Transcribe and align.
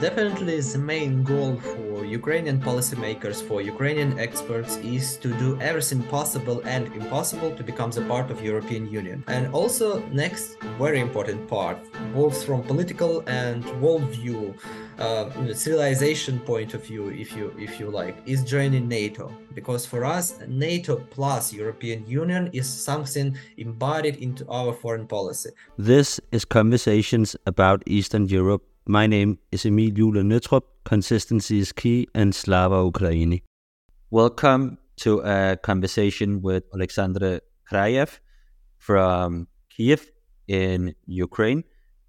Definitely 0.00 0.60
the 0.60 0.78
main 0.78 1.22
goal 1.22 1.56
for 1.56 2.04
Ukrainian 2.04 2.60
policymakers, 2.60 3.38
for 3.48 3.62
Ukrainian 3.62 4.18
experts, 4.18 4.76
is 4.96 5.16
to 5.24 5.28
do 5.44 5.58
everything 5.60 6.02
possible 6.18 6.60
and 6.64 6.82
impossible 7.00 7.50
to 7.58 7.62
become 7.64 7.90
the 7.90 8.02
part 8.02 8.30
of 8.30 8.44
European 8.44 8.84
Union. 9.00 9.24
And 9.28 9.42
also, 9.54 9.86
next 10.22 10.58
very 10.78 11.00
important 11.00 11.48
part, 11.48 11.78
both 12.14 12.44
from 12.44 12.62
political 12.64 13.22
and 13.26 13.64
worldview, 13.82 14.54
uh, 14.98 15.54
civilization 15.54 16.38
point 16.40 16.74
of 16.74 16.84
view, 16.84 17.08
if 17.08 17.34
you 17.36 17.46
if 17.58 17.80
you 17.80 17.86
like, 18.00 18.16
is 18.26 18.44
joining 18.44 18.88
NATO. 18.88 19.24
Because 19.54 19.86
for 19.86 20.04
us, 20.04 20.26
NATO 20.48 20.96
plus 21.16 21.52
European 21.62 22.06
Union 22.06 22.50
is 22.52 22.66
something 22.68 23.36
embodied 23.56 24.16
into 24.16 24.42
our 24.48 24.72
foreign 24.82 25.06
policy. 25.06 25.50
This 25.78 26.20
is 26.30 26.44
conversations 26.44 27.36
about 27.46 27.82
Eastern 27.86 28.26
Europe 28.26 28.64
my 28.86 29.06
name 29.06 29.38
is 29.52 29.64
Emil 29.64 29.90
Jule 29.90 30.22
Nøtrup. 30.22 30.62
Consistency 30.84 31.60
is 31.60 31.72
key 31.72 32.08
and 32.14 32.34
Slava 32.34 32.76
Ukraini. 32.76 33.42
Welcome 34.10 34.78
to 34.96 35.20
a 35.20 35.56
conversation 35.56 36.42
with 36.42 36.64
Alexander 36.74 37.40
Kraiev 37.70 38.18
from 38.78 39.46
Kiev 39.70 40.10
in 40.48 40.94
Ukraine. 41.06 41.64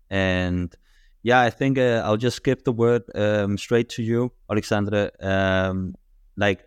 And 0.09 0.76
yeah, 1.22 1.41
I 1.41 1.52
think 1.52 1.78
uh, 1.78 2.02
I'll 2.04 2.17
just 2.17 2.38
skip 2.38 2.64
the 2.64 2.72
word 2.72 3.03
um, 3.14 3.58
straight 3.58 3.90
to 3.90 4.03
you, 4.03 4.31
Alexander. 4.50 5.12
Um, 5.20 5.95
like, 6.36 6.64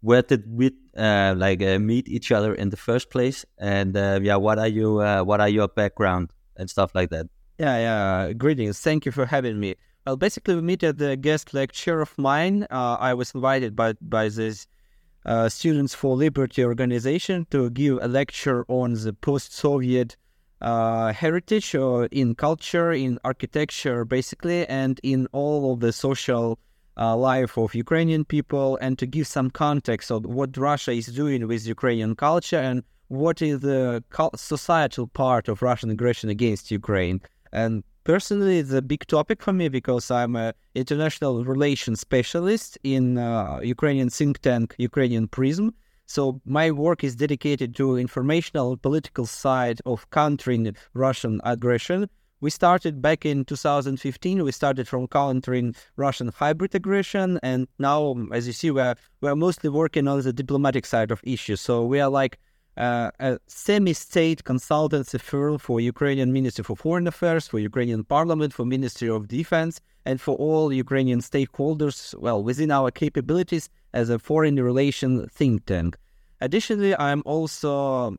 where 0.00 0.22
did 0.22 0.44
we 0.46 0.70
uh, 0.96 1.34
like 1.36 1.60
uh, 1.60 1.78
meet 1.80 2.08
each 2.08 2.30
other 2.30 2.54
in 2.54 2.70
the 2.70 2.76
first 2.76 3.10
place? 3.10 3.44
And 3.58 3.96
uh, 3.96 4.20
yeah, 4.22 4.36
what 4.36 4.58
are 4.58 4.68
you? 4.68 5.00
Uh, 5.00 5.22
what 5.24 5.40
are 5.40 5.48
your 5.48 5.68
background 5.68 6.30
and 6.56 6.70
stuff 6.70 6.94
like 6.94 7.10
that? 7.10 7.26
Yeah, 7.58 7.78
yeah. 7.78 8.32
Greetings. 8.32 8.80
Thank 8.80 9.06
you 9.06 9.12
for 9.12 9.26
having 9.26 9.60
me. 9.60 9.76
Well, 10.04 10.16
basically, 10.16 10.56
we 10.56 10.62
meet 10.62 10.82
at 10.82 10.98
the 10.98 11.16
guest 11.16 11.54
lecture 11.54 12.00
of 12.00 12.16
mine. 12.18 12.66
Uh, 12.68 12.96
I 12.98 13.14
was 13.14 13.30
invited 13.32 13.76
by 13.76 13.92
by 14.00 14.28
this 14.28 14.66
uh, 15.24 15.48
Students 15.48 15.94
for 15.94 16.16
Liberty 16.16 16.64
organization 16.64 17.46
to 17.50 17.70
give 17.70 17.98
a 18.02 18.08
lecture 18.08 18.64
on 18.68 18.94
the 18.94 19.12
post-Soviet 19.12 20.16
uh, 20.60 21.12
heritage 21.12 21.74
uh, 21.76 22.08
in 22.10 22.34
culture, 22.34 22.92
in 22.92 23.18
architecture, 23.24 24.04
basically, 24.04 24.66
and 24.66 25.00
in 25.04 25.28
all 25.32 25.72
of 25.72 25.80
the 25.80 25.92
social 25.92 26.58
uh, 26.98 27.16
life 27.16 27.56
of 27.56 27.74
Ukrainian 27.74 28.24
people, 28.24 28.78
and 28.80 28.98
to 28.98 29.06
give 29.06 29.26
some 29.28 29.48
context 29.50 30.10
of 30.10 30.26
what 30.26 30.56
Russia 30.56 30.90
is 30.90 31.06
doing 31.06 31.46
with 31.46 31.66
Ukrainian 31.66 32.16
culture 32.16 32.58
and 32.58 32.82
what 33.08 33.40
is 33.40 33.60
the 33.60 34.02
societal 34.34 35.06
part 35.06 35.48
of 35.48 35.62
Russian 35.62 35.90
aggression 35.90 36.28
against 36.30 36.70
Ukraine. 36.70 37.20
And 37.54 37.84
personally, 38.02 38.58
it's 38.58 38.72
a 38.72 38.82
big 38.82 39.06
topic 39.06 39.40
for 39.42 39.52
me 39.52 39.68
because 39.68 40.10
I'm 40.10 40.34
an 40.36 40.52
international 40.74 41.44
relations 41.44 42.00
specialist 42.00 42.76
in 42.82 43.16
uh, 43.16 43.60
Ukrainian 43.62 44.10
think 44.10 44.40
tank 44.40 44.74
Ukrainian 44.78 45.28
Prism. 45.28 45.72
So 46.06 46.40
my 46.44 46.70
work 46.70 47.02
is 47.02 47.16
dedicated 47.16 47.74
to 47.76 47.96
informational 47.96 48.76
political 48.76 49.24
side 49.24 49.80
of 49.86 50.10
countering 50.10 50.76
Russian 50.92 51.40
aggression. 51.44 52.10
We 52.40 52.50
started 52.50 53.00
back 53.00 53.24
in 53.24 53.44
2015. 53.46 54.44
We 54.44 54.52
started 54.52 54.86
from 54.86 55.06
countering 55.08 55.74
Russian 55.96 56.28
hybrid 56.28 56.74
aggression, 56.74 57.38
and 57.42 57.66
now, 57.78 58.16
as 58.32 58.46
you 58.46 58.52
see, 58.52 58.70
we're 58.70 58.96
we're 59.22 59.36
mostly 59.36 59.70
working 59.70 60.06
on 60.08 60.20
the 60.20 60.32
diplomatic 60.32 60.84
side 60.84 61.10
of 61.10 61.22
issues. 61.24 61.62
So 61.62 61.86
we 61.86 62.00
are 62.00 62.10
like 62.10 62.38
uh, 62.76 63.10
a 63.20 63.38
semi-state 63.46 64.44
consultancy 64.44 65.20
firm 65.20 65.58
for 65.58 65.80
Ukrainian 65.80 66.32
Ministry 66.32 66.64
for 66.64 66.76
Foreign 66.76 67.06
Affairs, 67.06 67.46
for 67.46 67.58
Ukrainian 67.58 68.04
Parliament, 68.04 68.52
for 68.52 68.64
Ministry 68.64 69.08
of 69.08 69.28
Defense, 69.28 69.80
and 70.04 70.20
for 70.20 70.36
all 70.36 70.72
Ukrainian 70.72 71.20
stakeholders, 71.20 72.18
well, 72.18 72.42
within 72.42 72.70
our 72.70 72.90
capabilities 72.90 73.70
as 73.92 74.10
a 74.10 74.18
foreign 74.18 74.56
relation 74.56 75.28
think 75.28 75.66
tank. 75.66 75.96
Additionally, 76.40 76.94
I'm 76.98 77.22
also 77.24 78.16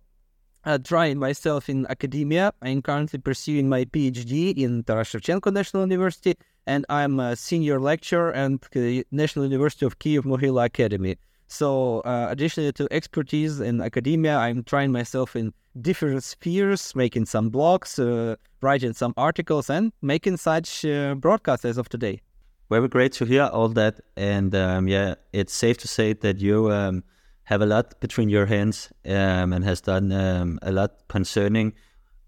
uh, 0.63 0.78
trying 0.80 1.19
myself 1.19 1.69
in 1.69 1.85
academia. 1.88 2.53
I'm 2.62 2.81
currently 2.81 3.19
pursuing 3.19 3.69
my 3.69 3.85
PhD 3.85 4.57
in 4.57 4.84
Taras 4.84 5.09
Shevchenko 5.09 5.53
National 5.53 5.84
University, 5.84 6.35
and 6.66 6.85
I'm 6.90 7.19
a 7.19 7.35
senior 7.35 7.80
lecturer 7.80 8.34
at 8.34 8.62
the 8.72 9.06
National 9.12 9.46
University 9.46 9.85
of 9.85 10.00
Kiev 10.00 10.24
Mohyla 10.24 10.66
Academy. 10.66 11.18
So, 11.47 12.00
uh, 12.01 12.28
additionally 12.29 12.72
to 12.73 12.88
expertise 12.91 13.59
in 13.59 13.81
academia, 13.81 14.38
I'm 14.38 14.63
trying 14.63 14.91
myself 14.91 15.35
in 15.35 15.53
different 15.79 16.23
spheres, 16.23 16.95
making 16.95 17.25
some 17.25 17.51
blogs, 17.51 18.00
uh, 18.00 18.35
writing 18.61 18.94
some 18.94 19.13
articles, 19.17 19.69
and 19.69 19.91
making 20.01 20.38
such 20.38 20.85
uh, 20.85 21.16
broadcasts 21.16 21.66
as 21.66 21.78
of 21.78 21.89
today. 21.89 22.22
Very 22.69 22.88
great 22.88 23.13
to 23.13 23.25
hear 23.25 23.44
all 23.44 23.69
that. 23.69 24.00
And 24.17 24.56
um, 24.56 24.88
yeah, 24.88 25.16
it's 25.33 25.53
safe 25.53 25.78
to 25.79 25.88
say 25.88 26.13
that 26.13 26.39
you 26.39 26.72
um, 26.72 27.03
have 27.44 27.62
a 27.62 27.66
lot 27.66 28.00
between 28.00 28.29
your 28.29 28.47
hands 28.47 28.91
um, 29.06 29.53
and 29.53 29.63
has 29.63 29.81
done 29.81 30.12
um, 30.12 30.59
a 30.63 30.72
lot 30.72 31.07
concerning 31.07 31.73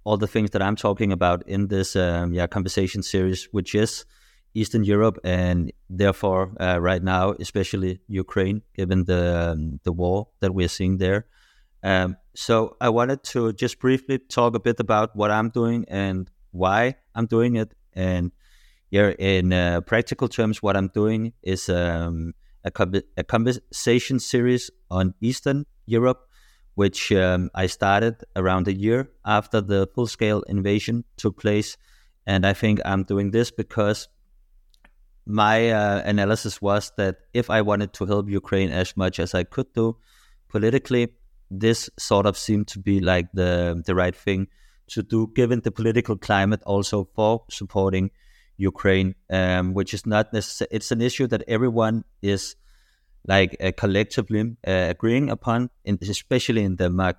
all 0.04 0.18
the 0.18 0.28
things 0.28 0.52
that 0.52 0.62
I'm 0.62 0.76
talking 0.76 1.12
about 1.12 1.46
in 1.48 1.68
this 1.68 1.96
um, 1.96 2.34
yeah 2.34 2.48
conversation 2.48 3.02
series, 3.02 3.46
which 3.52 3.74
is 3.74 4.06
Eastern 4.58 4.84
Europe 4.84 5.20
and 5.24 5.72
therefore 5.88 6.52
uh, 6.60 6.80
right 6.82 7.04
now, 7.04 7.36
especially 7.40 8.00
Ukraine, 8.08 8.64
given 8.76 9.06
the 9.06 9.52
um, 9.52 9.80
the 9.84 9.92
war 9.92 10.28
that 10.40 10.54
we're 10.54 10.74
seeing 10.78 10.98
there. 10.98 11.28
Um, 11.84 12.18
so 12.34 12.76
I 12.82 12.90
wanted 12.90 13.24
to 13.34 13.54
just 13.54 13.80
briefly 13.80 14.18
talk 14.18 14.56
a 14.56 14.60
bit 14.60 14.80
about 14.80 15.16
what 15.16 15.30
I'm 15.30 15.50
doing 15.50 15.86
and 15.88 16.30
why 16.52 16.96
I'm 17.14 17.28
doing 17.28 17.56
it. 17.56 17.74
And 17.94 18.32
yeah, 18.90 19.12
in 19.20 19.54
uh, 19.54 19.82
practical 19.82 20.28
terms, 20.28 20.64
what 20.64 20.76
I'm 20.76 20.88
doing 20.88 21.34
is 21.44 21.70
um, 21.70 22.34
a, 22.64 22.72
a, 23.18 23.24
conversation 23.24 24.20
series 24.20 24.72
on 24.90 25.14
Eastern 25.22 25.66
Europe, 25.86 26.22
which 26.76 27.12
um, 27.12 27.50
I 27.54 27.68
started 27.68 28.24
around 28.36 28.68
a 28.68 28.74
year 28.74 29.10
after 29.24 29.62
the 29.62 29.88
full 29.94 30.08
scale 30.08 30.42
invasion 30.48 31.04
took 31.16 31.40
place. 31.40 31.78
And 32.26 32.46
I 32.46 32.54
think 32.54 32.80
I'm 32.86 33.04
doing 33.04 33.32
this 33.32 33.52
because 33.52 34.08
my 35.28 35.72
uh, 35.72 36.02
analysis 36.06 36.62
was 36.62 36.92
that 36.98 37.18
if 37.34 37.50
I 37.50 37.62
wanted 37.62 37.94
to 37.94 38.06
help 38.06 38.30
Ukraine 38.30 38.72
as 38.72 38.96
much 38.96 39.20
as 39.20 39.34
I 39.36 39.44
could 39.44 39.72
do 39.74 39.98
politically, 40.48 41.10
this 41.52 41.90
sort 42.00 42.26
of 42.26 42.38
seemed 42.38 42.68
to 42.70 42.80
be 42.80 43.00
like 43.00 43.28
the 43.34 43.82
the 43.86 43.94
right 43.94 44.16
thing 44.16 44.48
to 44.88 45.04
do, 45.04 45.28
given 45.36 45.60
the 45.62 45.72
political 45.72 46.18
climate 46.18 46.62
also 46.66 47.10
for 47.14 47.44
supporting 47.50 48.12
Ukraine, 48.56 49.16
um, 49.30 49.74
which 49.74 49.94
is 49.94 50.06
not 50.06 50.32
necessary. 50.32 50.70
It's 50.72 50.92
an 50.92 51.02
issue 51.02 51.28
that 51.28 51.44
everyone 51.48 52.06
is 52.22 52.56
like 53.28 53.58
uh, 53.62 53.72
collectively 53.76 54.56
uh, 54.66 54.88
agreeing 54.90 55.30
upon, 55.30 55.70
in, 55.84 56.00
especially 56.02 56.64
in 56.64 56.78
Denmark 56.78 57.18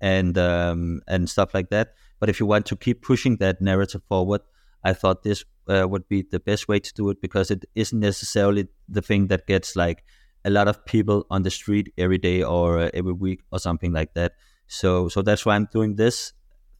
and 0.00 0.36
um, 0.38 1.02
and 1.06 1.28
stuff 1.28 1.52
like 1.52 1.68
that. 1.70 1.94
But 2.18 2.30
if 2.30 2.40
you 2.40 2.46
want 2.46 2.66
to 2.66 2.76
keep 2.76 3.02
pushing 3.02 3.36
that 3.36 3.60
narrative 3.60 4.02
forward, 4.08 4.40
I 4.82 4.94
thought 4.94 5.22
this 5.22 5.44
uh, 5.68 5.86
would 5.88 6.08
be 6.08 6.22
the 6.22 6.40
best 6.40 6.68
way 6.68 6.80
to 6.80 6.92
do 6.94 7.10
it 7.10 7.20
because 7.20 7.50
it 7.50 7.64
isn't 7.74 8.00
necessarily 8.00 8.68
the 8.88 9.02
thing 9.02 9.28
that 9.28 9.46
gets 9.46 9.76
like 9.76 10.04
a 10.44 10.50
lot 10.50 10.68
of 10.68 10.84
people 10.84 11.26
on 11.30 11.42
the 11.42 11.50
street 11.50 11.92
every 11.98 12.18
day 12.18 12.42
or 12.42 12.78
uh, 12.78 12.90
every 12.94 13.12
week 13.12 13.42
or 13.52 13.58
something 13.58 13.92
like 13.92 14.14
that. 14.14 14.32
So 14.66 15.08
so 15.08 15.22
that's 15.22 15.44
why 15.44 15.56
I'm 15.56 15.68
doing 15.72 15.96
this 15.96 16.32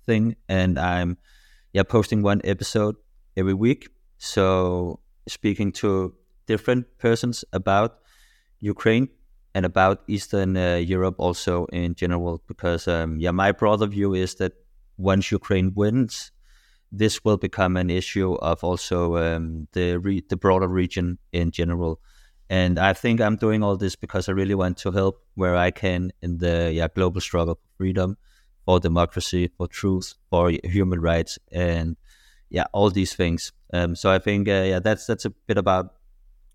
thing 0.06 0.36
and 0.48 0.78
I'm 0.78 1.18
yeah 1.72 1.82
posting 1.82 2.22
one 2.22 2.40
episode 2.44 2.96
every 3.36 3.54
week. 3.54 3.88
So 4.18 5.00
speaking 5.28 5.72
to 5.72 6.14
different 6.46 6.86
persons 6.98 7.44
about 7.52 7.98
Ukraine 8.60 9.08
and 9.54 9.66
about 9.66 10.02
Eastern 10.06 10.56
uh, 10.56 10.76
Europe 10.76 11.16
also 11.18 11.66
in 11.66 11.94
general 11.94 12.42
because 12.46 12.88
um, 12.88 13.18
yeah 13.18 13.30
my 13.30 13.52
broader 13.52 13.86
view 13.86 14.14
is 14.14 14.36
that 14.36 14.52
once 14.96 15.30
Ukraine 15.32 15.72
wins 15.74 16.30
this 16.92 17.24
will 17.24 17.36
become 17.36 17.76
an 17.76 17.90
issue 17.90 18.34
of 18.34 18.64
also 18.64 19.16
um, 19.16 19.68
the 19.72 19.96
re- 19.96 20.24
the 20.28 20.36
broader 20.36 20.68
region 20.68 21.18
in 21.32 21.50
general. 21.50 22.00
And 22.48 22.78
I 22.80 22.94
think 22.94 23.20
I'm 23.20 23.36
doing 23.36 23.62
all 23.62 23.76
this 23.76 23.94
because 23.94 24.28
I 24.28 24.32
really 24.32 24.56
want 24.56 24.76
to 24.78 24.90
help 24.90 25.24
where 25.34 25.54
I 25.54 25.70
can 25.70 26.12
in 26.20 26.38
the 26.38 26.72
yeah, 26.72 26.88
global 26.92 27.20
struggle 27.20 27.54
for 27.54 27.76
freedom, 27.76 28.16
for 28.64 28.80
democracy, 28.80 29.50
for 29.56 29.68
truth, 29.68 30.14
for 30.30 30.50
human 30.64 31.00
rights, 31.00 31.38
and 31.52 31.96
yeah, 32.48 32.64
all 32.72 32.90
these 32.90 33.14
things. 33.14 33.52
Um, 33.72 33.94
so 33.94 34.10
I 34.10 34.18
think 34.18 34.48
uh, 34.48 34.64
yeah, 34.66 34.80
that's 34.80 35.06
that's 35.06 35.24
a 35.24 35.30
bit 35.30 35.58
about 35.58 35.94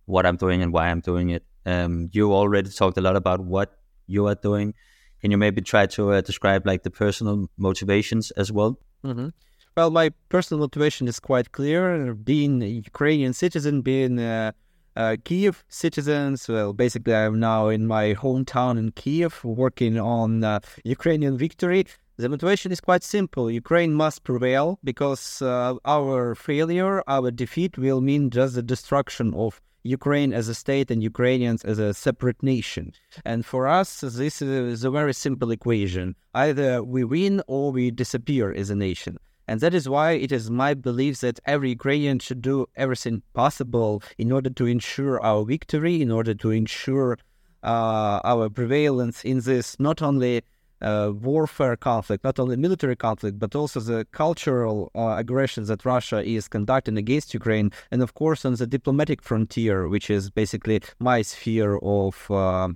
what 0.05 0.25
I'm 0.25 0.35
doing 0.35 0.61
and 0.61 0.73
why 0.73 0.89
I'm 0.89 0.99
doing 0.99 1.29
it. 1.29 1.43
Um, 1.65 2.09
you 2.11 2.33
already 2.33 2.69
talked 2.69 2.97
a 2.97 3.01
lot 3.01 3.15
about 3.15 3.39
what 3.39 3.79
you 4.05 4.27
are 4.27 4.35
doing. 4.35 4.73
Can 5.21 5.31
you 5.31 5.37
maybe 5.37 5.61
try 5.61 5.85
to 5.87 6.11
uh, 6.11 6.21
describe 6.21 6.67
like 6.67 6.83
the 6.83 6.91
personal 6.91 7.49
motivations 7.57 8.31
as 8.31 8.51
well? 8.51 8.79
Mm-hmm. 9.03 9.29
Well, 9.77 9.91
my 9.91 10.11
personal 10.29 10.61
motivation 10.61 11.09
is 11.09 11.19
quite 11.19 11.51
clear. 11.51 12.13
Being 12.13 12.63
a 12.63 12.65
Ukrainian 12.65 13.33
citizen, 13.33 13.81
being 13.81 14.19
a, 14.19 14.53
a 14.95 15.17
Kiev 15.17 15.65
citizen, 15.67 16.37
well, 16.47 16.71
basically, 16.71 17.13
I'm 17.13 17.41
now 17.41 17.67
in 17.67 17.85
my 17.85 18.13
hometown 18.13 18.79
in 18.79 18.91
Kiev, 18.91 19.43
working 19.43 19.99
on 19.99 20.45
uh, 20.45 20.61
Ukrainian 20.85 21.37
victory. 21.37 21.85
The 22.15 22.29
motivation 22.29 22.71
is 22.71 22.79
quite 22.79 23.03
simple. 23.03 23.51
Ukraine 23.51 23.93
must 23.93 24.23
prevail 24.23 24.79
because 24.81 25.41
uh, 25.41 25.73
our 25.83 26.35
failure, 26.35 27.03
our 27.05 27.29
defeat 27.29 27.77
will 27.77 27.99
mean 27.99 28.29
just 28.29 28.55
the 28.55 28.63
destruction 28.63 29.33
of 29.33 29.59
Ukraine 29.83 30.31
as 30.31 30.47
a 30.47 30.55
state 30.55 30.89
and 30.89 31.03
Ukrainians 31.03 31.65
as 31.65 31.79
a 31.79 31.93
separate 31.93 32.41
nation. 32.41 32.93
And 33.25 33.45
for 33.45 33.67
us, 33.67 33.99
this 33.99 34.41
is 34.41 34.85
a 34.85 34.89
very 34.89 35.13
simple 35.13 35.51
equation. 35.51 36.15
Either 36.33 36.81
we 36.81 37.03
win 37.03 37.41
or 37.47 37.73
we 37.73 37.91
disappear 37.91 38.53
as 38.53 38.69
a 38.69 38.75
nation. 38.75 39.17
And 39.47 39.59
that 39.59 39.73
is 39.73 39.87
why 39.87 40.13
it 40.13 40.31
is 40.31 40.49
my 40.49 40.73
belief 40.73 41.19
that 41.21 41.39
every 41.45 41.69
Ukrainian 41.69 42.19
should 42.19 42.41
do 42.41 42.67
everything 42.75 43.21
possible 43.33 44.01
in 44.17 44.31
order 44.31 44.49
to 44.49 44.65
ensure 44.65 45.21
our 45.21 45.45
victory, 45.45 46.01
in 46.01 46.11
order 46.11 46.33
to 46.33 46.51
ensure 46.51 47.17
uh, 47.63 48.19
our 48.23 48.49
prevalence 48.49 49.23
in 49.23 49.41
this 49.41 49.79
not 49.79 50.01
only 50.01 50.41
uh, 50.81 51.11
warfare 51.13 51.75
conflict, 51.75 52.23
not 52.23 52.39
only 52.39 52.55
military 52.55 52.95
conflict, 52.95 53.39
but 53.39 53.55
also 53.55 53.79
the 53.79 54.05
cultural 54.11 54.91
uh, 54.95 55.15
aggressions 55.17 55.67
that 55.67 55.85
Russia 55.85 56.23
is 56.23 56.47
conducting 56.47 56.97
against 56.97 57.33
Ukraine, 57.33 57.71
and 57.91 58.01
of 58.01 58.13
course 58.13 58.45
on 58.45 58.55
the 58.55 58.67
diplomatic 58.67 59.21
frontier, 59.21 59.87
which 59.87 60.09
is 60.09 60.29
basically 60.29 60.81
my 60.99 61.21
sphere 61.21 61.77
of 61.81 62.29
uh, 62.29 62.69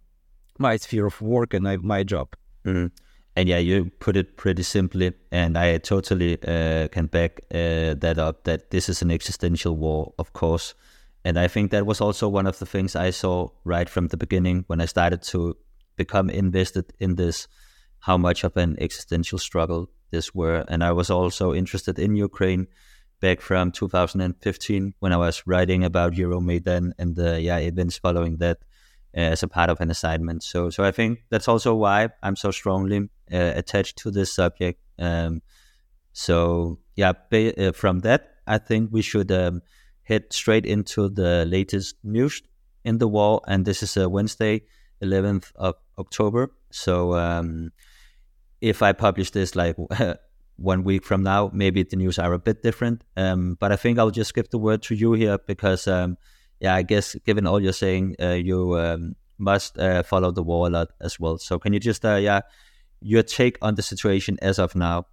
my 0.57 0.77
sphere 0.77 1.05
of 1.05 1.21
work 1.21 1.53
and 1.53 1.63
my 1.83 2.03
job. 2.03 2.35
Mm-hmm. 2.65 2.87
And 3.39 3.47
yeah, 3.47 3.59
you 3.59 3.89
put 3.99 4.17
it 4.17 4.35
pretty 4.35 4.63
simply, 4.63 5.13
and 5.31 5.57
I 5.57 5.77
totally 5.77 6.37
uh, 6.45 6.89
can 6.89 7.05
back 7.05 7.39
uh, 7.53 7.95
that 8.03 8.17
up. 8.17 8.43
That 8.43 8.69
this 8.69 8.89
is 8.89 9.01
an 9.01 9.11
existential 9.11 9.77
war, 9.77 10.13
of 10.19 10.33
course, 10.33 10.75
and 11.23 11.39
I 11.39 11.47
think 11.47 11.71
that 11.71 11.85
was 11.85 12.01
also 12.01 12.27
one 12.27 12.47
of 12.47 12.59
the 12.59 12.65
things 12.65 12.97
I 12.97 13.11
saw 13.11 13.47
right 13.63 13.87
from 13.87 14.07
the 14.07 14.17
beginning 14.17 14.65
when 14.67 14.81
I 14.81 14.87
started 14.87 15.21
to 15.31 15.55
become 15.95 16.29
invested 16.29 16.91
in 16.99 17.15
this 17.15 17.47
how 17.99 18.17
much 18.17 18.43
of 18.43 18.57
an 18.57 18.75
existential 18.77 19.39
struggle 19.39 19.89
this 20.11 20.35
were. 20.35 20.65
And 20.67 20.83
I 20.83 20.91
was 20.91 21.09
also 21.09 21.53
interested 21.53 21.97
in 21.97 22.17
Ukraine 22.17 22.67
back 23.21 23.39
from 23.39 23.71
2015 23.71 24.95
when 24.99 25.13
I 25.13 25.17
was 25.17 25.43
writing 25.45 25.85
about 25.85 26.11
Euromaidan 26.11 26.91
and 26.99 27.15
the 27.15 27.39
yeah 27.39 27.59
events 27.59 27.97
following 27.99 28.35
that 28.39 28.57
as 29.13 29.43
a 29.43 29.47
part 29.47 29.69
of 29.69 29.81
an 29.81 29.89
assignment. 29.89 30.43
So 30.43 30.69
so 30.69 30.83
I 30.83 30.91
think 30.91 31.19
that's 31.29 31.47
also 31.47 31.75
why 31.75 32.09
I'm 32.23 32.35
so 32.35 32.51
strongly 32.51 33.09
uh, 33.31 33.53
attached 33.55 33.97
to 33.99 34.11
this 34.11 34.33
subject. 34.33 34.81
Um, 34.97 35.41
so 36.13 36.79
yeah, 36.95 37.13
ba- 37.29 37.69
uh, 37.69 37.71
from 37.71 37.99
that 37.99 38.35
I 38.49 38.57
think 38.57 38.89
we 38.91 39.03
should 39.03 39.31
um, 39.31 39.61
head 40.03 40.33
straight 40.33 40.65
into 40.65 41.07
the 41.07 41.45
latest 41.45 41.95
news 42.03 42.41
in 42.83 42.97
the 42.97 43.07
war, 43.07 43.41
and 43.47 43.63
this 43.63 43.83
is 43.83 43.95
a 43.95 44.05
uh, 44.05 44.09
Wednesday, 44.09 44.63
11th 45.03 45.51
of 45.55 45.75
October. 45.97 46.51
So 46.71 47.13
um, 47.13 47.71
if 48.59 48.81
I 48.81 48.93
publish 48.93 49.31
this 49.31 49.55
like 49.55 49.75
one 50.57 50.83
week 50.83 51.05
from 51.05 51.21
now, 51.21 51.51
maybe 51.53 51.83
the 51.83 51.95
news 51.95 52.17
are 52.17 52.33
a 52.33 52.39
bit 52.39 52.63
different. 52.63 53.03
Um, 53.15 53.55
but 53.59 53.71
I 53.71 53.75
think 53.75 53.99
I'll 53.99 54.11
just 54.11 54.33
give 54.33 54.49
the 54.49 54.57
word 54.57 54.81
to 54.83 54.95
you 54.95 55.13
here 55.13 55.37
because, 55.37 55.87
um, 55.87 56.17
yeah, 56.59 56.75
I 56.75 56.83
guess 56.83 57.15
given 57.25 57.47
all 57.47 57.61
you're 57.61 57.73
saying, 57.73 58.15
uh, 58.21 58.31
you 58.31 58.77
um, 58.77 59.15
must 59.37 59.77
uh, 59.77 60.03
follow 60.03 60.31
the 60.31 60.43
war 60.43 60.67
a 60.67 60.69
lot 60.69 60.89
as 61.01 61.19
well. 61.19 61.37
So 61.37 61.59
can 61.59 61.73
you 61.73 61.79
just, 61.79 62.05
uh, 62.05 62.15
yeah, 62.15 62.41
your 63.01 63.23
take 63.23 63.57
on 63.61 63.75
the 63.75 63.81
situation 63.81 64.37
as 64.41 64.59
of 64.59 64.75
now? 64.75 65.05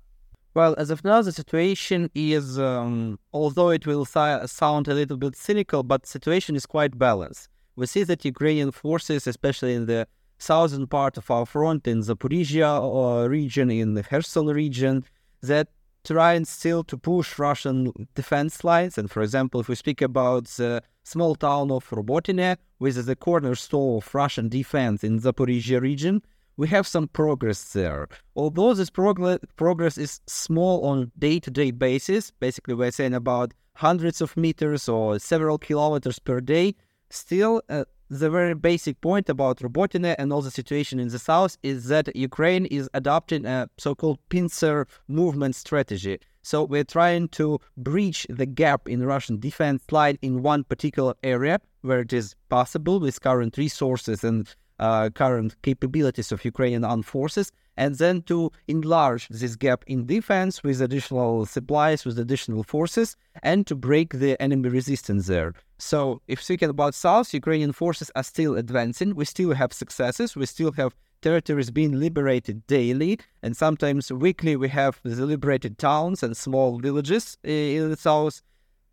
Well, 0.54 0.74
as 0.78 0.90
of 0.90 1.04
now, 1.04 1.20
the 1.20 1.32
situation 1.32 2.10
is, 2.14 2.58
um, 2.58 3.18
although 3.32 3.70
it 3.70 3.86
will 3.86 4.06
sound 4.06 4.88
a 4.88 4.94
little 4.94 5.18
bit 5.18 5.36
cynical, 5.36 5.82
but 5.82 6.02
the 6.02 6.08
situation 6.08 6.56
is 6.56 6.64
quite 6.64 6.98
balanced. 6.98 7.50
We 7.76 7.86
see 7.86 8.04
that 8.04 8.24
Ukrainian 8.24 8.70
forces, 8.70 9.26
especially 9.26 9.74
in 9.74 9.84
the 9.84 10.08
southern 10.38 10.86
part 10.86 11.18
of 11.18 11.30
our 11.30 11.44
front 11.44 11.86
in 11.86 12.00
Zaporizhia 12.00 12.72
uh, 12.80 13.28
region, 13.28 13.70
in 13.70 13.94
the 13.94 14.02
Kherson 14.02 14.46
region, 14.46 15.04
that 15.42 15.68
trying 16.06 16.44
still 16.44 16.84
to 16.84 16.96
push 16.96 17.38
Russian 17.38 17.92
defense 18.14 18.64
lines. 18.64 18.96
And 18.98 19.10
for 19.10 19.22
example, 19.22 19.60
if 19.60 19.68
we 19.68 19.74
speak 19.74 20.00
about 20.00 20.44
the 20.44 20.82
small 21.02 21.34
town 21.34 21.70
of 21.70 21.88
Robotyne, 21.90 22.56
which 22.78 22.96
is 22.96 23.06
the 23.06 23.16
cornerstone 23.16 23.98
of 23.98 24.14
Russian 24.14 24.48
defense 24.48 25.04
in 25.04 25.20
Zaporizhia 25.20 25.80
region, 25.80 26.22
we 26.56 26.68
have 26.68 26.86
some 26.86 27.08
progress 27.08 27.72
there. 27.72 28.08
Although 28.34 28.74
this 28.74 28.90
prog- 28.90 29.40
progress 29.56 29.98
is 29.98 30.20
small 30.26 30.86
on 30.86 31.12
day-to-day 31.18 31.72
basis, 31.72 32.30
basically 32.30 32.74
we're 32.74 32.90
saying 32.90 33.14
about 33.14 33.52
hundreds 33.74 34.20
of 34.22 34.36
meters 34.36 34.88
or 34.88 35.18
several 35.18 35.58
kilometers 35.58 36.18
per 36.18 36.40
day, 36.40 36.74
still 37.10 37.60
uh, 37.68 37.84
the 38.08 38.30
very 38.30 38.54
basic 38.54 39.00
point 39.00 39.28
about 39.28 39.58
Robotyne 39.58 40.14
and 40.18 40.32
all 40.32 40.42
the 40.42 40.50
situation 40.50 41.00
in 41.00 41.08
the 41.08 41.18
south 41.18 41.58
is 41.62 41.88
that 41.88 42.14
Ukraine 42.14 42.66
is 42.66 42.88
adopting 42.94 43.44
a 43.46 43.68
so-called 43.78 44.18
pincer 44.28 44.86
movement 45.08 45.54
strategy. 45.56 46.18
So 46.42 46.62
we're 46.62 46.84
trying 46.84 47.28
to 47.30 47.58
breach 47.76 48.26
the 48.30 48.46
gap 48.46 48.88
in 48.88 49.04
Russian 49.04 49.40
defense 49.40 49.82
line 49.90 50.18
in 50.22 50.42
one 50.42 50.62
particular 50.62 51.14
area 51.24 51.60
where 51.80 52.00
it 52.00 52.12
is 52.12 52.36
possible 52.48 53.00
with 53.00 53.20
current 53.20 53.58
resources 53.58 54.22
and 54.22 54.54
uh, 54.78 55.10
current 55.10 55.56
capabilities 55.62 56.32
of 56.32 56.44
Ukrainian 56.44 56.84
armed 56.84 57.06
forces, 57.06 57.52
and 57.76 57.94
then 57.96 58.22
to 58.22 58.50
enlarge 58.68 59.28
this 59.28 59.56
gap 59.56 59.84
in 59.86 60.06
defense 60.06 60.62
with 60.62 60.80
additional 60.80 61.46
supplies, 61.46 62.04
with 62.04 62.18
additional 62.18 62.62
forces, 62.62 63.16
and 63.42 63.66
to 63.66 63.74
break 63.74 64.14
the 64.14 64.40
enemy 64.40 64.68
resistance 64.68 65.26
there. 65.26 65.52
So, 65.78 66.22
if 66.26 66.42
speaking 66.42 66.70
about 66.70 66.94
South, 66.94 67.34
Ukrainian 67.34 67.72
forces 67.72 68.10
are 68.16 68.22
still 68.22 68.56
advancing. 68.56 69.14
We 69.14 69.26
still 69.26 69.52
have 69.52 69.72
successes. 69.72 70.34
We 70.34 70.46
still 70.46 70.72
have 70.72 70.96
territories 71.20 71.70
being 71.70 71.92
liberated 71.98 72.66
daily, 72.66 73.18
and 73.42 73.56
sometimes 73.56 74.12
weekly 74.12 74.56
we 74.56 74.68
have 74.68 75.00
the 75.02 75.26
liberated 75.26 75.78
towns 75.78 76.22
and 76.22 76.36
small 76.36 76.78
villages 76.78 77.36
eh, 77.44 77.76
in 77.76 77.90
the 77.90 77.96
south. 77.96 78.42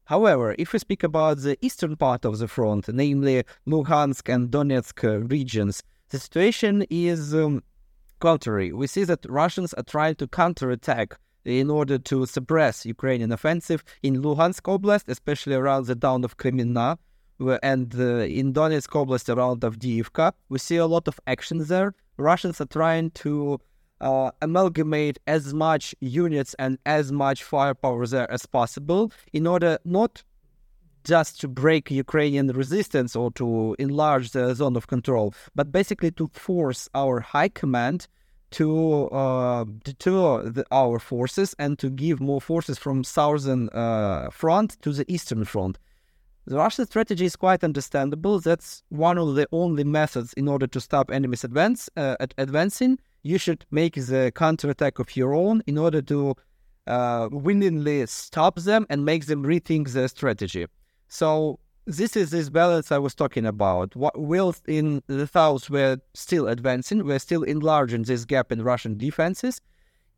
However, 0.06 0.56
if 0.60 0.74
we 0.74 0.80
speak 0.80 1.04
about 1.04 1.40
the 1.40 1.58
eastern 1.62 1.96
part 1.96 2.26
of 2.26 2.38
the 2.38 2.48
front, 2.48 2.88
namely 2.88 3.44
Luhansk 3.66 4.34
and 4.34 4.50
Donetsk 4.50 5.32
regions, 5.32 5.82
the 6.10 6.20
situation 6.20 6.86
is 6.90 7.34
um, 7.34 7.64
contrary. 8.20 8.74
We 8.74 8.88
see 8.88 9.06
that 9.06 9.26
Russians 9.30 9.74
are 9.74 9.84
trying 9.84 10.16
to 10.16 10.28
counterattack 10.28 11.18
in 11.46 11.70
order 11.70 11.98
to 11.98 12.26
suppress 12.26 12.86
Ukrainian 12.86 13.32
offensive 13.32 13.84
in 14.02 14.22
Luhansk 14.22 14.64
Oblast, 14.74 15.06
especially 15.08 15.56
around 15.56 15.88
the 15.88 15.96
town 15.96 16.24
of 16.24 16.38
Kreminna, 16.38 16.98
and 17.62 17.94
uh, 18.00 18.40
in 18.40 18.54
Donetsk 18.54 18.90
Oblast 18.90 19.34
around 19.36 19.62
Avdiivka. 19.62 20.34
We 20.50 20.60
see 20.60 20.78
a 20.78 20.86
lot 20.86 21.08
of 21.08 21.20
action 21.28 21.58
there. 21.66 21.94
Russians 22.18 22.62
are 22.62 22.66
trying 22.66 23.12
to 23.12 23.60
uh, 24.04 24.32
amalgamate 24.42 25.18
as 25.26 25.54
much 25.54 25.96
units 26.02 26.54
and 26.60 26.78
as 26.86 27.12
much 27.12 27.44
firepower 27.44 28.06
there 28.06 28.30
as 28.30 28.46
possible 28.46 29.12
in 29.32 29.48
order 29.48 29.80
not 29.86 30.24
just 31.04 31.40
to 31.42 31.48
break 31.48 31.92
Ukrainian 31.92 32.48
resistance 32.48 33.16
or 33.16 33.32
to 33.32 33.76
enlarge 33.80 34.32
the 34.32 34.54
zone 34.54 34.76
of 34.76 34.88
control, 34.88 35.34
but 35.56 35.72
basically 35.72 36.12
to 36.12 36.30
force 36.34 36.88
our 36.94 37.20
high 37.20 37.50
command 37.50 38.08
to 38.52 39.08
uh, 39.10 39.66
deter 39.84 40.50
the, 40.50 40.64
our 40.72 41.00
forces 41.00 41.56
and 41.58 41.80
to 41.80 41.90
give 41.90 42.22
more 42.22 42.40
forces 42.40 42.78
from 42.78 43.04
southern 43.04 43.70
uh, 43.70 44.30
front 44.32 44.82
to 44.82 44.92
the 44.92 45.06
eastern 45.12 45.44
front. 45.44 45.80
The 46.46 46.58
Russian 46.58 46.86
strategy 46.86 47.26
is 47.26 47.36
quite 47.36 47.64
understandable. 47.64 48.40
That's 48.40 48.84
one 48.90 49.18
of 49.18 49.36
the 49.36 49.48
only 49.52 49.84
methods 49.84 50.34
in 50.34 50.48
order 50.48 50.68
to 50.68 50.80
stop 50.82 51.10
enemies 51.10 51.44
advance 51.44 51.90
uh, 51.98 52.16
advancing 52.38 53.00
you 53.24 53.38
should 53.38 53.66
make 53.72 53.96
the 53.96 54.32
counterattack 54.36 55.00
of 55.00 55.16
your 55.16 55.34
own 55.34 55.64
in 55.66 55.78
order 55.78 56.02
to 56.02 56.36
uh, 56.86 57.30
willingly 57.32 58.06
stop 58.06 58.58
them 58.58 58.86
and 58.90 59.06
make 59.06 59.26
them 59.26 59.44
rethink 59.44 59.90
their 59.90 60.10
strategy. 60.10 60.68
So 61.08 61.60
this 61.86 62.16
is 62.16 62.32
this 62.32 62.50
balance 62.50 62.92
I 62.92 62.98
was 62.98 63.16
talking 63.16 63.46
about. 63.46 63.96
What 63.96 64.62
in 64.68 65.02
the 65.08 65.28
south 65.28 65.70
we're 65.70 65.98
still 66.14 66.48
advancing, 66.48 67.06
we're 67.06 67.20
still 67.20 67.44
enlarging 67.44 68.04
this 68.04 68.26
gap 68.26 68.52
in 68.52 68.62
Russian 68.62 68.98
defenses. 68.98 69.62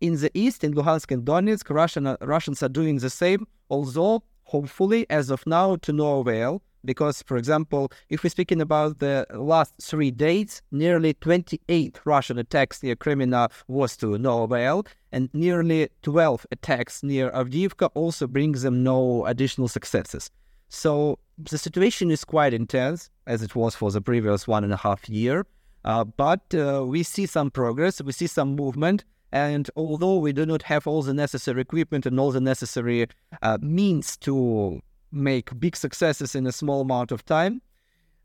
In 0.01 0.19
the 0.19 0.31
east, 0.33 0.63
in 0.63 0.73
Luhansk 0.73 1.11
and 1.11 1.23
Donetsk, 1.23 1.69
Russian, 1.73 2.17
Russians 2.21 2.61
are 2.61 2.69
doing 2.69 2.97
the 2.97 3.09
same, 3.09 3.47
although 3.69 4.23
hopefully, 4.43 5.05
as 5.09 5.29
of 5.29 5.45
now, 5.47 5.77
to 5.77 5.93
no 5.93 6.19
avail 6.19 6.61
because, 6.85 7.21
for 7.23 7.37
example, 7.37 7.91
if 8.09 8.23
we're 8.23 8.29
speaking 8.29 8.61
about 8.61 8.99
the 8.99 9.25
last 9.33 9.73
three 9.81 10.11
days, 10.11 10.61
nearly 10.71 11.13
28 11.13 11.99
Russian 12.05 12.37
attacks 12.37 12.83
near 12.83 12.95
Kreminna 12.95 13.51
was 13.67 13.97
to 13.97 14.17
no 14.17 14.43
avail, 14.43 14.85
and 15.11 15.29
nearly 15.33 15.89
12 16.03 16.45
attacks 16.51 17.03
near 17.03 17.31
Avdiivka 17.31 17.89
also 17.93 18.27
brings 18.27 18.61
them 18.61 18.83
no 18.83 19.25
additional 19.25 19.67
successes. 19.67 20.29
So 20.69 21.19
the 21.37 21.57
situation 21.57 22.11
is 22.11 22.23
quite 22.23 22.53
intense, 22.53 23.09
as 23.27 23.41
it 23.41 23.55
was 23.55 23.75
for 23.75 23.91
the 23.91 24.01
previous 24.01 24.47
one 24.47 24.63
and 24.63 24.73
a 24.73 24.77
half 24.77 25.09
year. 25.09 25.45
Uh, 25.83 26.03
but 26.03 26.41
uh, 26.53 26.83
we 26.85 27.03
see 27.03 27.25
some 27.25 27.51
progress, 27.51 28.01
we 28.01 28.11
see 28.11 28.27
some 28.27 28.55
movement, 28.55 29.03
and 29.31 29.69
although 29.75 30.17
we 30.17 30.33
do 30.33 30.45
not 30.45 30.63
have 30.63 30.87
all 30.87 31.03
the 31.03 31.13
necessary 31.13 31.61
equipment 31.61 32.05
and 32.05 32.19
all 32.19 32.31
the 32.31 32.41
necessary 32.41 33.07
uh, 33.41 33.57
means 33.61 34.17
to 34.17 34.81
make 35.15 35.57
big 35.59 35.75
successes 35.75 36.35
in 36.35 36.45
a 36.45 36.51
small 36.51 36.81
amount 36.81 37.11
of 37.11 37.25
time. 37.25 37.61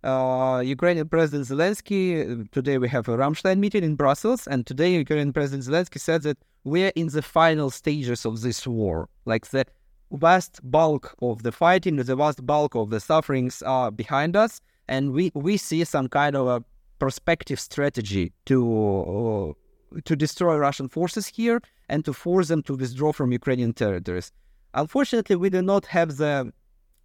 uh, 0.02 0.62
Ukrainian 0.64 1.08
President 1.08 1.46
Zelensky, 1.46 2.50
today 2.52 2.78
we 2.78 2.88
have 2.88 3.08
a 3.08 3.16
Ramstein 3.16 3.58
meeting 3.58 3.84
in 3.84 3.96
Brussels, 3.96 4.46
and 4.46 4.66
today 4.66 4.94
Ukrainian 4.94 5.32
President 5.32 5.64
Zelensky 5.64 6.00
said 6.00 6.22
that 6.22 6.38
we're 6.64 6.92
in 6.96 7.08
the 7.08 7.22
final 7.22 7.70
stages 7.70 8.24
of 8.24 8.40
this 8.40 8.66
war. 8.66 9.08
Like 9.26 9.48
the 9.48 9.64
vast 10.10 10.60
bulk 10.62 11.14
of 11.20 11.42
the 11.42 11.52
fighting, 11.52 11.96
the 11.96 12.16
vast 12.16 12.44
bulk 12.46 12.74
of 12.74 12.90
the 12.90 13.00
sufferings 13.00 13.62
are 13.62 13.90
behind 13.90 14.36
us, 14.36 14.60
and 14.88 15.12
we, 15.12 15.30
we 15.34 15.56
see 15.56 15.84
some 15.84 16.08
kind 16.08 16.34
of 16.34 16.46
a 16.46 16.64
prospective 16.98 17.60
strategy 17.60 18.32
to 18.46 19.54
uh, 19.96 20.00
to 20.04 20.14
destroy 20.14 20.56
Russian 20.56 20.88
forces 20.88 21.26
here 21.26 21.60
and 21.88 22.04
to 22.04 22.12
force 22.12 22.48
them 22.48 22.62
to 22.62 22.76
withdraw 22.76 23.12
from 23.12 23.32
Ukrainian 23.32 23.72
territories. 23.72 24.30
Unfortunately, 24.74 25.34
we 25.34 25.50
do 25.50 25.62
not 25.62 25.84
have 25.86 26.16
the 26.16 26.52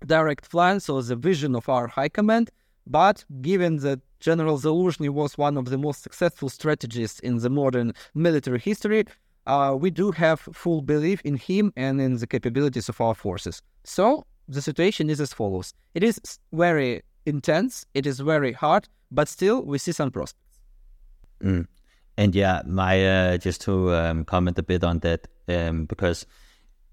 direct 0.06 0.50
plans 0.50 0.90
or 0.90 1.02
the 1.02 1.16
vision 1.16 1.56
of 1.56 1.68
our 1.70 1.88
high 1.88 2.10
command, 2.10 2.50
but 2.88 3.26
given 3.42 3.78
that 3.78 4.00
General 4.20 4.58
Zaluzhny 4.58 5.10
was 5.10 5.38
one 5.38 5.58
of 5.58 5.66
the 5.66 5.78
most 5.78 6.04
successful 6.04 6.50
strategists 6.50 7.20
in 7.20 7.38
the 7.38 7.50
modern 7.50 7.94
military 8.14 8.60
history, 8.60 9.06
uh, 9.48 9.76
we 9.80 9.90
do 9.92 10.12
have 10.12 10.40
full 10.40 10.82
belief 10.82 11.22
in 11.24 11.36
him 11.36 11.72
and 11.76 12.02
in 12.02 12.18
the 12.18 12.28
capabilities 12.28 12.90
of 12.90 13.00
our 13.00 13.14
forces. 13.14 13.62
So 13.84 14.26
the 14.48 14.62
situation 14.62 15.10
is 15.10 15.20
as 15.22 15.34
follows: 15.34 15.74
it 15.94 16.04
is 16.04 16.20
very 16.52 17.04
intense, 17.26 17.86
it 17.94 18.06
is 18.06 18.20
very 18.20 18.54
hard, 18.54 18.88
but 19.12 19.28
still 19.28 19.64
we 19.64 19.78
see 19.78 19.92
some 19.92 20.12
prospects. 20.12 20.60
Mm. 21.44 21.68
And 22.18 22.34
yeah, 22.34 22.62
my 22.66 23.06
uh, 23.06 23.38
just 23.38 23.62
to 23.62 23.94
um, 23.94 24.26
comment 24.26 24.58
a 24.58 24.64
bit 24.64 24.84
on 24.84 25.00
that 25.00 25.28
um, 25.48 25.86
because 25.86 26.26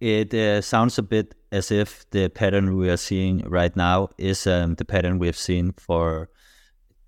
it 0.03 0.35
uh, 0.35 0.61
sounds 0.61 0.99
a 0.99 1.03
bit 1.03 1.37
as 1.53 1.71
if 1.71 2.11
the 2.11 2.29
pattern 2.29 2.77
we 2.77 2.91
are 2.91 2.97
seeing 2.97 3.49
right 3.49 3.75
now 3.77 4.09
is 4.19 4.49
um, 4.49 4.75
the 4.75 4.85
pattern 4.85 5.21
we 5.21 5.29
have 5.29 5.37
seen 5.37 5.73
for. 5.79 6.29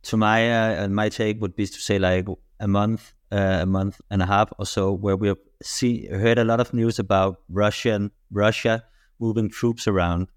To 0.04 0.16
my 0.16 0.78
uh, 0.78 0.88
my 0.88 1.08
take 1.08 1.40
would 1.40 1.56
be 1.56 1.66
to 1.66 1.80
say 1.80 1.98
like 1.98 2.26
a 2.60 2.68
month, 2.68 3.14
uh, 3.32 3.58
a 3.62 3.66
month 3.66 4.00
and 4.10 4.22
a 4.22 4.26
half 4.26 4.52
or 4.58 4.66
so, 4.66 4.92
where 4.92 5.16
we 5.16 5.34
see 5.60 6.06
heard 6.06 6.38
a 6.38 6.44
lot 6.44 6.60
of 6.60 6.72
news 6.72 7.00
about 7.00 7.40
Russian 7.48 8.12
Russia 8.30 8.84
moving 9.18 9.48
troops 9.48 9.88
around, 9.88 10.28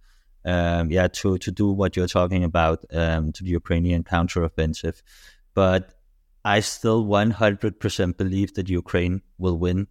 um, 0.46 0.90
yeah, 0.90 1.10
to 1.20 1.38
to 1.38 1.52
do 1.52 1.72
what 1.72 1.96
you're 1.96 2.08
talking 2.08 2.44
about 2.44 2.86
um, 2.92 3.34
to 3.34 3.44
the 3.44 3.52
Ukrainian 3.52 4.04
counteroffensive, 4.04 5.04
but 5.54 5.94
I 6.44 6.62
still 6.62 7.06
100% 7.06 8.18
believe 8.18 8.54
that 8.54 8.70
Ukraine 8.70 9.22
will 9.38 9.58
win 9.58 9.88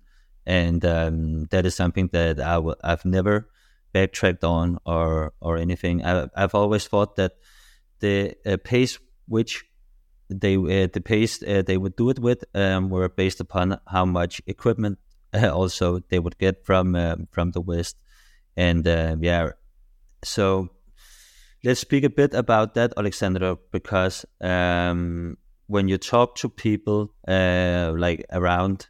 and 0.47 0.85
um, 0.85 1.45
that 1.47 1.67
is 1.67 1.75
something 1.75 2.09
that 2.13 2.41
I 2.41 2.55
w- 2.55 2.77
I've 2.83 3.05
never 3.05 3.49
backtracked 3.93 4.45
on 4.45 4.79
or 4.87 5.33
or 5.41 5.57
anything. 5.57 6.05
I, 6.05 6.29
have 6.37 6.55
always 6.55 6.87
thought 6.87 7.17
that 7.17 7.33
the 8.01 8.35
uh, 8.47 8.57
pace 8.63 8.99
which 9.27 9.65
they 10.29 10.57
uh, 10.57 10.89
the 10.93 11.01
pace 11.01 11.43
uh, 11.43 11.63
they 11.63 11.77
would 11.77 11.97
do 11.97 12.11
it 12.11 12.19
with 12.19 12.45
um, 12.55 12.91
were 12.91 13.09
based 13.09 13.41
upon 13.41 13.81
how 13.87 14.05
much 14.05 14.41
equipment 14.47 14.99
also 15.35 16.01
they 16.09 16.19
would 16.19 16.39
get 16.39 16.65
from 16.65 16.95
uh, 16.95 17.17
from 17.31 17.51
the 17.51 17.61
West, 17.61 17.97
and 18.57 18.87
uh, 18.87 19.17
yeah, 19.21 19.51
so 20.25 20.69
let's 21.65 21.81
speak 21.81 22.05
a 22.05 22.11
bit 22.11 22.35
about 22.35 22.75
that, 22.75 22.93
Alexandra, 22.97 23.57
because 23.73 24.25
um, 24.41 25.37
when 25.67 25.89
you 25.89 25.99
talk 25.99 26.37
to 26.37 26.49
people 26.49 27.13
uh, 27.27 27.93
like 27.97 28.25
around 28.31 28.89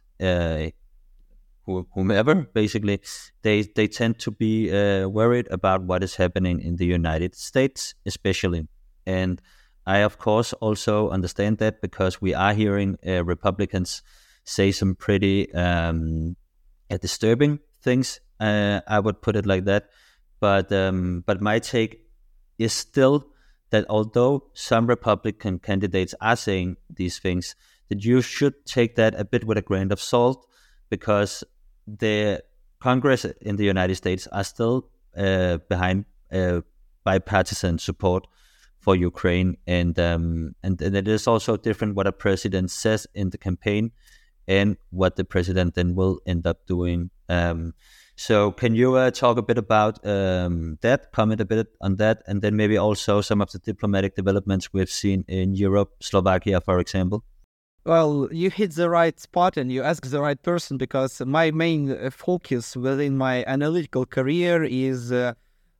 whomever 1.93 2.35
basically 2.35 3.01
they 3.41 3.61
they 3.75 3.87
tend 3.87 4.19
to 4.19 4.31
be 4.31 4.71
uh, 4.71 5.07
worried 5.07 5.47
about 5.51 5.83
what 5.83 6.03
is 6.03 6.15
happening 6.15 6.59
in 6.59 6.77
the 6.77 6.85
united 6.85 7.35
states 7.35 7.93
especially. 8.05 8.67
And 9.05 9.41
i 9.85 9.97
of 9.99 10.17
course 10.17 10.53
also 10.53 11.09
understand 11.09 11.57
that 11.59 11.81
because 11.81 12.21
we 12.21 12.33
are 12.33 12.53
hearing 12.53 12.97
uh, 13.05 13.23
republicans 13.23 14.01
say 14.43 14.71
some 14.71 14.95
pretty 14.95 15.53
um, 15.53 16.35
uh, 16.89 16.97
disturbing 16.97 17.59
things 17.81 18.19
uh, 18.39 18.81
i 18.87 18.99
would 18.99 19.21
put 19.21 19.35
it 19.35 19.45
like 19.45 19.65
that. 19.65 19.89
But 20.39 20.71
um, 20.71 21.23
but 21.25 21.41
my 21.41 21.57
take 21.59 22.05
is 22.59 22.71
still 22.71 23.27
that 23.71 23.85
although 23.89 24.49
some 24.53 24.87
republican 24.87 25.59
candidates 25.59 26.13
are 26.21 26.35
saying 26.35 26.77
these 26.89 27.19
things 27.19 27.55
that 27.89 28.03
you 28.03 28.21
should 28.21 28.65
take 28.65 28.95
that 28.95 29.19
a 29.19 29.25
bit 29.25 29.45
with 29.45 29.57
a 29.57 29.61
grain 29.61 29.91
of 29.91 29.99
salt 30.01 30.45
because 30.89 31.43
the 31.87 32.43
Congress 32.79 33.25
in 33.41 33.55
the 33.55 33.63
United 33.63 33.95
States 33.95 34.27
are 34.27 34.43
still 34.43 34.89
uh, 35.15 35.57
behind 35.69 36.05
uh, 36.31 36.61
bipartisan 37.03 37.79
support 37.79 38.27
for 38.79 38.95
Ukraine, 38.95 39.57
and, 39.65 39.97
um, 39.99 40.55
and 40.63 40.81
and 40.81 40.95
it 40.95 41.07
is 41.07 41.27
also 41.27 41.57
different 41.57 41.95
what 41.95 42.07
a 42.07 42.11
president 42.11 42.71
says 42.71 43.07
in 43.13 43.31
the 43.31 43.37
campaign 43.37 43.91
and 44.47 44.77
what 44.91 45.15
the 45.15 45.25
president 45.25 45.75
then 45.75 45.95
will 45.95 46.19
end 46.25 46.45
up 46.47 46.65
doing. 46.67 47.09
Um, 47.27 47.73
so, 48.15 48.51
can 48.51 48.73
you 48.75 48.95
uh, 48.95 49.11
talk 49.11 49.37
a 49.37 49.41
bit 49.41 49.57
about 49.57 50.05
um, 50.05 50.77
that? 50.81 51.11
Comment 51.11 51.39
a 51.41 51.45
bit 51.45 51.67
on 51.81 51.97
that, 51.97 52.23
and 52.27 52.41
then 52.41 52.55
maybe 52.55 52.77
also 52.77 53.21
some 53.21 53.41
of 53.41 53.51
the 53.51 53.59
diplomatic 53.59 54.15
developments 54.15 54.73
we've 54.73 54.89
seen 54.89 55.23
in 55.27 55.53
Europe, 55.53 55.91
Slovakia, 56.01 56.61
for 56.61 56.79
example. 56.79 57.23
Well, 57.87 58.27
you 58.33 58.49
hit 58.49 58.75
the 58.75 58.89
right 58.89 59.17
spot 59.17 59.55
and 59.55 59.71
you 59.71 59.81
ask 59.81 60.05
the 60.05 60.19
right 60.19 60.41
person 60.41 60.75
because 60.77 61.21
my 61.21 61.51
main 61.51 61.89
uh, 61.89 62.09
focus 62.09 62.75
within 62.75 63.17
my 63.17 63.45
analytical 63.47 64.05
career 64.05 64.65
is 64.65 65.13
uh, 65.13 65.35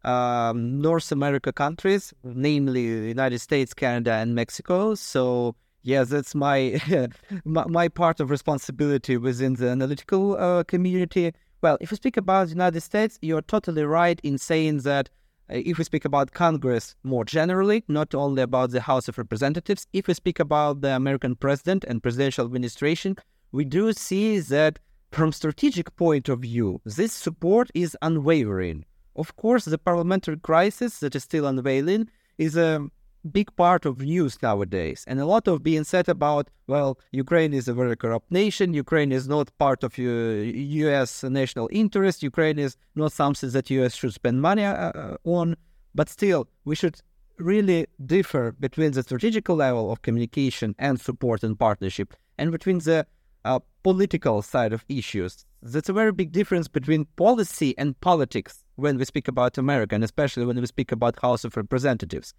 um, 0.05 0.79
North 0.79 1.11
America 1.11 1.51
countries, 1.51 2.13
namely 2.23 2.83
United 3.09 3.39
States, 3.39 3.73
Canada, 3.73 4.13
and 4.13 4.33
Mexico. 4.33 4.95
So, 4.95 5.57
yeah, 5.83 6.05
that's 6.05 6.33
my 6.33 6.79
my, 7.43 7.65
my, 7.67 7.89
part 7.89 8.21
of 8.21 8.29
responsibility 8.29 9.17
within 9.17 9.55
the 9.55 9.67
analytical 9.67 10.37
uh, 10.37 10.63
community. 10.63 11.33
Well, 11.61 11.77
if 11.81 11.91
we 11.91 11.97
speak 11.97 12.15
about 12.15 12.45
the 12.45 12.51
United 12.51 12.79
States, 12.83 13.19
you're 13.21 13.41
totally 13.41 13.83
right 13.83 14.17
in 14.23 14.37
saying 14.37 14.77
that 14.83 15.09
Uh, 15.49 15.61
if 15.65 15.77
we 15.77 15.83
speak 15.83 16.05
about 16.05 16.31
Congress 16.31 16.95
more 17.03 17.23
generally, 17.23 17.83
not 17.87 18.13
only 18.13 18.41
about 18.41 18.71
the 18.71 18.81
House 18.81 19.07
of 19.07 19.17
Representatives, 19.17 19.87
if 19.93 20.07
we 20.07 20.13
speak 20.13 20.39
about 20.39 20.81
the 20.81 20.95
American 20.95 21.35
president 21.35 21.83
and 21.85 22.03
presidential 22.03 22.45
administration, 22.45 23.15
we 23.51 23.63
do 23.63 23.93
see 23.93 24.39
that 24.39 24.79
from 25.11 25.31
strategic 25.31 25.95
point 25.95 26.27
of 26.27 26.39
view, 26.41 26.81
this 26.85 27.13
support 27.13 27.71
is 27.73 27.97
unwavering. 28.01 28.83
Of 29.15 29.35
course, 29.35 29.65
the 29.65 29.77
parliamentary 29.77 30.37
crisis 30.37 30.99
that 30.99 31.15
is 31.15 31.23
still 31.23 31.47
unveiling 31.47 32.09
is 32.37 32.55
a 32.55 32.89
big 33.27 33.55
part 33.55 33.85
of 33.85 34.01
news 34.01 34.41
nowadays, 34.41 35.03
and 35.07 35.19
a 35.19 35.25
lot 35.25 35.47
of 35.47 35.63
being 35.63 35.83
said 35.83 36.09
about, 36.09 36.49
well, 36.67 36.99
Ukraine 37.11 37.53
is 37.53 37.67
a 37.67 37.73
very 37.73 37.95
corrupt 37.95 38.31
nation, 38.31 38.73
Ukraine 38.73 39.11
is 39.11 39.27
not 39.27 39.55
part 39.57 39.83
of 39.83 39.97
U.S. 39.97 41.23
national 41.23 41.69
interest, 41.71 42.23
Ukraine 42.23 42.59
is 42.59 42.77
not 42.95 43.11
something 43.11 43.49
that 43.51 43.69
U.S. 43.69 43.95
should 43.95 44.13
spend 44.13 44.41
money 44.41 44.63
uh, 44.63 44.73
uh, 44.73 45.17
on, 45.23 45.55
but 45.93 46.09
still, 46.09 46.47
we 46.65 46.75
should 46.75 46.99
really 47.37 47.85
differ 48.05 48.55
between 48.59 48.91
the 48.91 49.03
strategical 49.03 49.55
level 49.55 49.91
of 49.91 50.01
communication 50.01 50.75
and 50.79 50.99
support 50.99 51.43
and 51.43 51.57
partnership 51.59 52.13
and 52.37 52.51
between 52.51 52.79
the 52.79 53.05
uh, 53.45 53.59
political 53.83 54.41
side 54.41 54.73
of 54.73 54.83
issues. 54.89 55.45
That's 55.61 55.89
a 55.89 55.93
very 55.93 56.11
big 56.11 56.31
difference 56.31 56.67
between 56.67 57.05
policy 57.15 57.77
and 57.77 57.99
politics 58.01 58.63
when 58.75 58.97
we 58.97 59.05
speak 59.05 59.27
about 59.27 59.57
America, 59.57 59.95
and 59.95 60.03
especially 60.03 60.45
when 60.45 60.59
we 60.59 60.65
speak 60.65 60.91
about 60.91 61.19
House 61.19 61.43
of 61.43 61.57
Representatives 61.57 62.33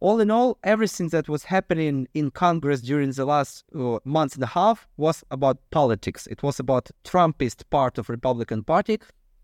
all 0.00 0.20
in 0.20 0.30
all, 0.30 0.58
everything 0.62 1.08
that 1.08 1.28
was 1.28 1.44
happening 1.44 2.06
in 2.14 2.30
Congress 2.30 2.80
during 2.80 3.10
the 3.12 3.24
last 3.24 3.64
uh, 3.74 3.98
month 4.04 4.34
and 4.34 4.44
a 4.44 4.48
half 4.48 4.86
was 4.96 5.24
about 5.30 5.58
politics. 5.70 6.26
It 6.28 6.42
was 6.42 6.60
about 6.60 6.90
Trumpist 7.04 7.64
part 7.70 7.98
of 7.98 8.08
Republican 8.08 8.62
Party 8.62 8.98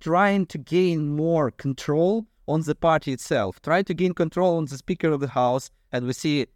trying 0.04 0.44
to 0.44 0.58
gain 0.58 1.08
more 1.16 1.50
control 1.50 2.26
on 2.46 2.60
the 2.62 2.74
party 2.74 3.10
itself, 3.12 3.60
trying 3.62 3.84
to 3.84 3.94
gain 3.94 4.12
control 4.12 4.58
on 4.58 4.66
the 4.66 4.76
Speaker 4.76 5.10
of 5.10 5.20
the 5.20 5.28
House, 5.28 5.70
and 5.92 6.06
we 6.06 6.12
see 6.12 6.46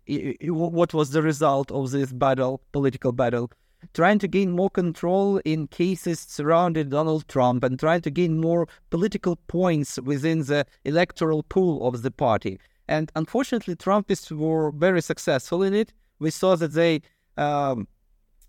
what 0.43 0.93
was 0.93 1.11
the 1.13 1.23
result 1.23 1.71
of 1.71 1.91
this 1.91 2.13
battle, 2.13 2.61
political 2.73 3.11
battle. 3.11 3.51
Trying 3.95 4.19
to 4.19 4.29
gain 4.29 4.51
more 4.51 4.69
control 4.69 5.39
in 5.45 5.69
cases 5.69 6.21
surrounding 6.21 6.91
Donald 6.91 7.27
Trump 7.29 7.65
and 7.65 7.79
trying 7.79 8.03
to 8.03 8.11
gain 8.11 8.39
more 8.39 8.69
political 8.91 9.37
points 9.47 9.99
within 10.01 10.41
the 10.41 10.67
electoral 10.85 11.45
pool 11.45 11.87
of 11.87 12.03
the 12.03 12.11
party. 12.11 12.59
And 12.89 13.13
unfortunately, 13.15 13.77
Trumpists 13.77 14.31
were 14.31 14.71
very 14.71 15.03
successful 15.03 15.63
in 15.63 15.75
it. 15.75 15.93
We 16.19 16.31
saw 16.31 16.57
that 16.57 16.73
they 16.73 17.03
um, 17.37 17.87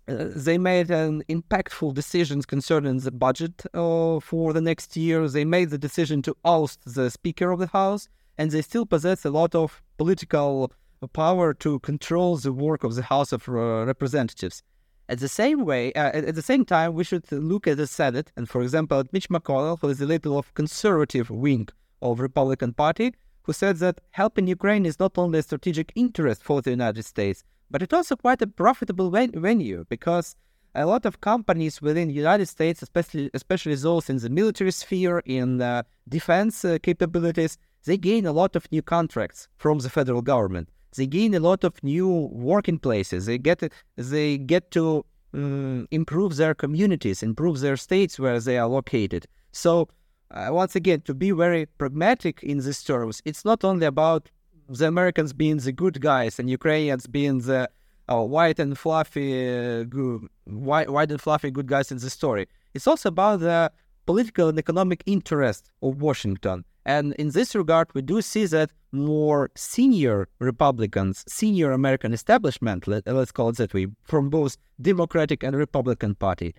uh, 0.08 0.24
they 0.34 0.58
made 0.58 0.90
an 0.90 1.22
impactful 1.28 1.94
decisions 1.94 2.44
concerning 2.44 2.98
the 2.98 3.12
budget 3.12 3.62
uh, 3.74 4.18
for 4.18 4.52
the 4.52 4.60
next 4.60 4.96
year. 4.96 5.28
They 5.28 5.44
made 5.44 5.70
the 5.70 5.78
decision 5.78 6.22
to 6.22 6.36
oust 6.44 6.80
the 6.94 7.10
Speaker 7.10 7.50
of 7.50 7.60
the 7.60 7.68
House, 7.68 8.08
and 8.36 8.50
they 8.50 8.62
still 8.62 8.86
possess 8.86 9.24
a 9.24 9.30
lot 9.30 9.54
of 9.54 9.82
political 9.98 10.72
power 11.12 11.54
to 11.54 11.78
control 11.80 12.36
the 12.36 12.52
work 12.52 12.82
of 12.82 12.94
the 12.94 13.02
House 13.02 13.32
of 13.32 13.48
uh, 13.48 13.84
Representatives. 13.86 14.62
At 15.08 15.18
the 15.18 15.28
same 15.28 15.64
way, 15.64 15.92
uh, 15.94 16.10
at 16.30 16.34
the 16.34 16.42
same 16.42 16.64
time, 16.64 16.94
we 16.94 17.04
should 17.04 17.30
look 17.32 17.66
at 17.66 17.76
the 17.76 17.86
Senate, 17.86 18.32
and 18.36 18.48
for 18.48 18.62
example, 18.62 18.98
at 19.00 19.12
Mitch 19.12 19.28
McConnell, 19.28 19.78
who 19.80 19.88
is 19.88 20.00
a 20.00 20.06
little 20.06 20.38
of 20.38 20.54
conservative 20.54 21.30
wing 21.30 21.68
of 22.00 22.20
Republican 22.20 22.72
Party, 22.72 23.14
who 23.42 23.52
said 23.52 23.76
that 23.78 24.00
helping 24.10 24.46
Ukraine 24.46 24.86
is 24.86 24.98
not 24.98 25.16
only 25.16 25.38
a 25.38 25.42
strategic 25.42 25.92
interest 25.94 26.42
for 26.42 26.62
the 26.62 26.70
United 26.70 27.04
States, 27.04 27.44
but 27.70 27.82
it's 27.82 27.94
also 27.94 28.16
quite 28.16 28.42
a 28.42 28.46
profitable 28.46 29.10
venue 29.10 29.84
because 29.88 30.36
a 30.74 30.86
lot 30.86 31.04
of 31.04 31.20
companies 31.20 31.82
within 31.82 32.08
the 32.08 32.14
United 32.14 32.46
States, 32.46 32.82
especially 32.82 33.30
especially 33.34 33.74
those 33.74 34.08
in 34.08 34.18
the 34.18 34.30
military 34.30 34.70
sphere, 34.70 35.18
in 35.24 35.60
uh, 35.60 35.82
defense 36.08 36.64
uh, 36.64 36.78
capabilities, 36.82 37.58
they 37.84 37.96
gain 37.96 38.26
a 38.26 38.32
lot 38.32 38.56
of 38.56 38.70
new 38.70 38.82
contracts 38.82 39.48
from 39.56 39.78
the 39.78 39.90
federal 39.90 40.22
government. 40.22 40.68
They 40.96 41.06
gain 41.06 41.34
a 41.34 41.40
lot 41.40 41.64
of 41.64 41.82
new 41.82 42.08
working 42.32 42.78
places. 42.78 43.26
They 43.26 43.38
get 43.38 43.62
they 43.96 44.38
get 44.38 44.70
to 44.72 45.04
um, 45.32 45.88
improve 45.90 46.36
their 46.36 46.54
communities, 46.54 47.22
improve 47.22 47.60
their 47.60 47.76
states 47.76 48.18
where 48.18 48.40
they 48.40 48.58
are 48.58 48.68
located. 48.68 49.26
So 49.52 49.88
uh, 50.30 50.48
once 50.50 50.76
again, 50.76 51.00
to 51.02 51.14
be 51.14 51.30
very 51.30 51.66
pragmatic 51.66 52.42
in 52.42 52.58
these 52.58 52.82
terms, 52.82 53.20
it's 53.24 53.44
not 53.44 53.64
only 53.64 53.86
about 53.86 54.30
the 54.68 54.86
Americans 54.86 55.32
being 55.32 55.56
the 55.58 55.72
good 55.72 56.00
guys 56.00 56.38
and 56.38 56.48
Ukrainians 56.48 57.06
being 57.06 57.40
the 57.40 57.68
uh, 58.08 58.22
white 58.22 58.58
and 58.58 58.78
fluffy, 58.78 59.32
uh, 59.48 59.84
good, 59.84 60.26
white, 60.44 60.90
white 60.90 61.10
and 61.10 61.20
fluffy 61.20 61.50
good 61.50 61.66
guys 61.66 61.90
in 61.90 61.98
the 61.98 62.10
story. 62.10 62.46
It's 62.74 62.86
also 62.86 63.08
about 63.08 63.40
the 63.40 63.72
political 64.06 64.48
and 64.48 64.58
economic 64.58 65.02
interest 65.06 65.70
of 65.82 66.00
Washington. 66.00 66.64
And 66.86 67.14
in 67.14 67.30
this 67.30 67.54
regard, 67.54 67.88
we 67.94 68.02
do 68.02 68.22
see 68.22 68.46
that 68.46 68.70
more 68.92 69.50
senior 69.54 70.28
Republicans, 70.38 71.24
senior 71.28 71.72
American 71.72 72.12
establishment, 72.12 72.88
let, 72.88 73.06
us 73.06 73.30
call 73.30 73.50
it 73.50 73.56
that 73.56 73.74
way, 73.74 73.86
from 74.02 74.30
both 74.30 74.56
Democratic 74.80 75.42
and 75.42 75.54
Republican 75.54 76.14
Party, 76.14 76.54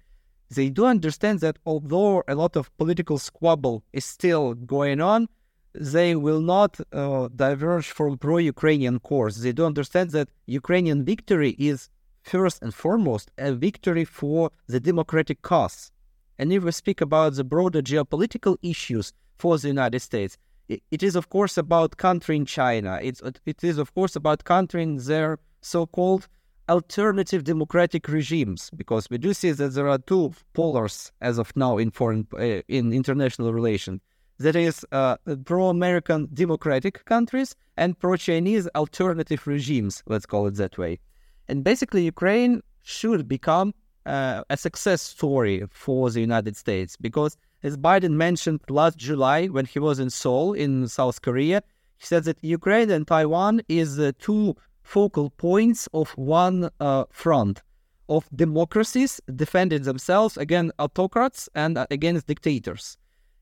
they 0.55 0.69
do 0.69 0.85
understand 0.85 1.39
that 1.39 1.57
although 1.65 2.23
a 2.27 2.35
lot 2.35 2.55
of 2.55 2.75
political 2.77 3.17
squabble 3.17 3.83
is 3.93 4.05
still 4.05 4.53
going 4.53 4.99
on, 4.99 5.27
they 5.73 6.15
will 6.15 6.41
not 6.41 6.71
uh, 6.91 7.29
diverge 7.33 7.89
from 7.97 8.17
pro-Ukrainian 8.17 8.99
course. 8.99 9.37
They 9.37 9.53
do 9.53 9.65
understand 9.65 10.11
that 10.11 10.27
Ukrainian 10.47 11.05
victory 11.05 11.51
is 11.57 11.89
first 12.21 12.61
and 12.61 12.73
foremost 12.73 13.31
a 13.37 13.53
victory 13.53 14.05
for 14.05 14.51
the 14.67 14.79
democratic 14.79 15.41
cause. 15.41 15.91
And 16.37 16.51
if 16.51 16.63
we 16.63 16.71
speak 16.71 16.99
about 17.01 17.35
the 17.35 17.43
broader 17.43 17.81
geopolitical 17.81 18.57
issues 18.61 19.13
for 19.37 19.57
the 19.57 19.69
United 19.69 20.01
States, 20.01 20.37
it, 20.67 20.83
it 20.91 21.01
is 21.03 21.15
of 21.15 21.29
course 21.29 21.57
about 21.57 21.97
countering 21.97 22.45
China. 22.45 22.99
It's 23.01 23.21
it 23.45 23.63
is 23.63 23.77
of 23.77 23.93
course 23.93 24.15
about 24.15 24.43
countering 24.43 24.97
their 24.97 25.39
so-called 25.61 26.27
alternative 26.69 27.43
democratic 27.43 28.07
regimes 28.07 28.69
because 28.75 29.09
we 29.09 29.17
do 29.17 29.33
see 29.33 29.51
that 29.51 29.73
there 29.73 29.87
are 29.87 29.97
two 29.97 30.33
polars 30.53 31.11
as 31.21 31.37
of 31.37 31.55
now 31.55 31.77
in 31.77 31.91
foreign 31.91 32.27
uh, 32.33 32.61
in 32.67 32.93
international 32.93 33.53
relations. 33.53 34.01
That 34.39 34.55
is 34.55 34.85
uh, 34.91 35.17
pro-american 35.45 36.29
democratic 36.33 37.05
countries 37.05 37.55
and 37.77 37.97
pro-chinese 37.99 38.67
alternative 38.75 39.45
regimes 39.45 40.03
let's 40.07 40.25
call 40.25 40.47
it 40.47 40.55
that 40.55 40.77
way. 40.77 40.99
And 41.47 41.63
basically 41.63 42.03
ukraine 42.03 42.61
should 42.81 43.27
become 43.27 43.73
uh, 44.05 44.43
a 44.49 44.57
success 44.57 45.01
story 45.01 45.63
for 45.69 46.09
the 46.09 46.19
united 46.19 46.57
states 46.57 46.97
because 46.97 47.37
as 47.61 47.77
biden 47.77 48.13
mentioned 48.13 48.59
last 48.67 48.97
july 48.97 49.45
when 49.45 49.65
he 49.65 49.77
was 49.77 49.99
in 49.99 50.09
seoul 50.09 50.53
in 50.53 50.87
south 50.87 51.21
korea 51.21 51.61
he 51.97 52.05
said 52.07 52.23
that 52.23 52.43
ukraine 52.43 52.89
and 52.89 53.05
taiwan 53.05 53.61
is 53.69 53.97
the 53.97 54.11
two 54.13 54.55
focal 54.91 55.29
points 55.29 55.87
of 55.93 56.09
one 56.17 56.69
uh, 56.81 57.05
front 57.11 57.61
of 58.09 58.27
democracies 58.35 59.21
defending 59.33 59.83
themselves 59.83 60.35
against 60.35 60.73
autocrats 60.79 61.47
and 61.55 61.77
uh, 61.77 61.87
against 61.89 62.27
dictators. 62.27 62.97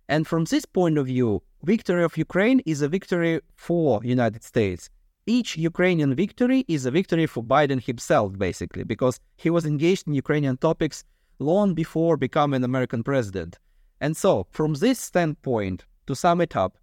And 0.07 0.27
from 0.27 0.45
this 0.45 0.65
point 0.65 0.99
of 0.99 1.07
view, 1.07 1.41
victory 1.63 2.03
of 2.03 2.15
Ukraine 2.17 2.59
is 2.67 2.83
a 2.83 2.87
victory 2.87 3.41
for 3.55 3.99
United 4.03 4.43
States. 4.43 4.91
Each 5.25 5.57
Ukrainian 5.57 6.13
victory 6.13 6.65
is 6.67 6.85
a 6.85 6.91
victory 6.91 7.25
for 7.25 7.43
Biden 7.43 7.83
himself, 7.83 8.37
basically, 8.37 8.83
because 8.83 9.19
he 9.37 9.49
was 9.49 9.65
engaged 9.65 10.07
in 10.07 10.13
Ukrainian 10.13 10.57
topics 10.57 11.03
long 11.39 11.73
before 11.73 12.15
becoming 12.15 12.63
American 12.63 13.01
president. 13.03 13.57
And 14.01 14.15
so, 14.15 14.45
from 14.51 14.75
this 14.75 14.99
standpoint, 14.99 15.85
to 16.05 16.13
sum 16.15 16.41
it 16.41 16.55
up, 16.55 16.77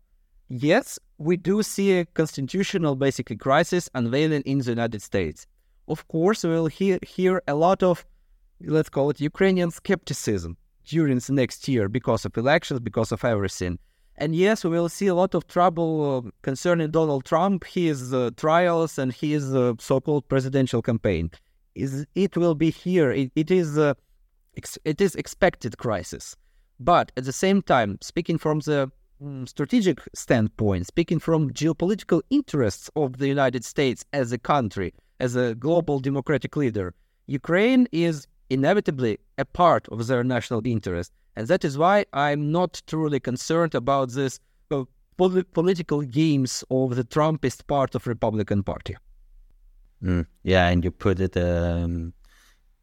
yes, 0.48 0.98
we 1.18 1.36
do 1.36 1.62
see 1.62 1.98
a 1.98 2.04
constitutional 2.04 2.94
basically 2.94 3.36
crisis 3.36 3.88
unveiling 3.94 4.42
in 4.42 4.58
the 4.58 4.70
United 4.70 5.02
States. 5.02 5.46
Of 5.88 6.06
course, 6.08 6.44
we 6.44 6.50
will 6.50 6.66
hear, 6.66 6.98
hear 7.02 7.42
a 7.46 7.54
lot 7.54 7.82
of, 7.82 8.04
let's 8.60 8.88
call 8.88 9.10
it 9.10 9.20
Ukrainian 9.20 9.70
skepticism 9.70 10.56
during 10.84 11.18
the 11.18 11.32
next 11.32 11.68
year 11.68 11.88
because 11.88 12.24
of 12.24 12.36
elections, 12.36 12.80
because 12.80 13.12
of 13.12 13.24
everything. 13.24 13.78
And 14.18 14.34
yes, 14.34 14.64
we 14.64 14.70
will 14.70 14.88
see 14.88 15.08
a 15.08 15.14
lot 15.14 15.34
of 15.34 15.46
trouble 15.46 16.24
uh, 16.26 16.30
concerning 16.42 16.90
Donald 16.90 17.24
Trump, 17.24 17.64
his 17.64 18.14
uh, 18.14 18.30
trials, 18.36 18.98
and 18.98 19.12
his 19.12 19.54
uh, 19.54 19.74
so-called 19.78 20.28
presidential 20.28 20.80
campaign. 20.80 21.30
Is 21.74 22.06
it 22.14 22.36
will 22.36 22.54
be 22.54 22.70
here? 22.70 23.10
It, 23.12 23.30
it 23.36 23.50
is 23.50 23.76
uh, 23.76 23.92
ex- 24.56 24.78
it 24.86 25.02
is 25.02 25.14
expected 25.14 25.76
crisis, 25.76 26.34
but 26.80 27.12
at 27.18 27.24
the 27.24 27.32
same 27.32 27.60
time, 27.60 27.98
speaking 28.00 28.38
from 28.38 28.60
the 28.60 28.90
strategic 29.46 30.00
standpoint, 30.14 30.86
speaking 30.86 31.18
from 31.18 31.50
geopolitical 31.52 32.22
interests 32.30 32.90
of 32.96 33.18
the 33.18 33.28
United 33.28 33.64
States 33.64 34.04
as 34.12 34.32
a 34.32 34.38
country, 34.38 34.92
as 35.20 35.36
a 35.36 35.54
global 35.54 36.00
democratic 36.00 36.56
leader, 36.56 36.94
Ukraine 37.26 37.88
is 37.92 38.26
inevitably 38.50 39.18
a 39.38 39.44
part 39.44 39.88
of 39.88 40.06
their 40.06 40.22
national 40.22 40.66
interest. 40.66 41.12
And 41.34 41.48
that 41.48 41.64
is 41.64 41.76
why 41.76 42.04
I'm 42.12 42.52
not 42.52 42.82
truly 42.86 43.20
concerned 43.20 43.74
about 43.74 44.10
this 44.10 44.38
uh, 44.70 44.84
pol- 45.16 45.42
political 45.52 46.02
games 46.02 46.64
of 46.70 46.96
the 46.96 47.04
Trumpist 47.04 47.66
part 47.66 47.94
of 47.94 48.06
Republican 48.06 48.62
Party. 48.62 48.96
Mm, 50.02 50.26
yeah, 50.42 50.68
and 50.68 50.84
you 50.84 50.90
put 50.90 51.20
it 51.20 51.36
um, 51.36 52.12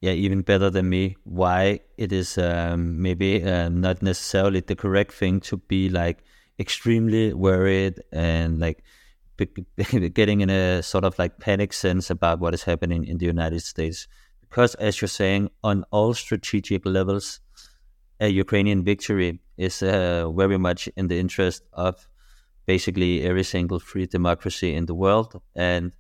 yeah, 0.04 0.12
even 0.12 0.42
better 0.42 0.70
than 0.70 0.90
me, 0.90 1.16
why 1.24 1.80
it 1.98 2.12
is 2.12 2.38
um, 2.38 3.02
maybe 3.02 3.42
uh, 3.42 3.70
not 3.70 4.02
necessarily 4.02 4.60
the 4.60 4.76
correct 4.76 5.14
thing 5.14 5.40
to 5.40 5.56
be 5.56 5.88
like 5.88 6.26
extremely 6.60 7.34
worried 7.34 8.02
and 8.12 8.60
like 8.60 8.84
getting 10.14 10.42
in 10.42 10.50
a 10.50 10.84
sort 10.84 11.06
of 11.06 11.18
like 11.18 11.40
panic 11.40 11.72
sense 11.72 12.10
about 12.10 12.42
what 12.42 12.54
is 12.54 12.64
happening 12.64 13.06
in 13.06 13.18
the 13.18 13.26
United 13.26 13.62
States. 13.62 14.10
Because, 14.42 14.76
as 14.76 15.00
you're 15.00 15.08
saying, 15.08 15.52
on 15.64 15.86
all 15.90 16.14
strategic 16.14 16.86
levels, 16.86 17.40
a 18.20 18.28
Ukrainian 18.28 18.84
victory 18.84 19.40
is 19.56 19.82
uh, 19.82 20.30
very 20.32 20.58
much 20.58 20.90
in 20.98 21.08
the 21.08 21.18
interest 21.18 21.64
of 21.72 22.10
basically 22.66 23.24
every 23.24 23.46
single 23.46 23.80
free 23.80 24.06
democracy 24.06 24.76
in 24.76 24.86
the 24.86 24.96
world. 24.96 25.42
And 25.56 25.94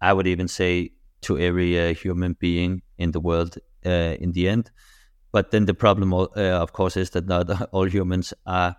I 0.00 0.14
would 0.14 0.26
even 0.26 0.48
say 0.48 0.92
to 1.20 1.38
every 1.38 1.78
uh, 1.78 1.92
human 1.92 2.32
being 2.40 2.80
in 3.00 3.12
the 3.12 3.20
world 3.20 3.56
uh, 3.84 4.14
in 4.20 4.32
the 4.32 4.48
end. 4.48 4.70
But 5.32 5.50
then 5.50 5.64
the 5.64 5.74
problem, 5.74 6.12
uh, 6.12 6.26
of 6.36 6.72
course, 6.72 6.96
is 6.96 7.10
that 7.10 7.26
not 7.26 7.50
all 7.72 7.88
humans 7.88 8.34
are 8.46 8.76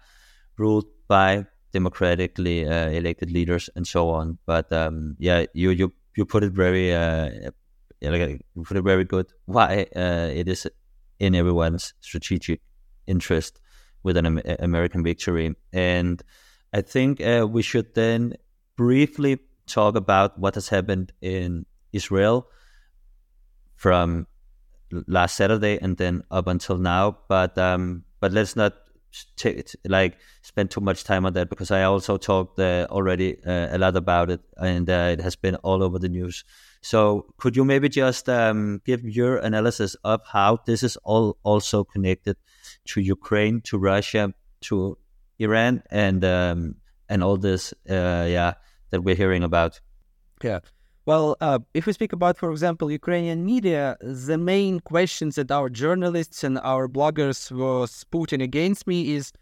ruled 0.58 0.86
by 1.08 1.46
democratically 1.74 2.68
uh, 2.68 2.90
elected 2.90 3.32
leaders 3.32 3.70
and 3.76 3.88
so 3.88 4.10
on. 4.10 4.38
But 4.46 4.72
um, 4.72 5.16
yeah, 5.20 5.46
you 5.54 5.72
you 5.72 5.94
you 6.16 6.26
put 6.26 6.44
it 6.44 6.54
very 6.54 6.94
uh, 6.94 7.52
you 8.02 8.64
put 8.64 8.78
it 8.78 8.84
very 8.84 9.06
good. 9.06 9.28
Why 9.46 9.88
uh, 9.96 10.30
it 10.34 10.48
is 10.48 10.68
in 11.20 11.36
everyone's 11.36 11.94
strategic 12.02 12.62
interest 13.08 13.60
with 14.04 14.18
an 14.18 14.42
American 14.60 15.04
victory, 15.04 15.56
and 15.72 16.22
I 16.74 16.82
think 16.82 17.22
uh, 17.22 17.48
we 17.50 17.62
should 17.62 17.94
then 17.94 18.34
briefly 18.76 19.40
talk 19.68 19.96
about 19.96 20.40
what 20.40 20.56
has 20.56 20.70
happened 20.70 21.14
in 21.22 21.66
Israel 21.94 22.48
from 23.82 24.28
last 25.08 25.36
Saturday 25.36 25.80
and 25.82 25.98
then 25.98 26.22
up 26.30 26.46
until 26.46 26.78
now. 26.78 27.18
But 27.28 27.58
um, 27.58 28.04
but 28.20 28.32
let's 28.32 28.56
not 28.56 28.74
t- 29.38 29.64
like 29.86 30.20
spend 30.44 30.70
too 30.70 30.82
much 30.82 31.04
time 31.04 31.26
on 31.26 31.34
that 31.34 31.50
because 31.50 31.72
I 31.72 31.84
also 31.84 32.18
talked 32.18 32.60
uh, 32.60 32.86
already 32.92 33.38
uh, 33.44 33.76
a 33.76 33.80
lot 33.80 33.96
about 33.96 34.30
it 34.30 34.42
and 34.58 34.88
uh, 34.88 35.10
it 35.14 35.22
has 35.22 35.36
been 35.36 35.56
all 35.56 35.82
over 35.82 35.98
the 35.98 36.10
news. 36.10 36.44
So 36.84 37.26
could 37.38 37.56
you 37.56 37.66
maybe 37.66 37.90
just 37.90 38.30
um, 38.30 38.82
give 38.86 39.04
your 39.04 39.38
analysis 39.38 39.96
of 40.04 40.22
how 40.28 40.60
this 40.68 40.84
is 40.84 40.96
all 40.98 41.38
also 41.42 41.84
connected 41.84 42.38
to 42.90 43.02
Ukraine, 43.02 43.62
to 43.62 43.80
Russia, 43.80 44.32
to 44.70 44.98
Iran, 45.40 45.82
and 45.90 46.24
um, 46.24 46.76
and 47.10 47.24
all 47.24 47.38
this, 47.38 47.74
uh, 47.90 48.26
yeah, 48.30 48.54
that 48.92 49.02
we're 49.02 49.16
hearing 49.16 49.44
about? 49.44 49.80
Yeah. 50.44 50.60
Well, 51.06 51.36
uh, 51.42 51.60
if 51.74 51.88
we 51.88 51.94
speak 51.94 52.14
about, 52.14 52.38
for 52.38 52.52
example, 52.52 52.92
Ukrainian 52.92 53.44
media, 53.44 53.98
the 54.02 54.38
main 54.38 54.80
questions 54.82 55.36
that 55.36 55.50
our 55.50 55.68
journalists 55.68 56.44
and 56.44 56.60
our 56.60 56.88
bloggers 56.88 57.52
was 57.52 58.04
putting 58.12 58.42
against 58.42 58.86
me 58.86 59.16
is 59.16 59.34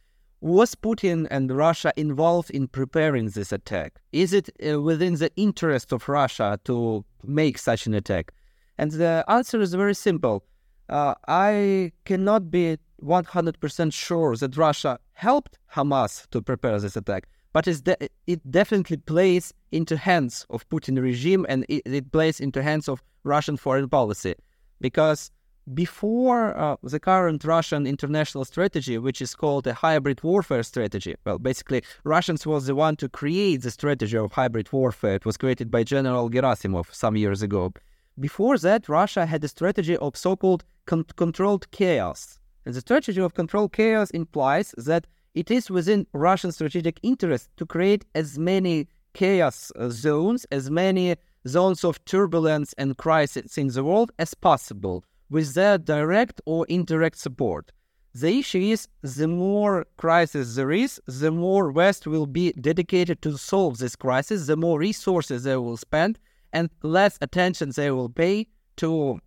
was 0.42 0.74
Putin 0.74 1.28
and 1.30 1.52
Russia 1.52 1.92
involved 1.98 2.50
in 2.52 2.70
preparing 2.70 3.28
this 3.28 3.52
attack? 3.52 4.00
Is 4.14 4.32
it 4.32 4.50
uh, 4.66 4.82
within 4.82 5.16
the 5.16 5.32
interest 5.36 5.92
of 5.92 6.08
Russia 6.08 6.58
to 6.64 7.04
make 7.26 7.58
such 7.58 7.86
an 7.88 7.94
attack? 7.94 8.32
And 8.78 8.92
the 8.92 9.26
answer 9.28 9.60
is 9.60 9.74
very 9.74 9.96
simple. 9.96 10.46
Uh, 10.88 11.16
I 11.28 11.92
cannot 12.06 12.50
be 12.50 12.78
100% 13.04 13.94
sure 13.94 14.36
that 14.38 14.56
Russia 14.56 14.98
helped 15.12 15.60
Hamas 15.76 16.30
to 16.30 16.42
prepare 16.42 16.80
this 16.80 16.96
attack, 16.96 17.28
but 17.54 17.66
de- 17.66 18.10
it 18.28 18.52
definitely 18.52 18.98
plays 18.98 19.54
into 19.72 19.98
hands 19.98 20.46
of 20.50 20.68
Putin 20.70 21.02
regime 21.02 21.46
and 21.50 21.66
it, 21.70 21.82
it 21.86 22.12
plays 22.12 22.40
into 22.40 22.62
hands 22.62 22.88
of 22.88 23.02
Russian 23.24 23.58
foreign 23.58 23.90
policy 23.90 24.36
because 24.80 25.32
before 25.74 26.58
uh, 26.58 26.78
the 26.82 27.00
current 27.00 27.44
Russian 27.44 27.86
international 27.86 28.46
strategy, 28.46 28.98
which 28.98 29.22
is 29.22 29.36
called 29.36 29.68
a 29.68 29.74
hybrid 29.74 30.24
warfare 30.24 30.64
strategy, 30.64 31.16
well, 31.26 31.38
basically, 31.38 31.84
Russians 32.04 32.46
was 32.46 32.66
the 32.66 32.76
one 32.76 32.96
to 32.98 33.10
create 33.10 33.62
the 33.62 33.72
strategy 33.72 34.18
of 34.18 34.32
hybrid 34.32 34.72
warfare. 34.72 35.16
It 35.16 35.26
was 35.26 35.38
created 35.38 35.70
by 35.70 35.84
General 35.84 36.30
Gerasimov 36.30 36.94
some 36.94 37.16
years 37.16 37.42
ago. 37.42 37.72
Before 38.20 38.58
that, 38.58 38.90
Russia 38.90 39.26
had 39.26 39.44
a 39.44 39.48
strategy 39.48 39.96
of 39.98 40.18
so-called 40.18 40.66
con- 40.86 41.06
controlled 41.16 41.70
chaos. 41.72 42.40
And 42.66 42.74
the 42.74 42.82
strategy 42.82 43.22
of 43.22 43.34
controlled 43.34 43.74
chaos 43.74 44.10
implies 44.12 44.74
that 44.78 45.08
it 45.34 45.52
is 45.52 45.70
within 45.70 46.08
Russian 46.14 46.52
strategic 46.52 47.00
interest 47.04 47.50
to 47.58 47.66
create 47.66 48.06
as 48.16 48.38
many 48.38 48.88
chaos 49.14 49.72
uh, 49.76 49.90
zones, 49.90 50.46
as 50.52 50.70
many 50.70 51.16
zones 51.48 51.84
of 51.84 52.04
turbulence 52.06 52.74
and 52.78 52.98
crisis 52.98 53.58
in 53.58 53.68
the 53.68 53.84
world 53.84 54.12
as 54.20 54.34
possible 54.34 55.04
with 55.30 55.54
their 55.54 55.78
direct 55.78 56.42
or 56.46 56.66
indirect 56.68 57.18
support. 57.18 57.72
The 58.14 58.40
issue 58.40 58.60
is 58.60 58.88
the 59.04 59.28
more 59.28 59.86
crisis 59.98 60.56
there 60.56 60.72
is, 60.72 61.00
the 61.06 61.32
more 61.32 61.72
West 61.72 62.08
will 62.08 62.26
be 62.26 62.52
dedicated 62.54 63.22
to 63.22 63.38
solve 63.38 63.78
this 63.78 63.96
crisis, 63.96 64.48
the 64.48 64.58
more 64.58 64.80
resources 64.80 65.44
they 65.44 65.56
will 65.58 65.78
spend, 65.78 66.18
and 66.52 66.72
less 66.82 67.20
attention 67.22 67.72
they 67.76 67.92
will 67.92 68.10
pay 68.10 68.48
to 68.78 69.20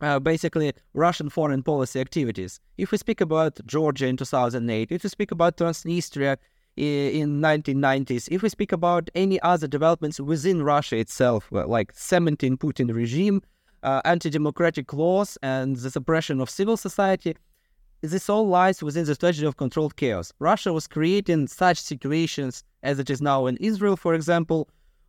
uh, 0.00 0.18
basically 0.18 0.72
Russian 0.94 1.28
foreign 1.28 1.62
policy 1.62 2.00
activities. 2.00 2.60
If 2.78 2.92
we 2.92 2.98
speak 2.98 3.20
about 3.20 3.58
Georgia 3.66 4.06
in 4.06 4.16
2008, 4.16 4.92
if 4.92 5.02
we 5.02 5.08
speak 5.08 5.30
about 5.30 5.56
Transnistria 5.56 6.36
in 6.76 7.40
1990s, 7.40 8.28
if 8.30 8.42
we 8.42 8.48
speak 8.48 8.72
about 8.72 9.08
any 9.14 9.40
other 9.40 9.66
developments 9.66 10.20
within 10.20 10.62
Russia 10.62 10.96
itself, 10.96 11.48
like 11.50 11.92
cementing 11.94 12.58
Putin 12.58 12.94
regime, 12.94 13.42
uh, 13.82 14.02
anti-democratic 14.04 14.92
laws 14.92 15.38
and 15.42 15.76
the 15.76 15.90
suppression 15.90 16.40
of 16.40 16.50
civil 16.50 16.76
society, 16.76 17.36
this 18.02 18.28
all 18.28 18.46
lies 18.46 18.82
within 18.82 19.06
the 19.06 19.14
strategy 19.14 19.46
of 19.46 19.56
controlled 19.56 19.96
chaos. 19.96 20.32
Russia 20.38 20.72
was 20.72 20.86
creating 20.86 21.46
such 21.46 21.78
situations 21.78 22.62
as 22.82 22.98
it 22.98 23.08
is 23.10 23.22
now 23.22 23.46
in 23.46 23.56
Israel, 23.56 23.96
for 23.96 24.14
example, 24.14 24.68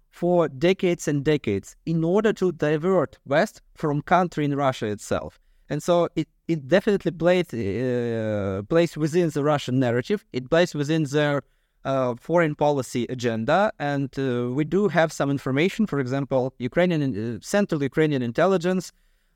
for 0.10 0.48
decades 0.48 1.08
and 1.08 1.24
decades 1.24 1.76
in 1.86 2.04
order 2.04 2.34
to 2.34 2.52
divert 2.52 3.17
West 3.26 3.62
from 3.76 4.02
countering 4.02 4.56
Russia 4.56 4.88
itself. 4.88 5.39
And 5.70 5.84
so 5.84 6.08
it, 6.15 6.28
it 6.48 6.67
definitely 6.67 7.12
plays, 7.12 7.54
uh, 7.54 8.62
plays 8.70 8.96
within 8.98 9.30
the 9.30 9.43
Russian 9.43 9.80
narrative. 9.80 10.26
It 10.34 10.50
plays 10.50 10.74
within 10.74 11.04
their 11.04 11.43
uh, 11.86 12.15
foreign 12.20 12.56
policy 12.56 13.06
agenda, 13.10 13.72
and 13.80 14.10
uh, 14.17 14.50
we 14.52 14.63
do 14.65 14.88
have 14.88 15.12
some 15.12 15.30
information. 15.30 15.88
For 15.88 16.00
example, 16.00 16.54
Ukrainian 16.58 17.02
uh, 17.36 17.39
Central 17.41 17.82
Ukrainian 17.82 18.22
intelligence 18.22 18.91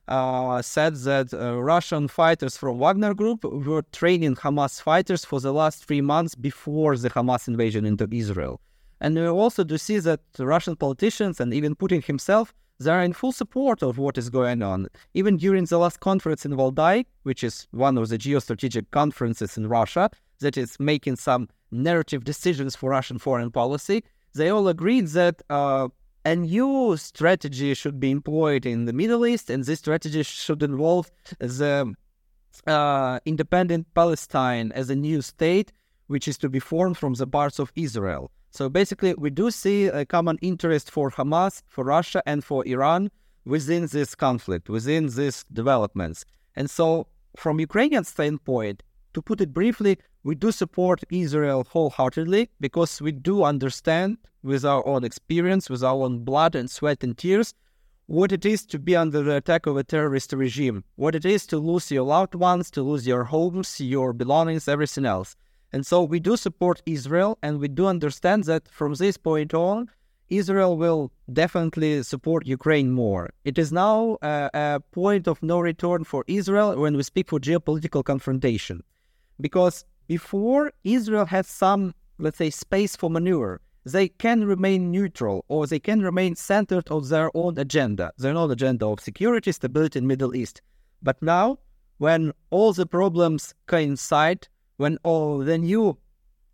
uh, 0.07 0.61
said 0.61 0.95
that 0.95 1.33
uh, 1.33 1.61
Russian 1.61 2.07
fighters 2.07 2.57
from 2.57 2.77
Wagner 2.79 3.13
Group 3.13 3.43
were 3.43 3.83
training 3.91 4.35
Hamas 4.35 4.81
fighters 4.81 5.23
for 5.23 5.39
the 5.39 5.53
last 5.53 5.85
three 5.85 6.01
months 6.01 6.35
before 6.35 6.97
the 6.97 7.09
Hamas 7.09 7.47
invasion 7.47 7.85
into 7.85 8.07
Israel. 8.11 8.59
And 9.01 9.15
we 9.15 9.27
also 9.27 9.63
do 9.63 9.77
see 9.77 9.99
that 9.99 10.21
Russian 10.39 10.75
politicians 10.77 11.39
and 11.41 11.53
even 11.53 11.75
Putin 11.75 12.05
himself 12.05 12.53
they 12.81 12.89
are 12.89 13.03
in 13.03 13.13
full 13.13 13.31
support 13.31 13.83
of 13.83 13.99
what 13.99 14.17
is 14.17 14.29
going 14.29 14.63
on. 14.63 14.87
Even 15.13 15.37
during 15.37 15.65
the 15.65 15.77
last 15.77 15.99
conference 15.99 16.45
in 16.45 16.53
Valdai, 16.53 17.05
which 17.23 17.43
is 17.43 17.67
one 17.71 17.97
of 17.97 18.09
the 18.09 18.17
geostrategic 18.17 18.89
conferences 18.91 19.55
in 19.55 19.67
Russia, 19.67 20.09
that 20.39 20.57
is 20.57 20.79
making 20.79 21.15
some 21.17 21.47
narrative 21.71 22.23
decisions 22.23 22.75
for 22.75 22.89
Russian 22.89 23.19
foreign 23.19 23.51
policy, 23.51 24.03
they 24.33 24.49
all 24.49 24.67
agreed 24.67 25.07
that 25.09 25.43
uh, 25.49 25.89
a 26.25 26.35
new 26.35 26.97
strategy 26.97 27.73
should 27.75 27.99
be 27.99 28.09
employed 28.09 28.65
in 28.65 28.85
the 28.85 28.93
Middle 28.93 29.27
East, 29.27 29.49
and 29.49 29.63
this 29.63 29.79
strategy 29.79 30.23
should 30.23 30.63
involve 30.63 31.11
the 31.37 31.93
uh, 32.65 33.19
independent 33.25 33.93
Palestine 33.93 34.71
as 34.73 34.89
a 34.89 34.95
new 34.95 35.21
state, 35.21 35.71
which 36.07 36.27
is 36.27 36.37
to 36.39 36.49
be 36.49 36.59
formed 36.59 36.97
from 36.97 37.13
the 37.13 37.27
parts 37.27 37.59
of 37.59 37.71
Israel. 37.75 38.31
So 38.51 38.67
basically, 38.69 39.13
we 39.13 39.29
do 39.29 39.49
see 39.49 39.85
a 39.85 40.05
common 40.05 40.37
interest 40.41 40.91
for 40.91 41.09
Hamas, 41.09 41.63
for 41.67 41.85
Russia, 41.85 42.21
and 42.25 42.43
for 42.43 42.67
Iran 42.67 43.09
within 43.45 43.87
this 43.87 44.13
conflict, 44.13 44.69
within 44.69 45.07
these 45.07 45.45
developments. 45.51 46.25
And 46.55 46.69
so, 46.69 47.07
from 47.37 47.61
Ukrainian 47.61 48.03
standpoint, 48.03 48.83
to 49.13 49.21
put 49.21 49.39
it 49.39 49.53
briefly, 49.53 49.97
we 50.23 50.35
do 50.35 50.51
support 50.51 51.01
Israel 51.09 51.65
wholeheartedly 51.69 52.49
because 52.59 53.01
we 53.01 53.13
do 53.13 53.43
understand 53.43 54.17
with 54.43 54.65
our 54.65 54.85
own 54.85 55.05
experience, 55.05 55.69
with 55.69 55.83
our 55.83 56.03
own 56.03 56.19
blood 56.19 56.53
and 56.53 56.69
sweat 56.69 57.03
and 57.05 57.17
tears, 57.17 57.53
what 58.07 58.33
it 58.33 58.45
is 58.45 58.65
to 58.65 58.77
be 58.77 58.95
under 58.97 59.23
the 59.23 59.37
attack 59.37 59.65
of 59.65 59.77
a 59.77 59.83
terrorist 59.83 60.33
regime, 60.33 60.83
what 60.95 61.15
it 61.15 61.23
is 61.23 61.47
to 61.47 61.57
lose 61.57 61.89
your 61.89 62.03
loved 62.03 62.35
ones, 62.35 62.69
to 62.71 62.83
lose 62.83 63.07
your 63.07 63.23
homes, 63.23 63.79
your 63.79 64.11
belongings, 64.11 64.67
everything 64.67 65.05
else. 65.05 65.37
And 65.73 65.85
so 65.85 66.03
we 66.03 66.19
do 66.19 66.35
support 66.35 66.81
Israel, 66.85 67.37
and 67.41 67.59
we 67.59 67.67
do 67.67 67.87
understand 67.87 68.43
that 68.45 68.67
from 68.67 68.93
this 68.95 69.17
point 69.17 69.53
on, 69.53 69.89
Israel 70.29 70.77
will 70.77 71.11
definitely 71.31 72.03
support 72.03 72.45
Ukraine 72.45 72.91
more. 72.91 73.31
It 73.43 73.57
is 73.57 73.71
now 73.71 74.17
a, 74.21 74.49
a 74.53 74.79
point 74.91 75.27
of 75.27 75.41
no 75.43 75.59
return 75.59 76.03
for 76.03 76.23
Israel 76.27 76.79
when 76.79 76.95
we 76.95 77.03
speak 77.03 77.29
for 77.29 77.39
geopolitical 77.39 78.03
confrontation 78.03 78.81
because 79.41 79.85
before 80.07 80.71
Israel 80.83 81.25
has 81.25 81.47
some, 81.47 81.93
let's 82.17 82.37
say, 82.37 82.49
space 82.49 82.95
for 82.95 83.09
maneuver, 83.09 83.61
they 83.83 84.07
can 84.07 84.45
remain 84.45 84.91
neutral 84.91 85.43
or 85.47 85.65
they 85.65 85.79
can 85.79 86.01
remain 86.01 86.35
centered 86.35 86.89
on 86.91 87.07
their 87.09 87.31
own 87.35 87.57
agenda, 87.57 88.11
their 88.17 88.35
own 88.35 88.51
agenda 88.51 88.85
of 88.85 88.99
security, 88.99 89.51
stability 89.51 89.99
in 89.99 90.07
Middle 90.07 90.35
East. 90.35 90.61
But 91.01 91.21
now, 91.21 91.57
when 91.97 92.31
all 92.51 92.73
the 92.73 92.85
problems 92.85 93.55
coincide, 93.65 94.47
when 94.81 94.97
all 95.03 95.37
the 95.37 95.57
new, 95.59 95.95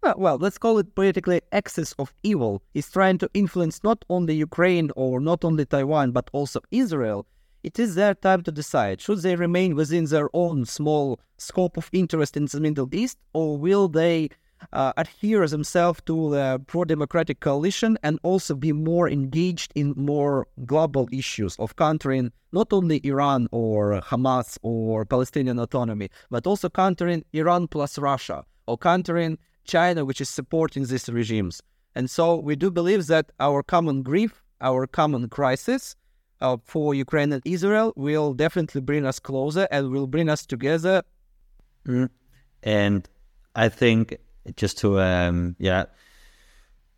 uh, 0.03 0.13
well, 0.17 0.37
let's 0.37 0.57
call 0.57 0.77
it 0.77 0.93
politically 0.93 1.39
axis 1.53 1.93
of 1.97 2.13
evil 2.23 2.61
is 2.73 2.91
trying 2.91 3.17
to 3.19 3.29
influence 3.33 3.83
not 3.85 4.03
only 4.09 4.35
Ukraine 4.35 4.91
or 4.97 5.21
not 5.21 5.45
only 5.45 5.65
Taiwan, 5.65 6.11
but 6.11 6.29
also 6.33 6.59
Israel, 6.69 7.25
it 7.63 7.79
is 7.79 7.95
their 7.95 8.13
time 8.13 8.43
to 8.43 8.51
decide. 8.51 8.99
Should 8.99 9.21
they 9.21 9.35
remain 9.35 9.75
within 9.75 10.05
their 10.05 10.29
own 10.33 10.65
small 10.65 11.19
scope 11.37 11.77
of 11.77 11.89
interest 11.93 12.35
in 12.35 12.45
the 12.45 12.59
Middle 12.59 12.93
East, 12.93 13.17
or 13.33 13.57
will 13.57 13.87
they 13.87 14.29
uh, 14.73 14.93
adhere 14.97 15.47
themselves 15.47 16.01
to 16.05 16.31
the 16.31 16.61
pro 16.67 16.83
democratic 16.85 17.39
coalition 17.39 17.97
and 18.03 18.19
also 18.23 18.55
be 18.55 18.71
more 18.71 19.09
engaged 19.09 19.71
in 19.75 19.93
more 19.95 20.47
global 20.65 21.07
issues 21.11 21.55
of 21.57 21.75
countering 21.75 22.31
not 22.51 22.71
only 22.71 23.01
Iran 23.03 23.47
or 23.51 24.01
Hamas 24.01 24.57
or 24.61 25.05
Palestinian 25.05 25.59
autonomy, 25.59 26.09
but 26.29 26.47
also 26.47 26.69
countering 26.69 27.23
Iran 27.33 27.67
plus 27.67 27.97
Russia 27.97 28.43
or 28.67 28.77
countering 28.77 29.37
China, 29.65 30.05
which 30.05 30.21
is 30.21 30.29
supporting 30.29 30.85
these 30.85 31.09
regimes. 31.09 31.61
And 31.95 32.09
so 32.09 32.35
we 32.35 32.55
do 32.55 32.71
believe 32.71 33.07
that 33.07 33.31
our 33.39 33.63
common 33.63 34.03
grief, 34.03 34.43
our 34.61 34.87
common 34.87 35.29
crisis, 35.29 35.95
uh, 36.41 36.57
for 36.63 36.93
Ukraine 36.93 37.33
and 37.33 37.41
Israel 37.45 37.93
will 37.95 38.33
definitely 38.33 38.81
bring 38.81 39.05
us 39.05 39.19
closer 39.19 39.67
and 39.71 39.89
will 39.91 40.07
bring 40.07 40.29
us 40.29 40.45
together. 40.45 41.03
Mm. 41.87 42.09
And 42.63 43.09
I 43.55 43.69
think 43.69 44.17
just 44.55 44.77
to 44.79 44.99
um, 44.99 45.55
yeah 45.59 45.85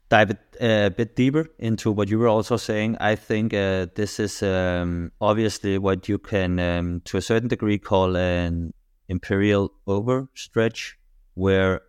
dive 0.09 0.35
a 0.59 0.89
bit 0.89 1.15
deeper 1.15 1.47
into 1.59 1.91
what 1.91 2.09
you 2.09 2.17
were 2.17 2.27
also 2.27 2.57
saying, 2.57 2.97
I 2.99 3.15
think 3.15 3.53
uh, 3.53 3.87
this 3.95 4.19
is 4.19 4.41
um, 4.41 5.11
obviously 5.21 5.77
what 5.77 6.09
you 6.09 6.17
can, 6.17 6.59
um, 6.59 7.01
to 7.05 7.17
a 7.17 7.21
certain 7.21 7.47
degree, 7.47 7.77
call 7.77 8.17
an 8.17 8.73
imperial 9.07 9.71
overstretch, 9.87 10.93
where 11.35 11.81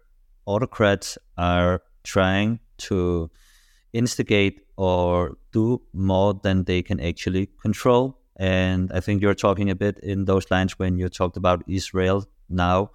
autocrats 0.47 1.19
are 1.39 1.83
trying 2.05 2.61
to 2.79 3.31
instigate 3.93 4.61
or 4.77 5.37
do 5.53 5.83
more 5.93 6.35
than 6.35 6.65
they 6.65 6.83
can 6.83 7.01
actually 7.01 7.49
control. 7.61 8.19
And 8.37 8.91
I 8.93 9.01
think 9.01 9.23
you're 9.23 9.35
talking 9.35 9.71
a 9.71 9.75
bit 9.75 9.99
in 9.99 10.25
those 10.27 10.51
lines 10.51 10.79
when 10.79 10.99
you 10.99 11.09
talked 11.09 11.37
about 11.37 11.65
Israel 11.67 12.27
now, 12.49 12.91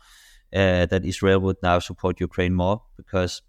uh, 0.56 0.86
that 0.86 1.04
Israel 1.04 1.40
would 1.42 1.58
now 1.62 1.80
support 1.80 2.20
Ukraine 2.20 2.56
more 2.56 2.82
because 2.96 3.42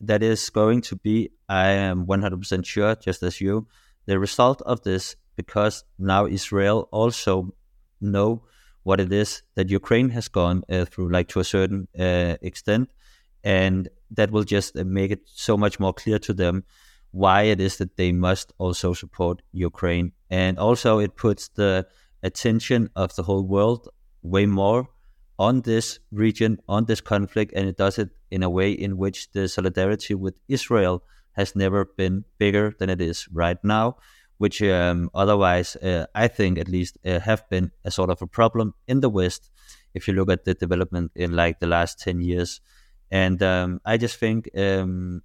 that 0.00 0.22
is 0.22 0.48
going 0.50 0.80
to 0.82 0.96
be, 0.96 1.30
I 1.48 1.68
am 1.70 2.06
100% 2.06 2.64
sure, 2.64 2.94
just 2.94 3.22
as 3.22 3.40
you, 3.40 3.66
the 4.06 4.18
result 4.18 4.62
of 4.62 4.82
this 4.82 5.16
because 5.36 5.84
now 5.98 6.26
Israel 6.26 6.88
also 6.92 7.54
know 8.00 8.44
what 8.82 9.00
it 9.00 9.12
is 9.12 9.42
that 9.54 9.70
Ukraine 9.70 10.10
has 10.10 10.28
gone 10.28 10.62
uh, 10.68 10.84
through, 10.84 11.10
like 11.10 11.28
to 11.28 11.40
a 11.40 11.44
certain 11.44 11.88
uh, 11.98 12.36
extent, 12.42 12.90
and 13.44 13.88
that 14.10 14.30
will 14.30 14.44
just 14.44 14.74
make 14.74 15.10
it 15.10 15.22
so 15.26 15.56
much 15.56 15.78
more 15.80 15.92
clear 15.92 16.18
to 16.18 16.32
them 16.32 16.64
why 17.12 17.42
it 17.42 17.60
is 17.60 17.76
that 17.76 17.96
they 17.96 18.10
must 18.10 18.52
also 18.58 18.92
support 18.92 19.42
Ukraine. 19.52 20.12
And 20.30 20.58
also, 20.58 20.98
it 20.98 21.16
puts 21.16 21.48
the 21.48 21.86
attention 22.22 22.90
of 22.96 23.14
the 23.14 23.22
whole 23.22 23.42
world 23.42 23.88
way 24.22 24.46
more 24.46 24.88
on 25.38 25.62
this 25.62 25.98
region, 26.10 26.58
on 26.68 26.84
this 26.84 27.00
conflict, 27.00 27.52
and 27.54 27.68
it 27.68 27.76
does 27.76 27.98
it 27.98 28.10
in 28.30 28.42
a 28.42 28.50
way 28.50 28.72
in 28.72 28.96
which 28.96 29.30
the 29.32 29.48
solidarity 29.48 30.14
with 30.14 30.34
Israel 30.48 31.02
has 31.32 31.56
never 31.56 31.84
been 31.84 32.24
bigger 32.38 32.74
than 32.78 32.90
it 32.90 33.00
is 33.00 33.26
right 33.32 33.58
now, 33.64 33.96
which 34.38 34.62
um, 34.62 35.10
otherwise, 35.14 35.76
uh, 35.76 36.06
I 36.14 36.28
think 36.28 36.58
at 36.58 36.68
least, 36.68 36.98
uh, 37.04 37.20
have 37.20 37.48
been 37.48 37.70
a 37.84 37.90
sort 37.90 38.10
of 38.10 38.20
a 38.22 38.26
problem 38.26 38.74
in 38.86 39.00
the 39.00 39.08
West 39.10 39.50
if 39.94 40.08
you 40.08 40.14
look 40.14 40.30
at 40.30 40.44
the 40.44 40.54
development 40.54 41.12
in 41.14 41.32
like 41.32 41.60
the 41.60 41.66
last 41.66 42.00
10 42.00 42.20
years. 42.20 42.60
And 43.10 43.42
um, 43.42 43.80
I 43.84 43.96
just 43.96 44.16
think 44.16 44.48
um, 44.56 45.22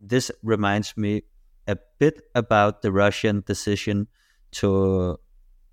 this 0.00 0.30
reminds 0.42 0.96
me 0.96 1.22
a 1.66 1.78
bit 1.98 2.22
about 2.34 2.82
the 2.82 2.92
Russian 2.92 3.42
decision 3.46 4.08
to 4.52 5.18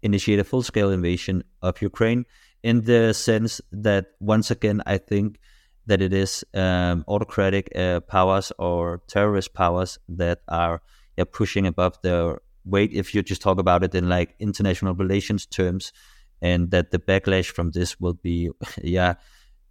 initiate 0.02 0.39
a 0.39 0.43
full 0.43 0.62
scale 0.62 0.91
invasion 0.91 1.43
of 1.62 1.82
Ukraine 1.82 2.26
in 2.63 2.82
the 2.82 3.13
sense 3.13 3.62
that, 3.72 4.08
once 4.20 4.52
again, 4.52 4.82
I 4.86 4.98
think 4.98 5.39
that 5.86 6.02
it 6.02 6.13
is 6.13 6.43
um, 6.54 7.06
autocratic 7.08 7.70
uh, 7.76 8.02
powers 8.02 8.52
or 8.60 9.02
terrorist 9.08 9.54
powers 9.54 9.98
that 10.10 10.41
are 10.48 10.82
yeah, 11.17 11.24
pushing 11.32 11.65
above 11.65 11.98
their 12.04 12.39
weight 12.65 12.91
if 12.93 13.15
you 13.15 13.24
just 13.24 13.41
talk 13.41 13.58
about 13.58 13.84
it 13.84 13.96
in 13.96 14.10
like 14.10 14.36
international 14.39 14.93
relations 14.93 15.46
terms 15.46 15.93
and 16.41 16.70
that 16.72 16.91
the 16.91 17.00
backlash 17.00 17.46
from 17.50 17.72
this 17.72 17.98
will 18.02 18.13
be 18.15 18.50
yeah 18.84 19.13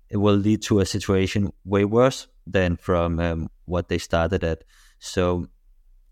it 0.09 0.17
will 0.17 0.35
lead 0.35 0.63
to 0.63 0.81
a 0.81 0.87
situation 0.87 1.53
way 1.65 1.85
worse 1.85 2.27
than 2.47 2.77
from 2.77 3.21
um, 3.21 3.51
what 3.67 3.89
they 3.89 3.99
started 3.99 4.43
at. 4.43 4.65
So 4.99 5.49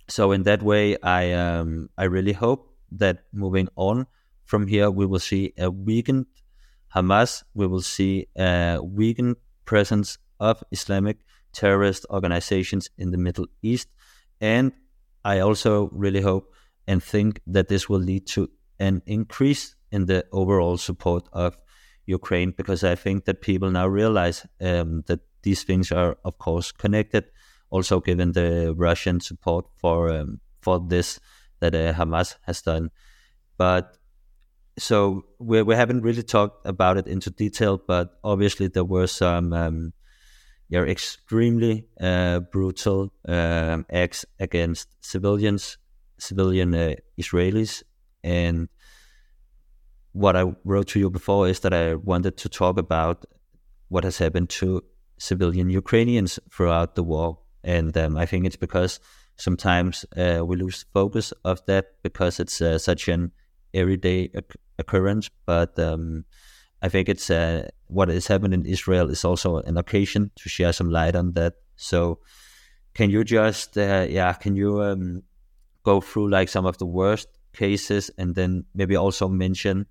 so 0.08 0.32
in 0.32 0.42
that 0.42 0.62
way 0.62 0.96
i 1.02 1.32
um 1.32 1.88
i 1.96 2.04
really 2.04 2.32
hope 2.32 2.74
that 2.90 3.24
moving 3.32 3.68
on 3.76 4.06
from 4.44 4.66
here 4.66 4.90
we 4.90 5.06
will 5.06 5.18
see 5.18 5.52
a 5.58 5.70
weakened 5.70 6.26
hamas 6.94 7.42
we 7.54 7.66
will 7.66 7.82
see 7.82 8.26
a 8.36 8.78
weakened 8.82 9.36
presence 9.64 10.18
of 10.40 10.62
islamic 10.70 11.18
terrorist 11.52 12.06
organizations 12.10 12.90
in 12.98 13.10
the 13.10 13.18
middle 13.18 13.46
east 13.62 13.88
and 14.40 14.72
i 15.24 15.38
also 15.38 15.88
really 15.92 16.20
hope 16.20 16.52
and 16.86 17.02
think 17.02 17.40
that 17.46 17.68
this 17.68 17.88
will 17.88 18.00
lead 18.00 18.26
to 18.26 18.50
an 18.78 19.02
increase 19.06 19.74
in 19.90 20.06
the 20.06 20.24
overall 20.32 20.76
support 20.76 21.28
of 21.32 21.56
Ukraine 22.06 22.52
because 22.56 22.84
I 22.84 22.94
think 22.94 23.24
that 23.24 23.40
people 23.40 23.70
now 23.70 23.86
realize 23.86 24.46
um, 24.60 25.02
that 25.06 25.20
these 25.42 25.62
things 25.62 25.92
are, 25.92 26.16
of 26.24 26.38
course, 26.38 26.72
connected. 26.72 27.24
Also, 27.70 28.00
given 28.00 28.32
the 28.32 28.74
Russian 28.76 29.20
support 29.20 29.66
for 29.76 30.10
um, 30.10 30.40
for 30.60 30.78
this 30.80 31.20
that 31.60 31.74
uh, 31.74 31.92
Hamas 31.94 32.36
has 32.42 32.62
done, 32.62 32.90
but 33.56 33.96
so 34.78 35.24
we 35.38 35.62
we 35.62 35.74
haven't 35.74 36.02
really 36.02 36.22
talked 36.22 36.66
about 36.66 36.96
it 36.96 37.06
into 37.06 37.30
detail. 37.30 37.80
But 37.86 38.18
obviously, 38.22 38.68
there 38.68 38.84
were 38.84 39.06
some 39.06 39.52
um, 39.52 39.92
yeah, 40.68 40.82
extremely 40.82 41.86
uh, 42.00 42.40
brutal 42.40 43.12
um, 43.28 43.86
acts 43.90 44.24
against 44.40 44.88
civilians, 45.00 45.78
civilian 46.18 46.74
uh, 46.74 46.94
Israelis, 47.18 47.82
and 48.22 48.68
what 50.12 50.36
I 50.36 50.52
wrote 50.64 50.88
to 50.88 51.00
you 51.00 51.10
before 51.10 51.48
is 51.48 51.60
that 51.60 51.74
I 51.74 51.94
wanted 51.94 52.36
to 52.38 52.48
talk 52.48 52.78
about 52.78 53.24
what 53.88 54.04
has 54.04 54.18
happened 54.18 54.48
to 54.50 54.82
civilian 55.18 55.70
Ukrainians 55.70 56.38
throughout 56.50 56.94
the 56.94 57.02
war, 57.02 57.38
and 57.62 57.96
um, 57.96 58.16
I 58.16 58.26
think 58.26 58.46
it's 58.46 58.56
because 58.56 59.00
sometimes 59.36 60.04
uh, 60.16 60.44
we 60.44 60.56
lose 60.56 60.84
focus 60.92 61.32
of 61.44 61.64
that 61.66 61.86
because 62.02 62.40
it's 62.40 62.60
uh, 62.60 62.78
such 62.78 63.08
an 63.08 63.32
everyday 63.74 64.30
occurrence. 64.78 65.28
But 65.46 65.78
um, 65.78 66.24
I 66.82 66.88
think 66.88 67.08
it's 67.08 67.30
uh, 67.30 67.68
what 67.86 68.08
has 68.08 68.26
happened 68.26 68.54
in 68.54 68.66
Israel 68.66 69.10
is 69.10 69.24
also 69.24 69.58
an 69.58 69.76
occasion 69.76 70.30
to 70.36 70.48
share 70.48 70.72
some 70.72 70.90
light 70.90 71.16
on 71.16 71.32
that. 71.32 71.54
So, 71.76 72.20
can 72.94 73.10
you 73.10 73.24
just 73.24 73.76
uh, 73.76 74.06
yeah, 74.08 74.32
can 74.34 74.54
you 74.54 74.82
um, 74.82 75.22
go 75.82 76.00
through 76.00 76.30
like 76.30 76.48
some 76.48 76.66
of 76.66 76.78
the 76.78 76.86
worst 76.86 77.28
cases 77.52 78.10
and 78.18 78.34
then 78.34 78.64
maybe 78.74 78.96
also 78.96 79.28
mention 79.28 79.86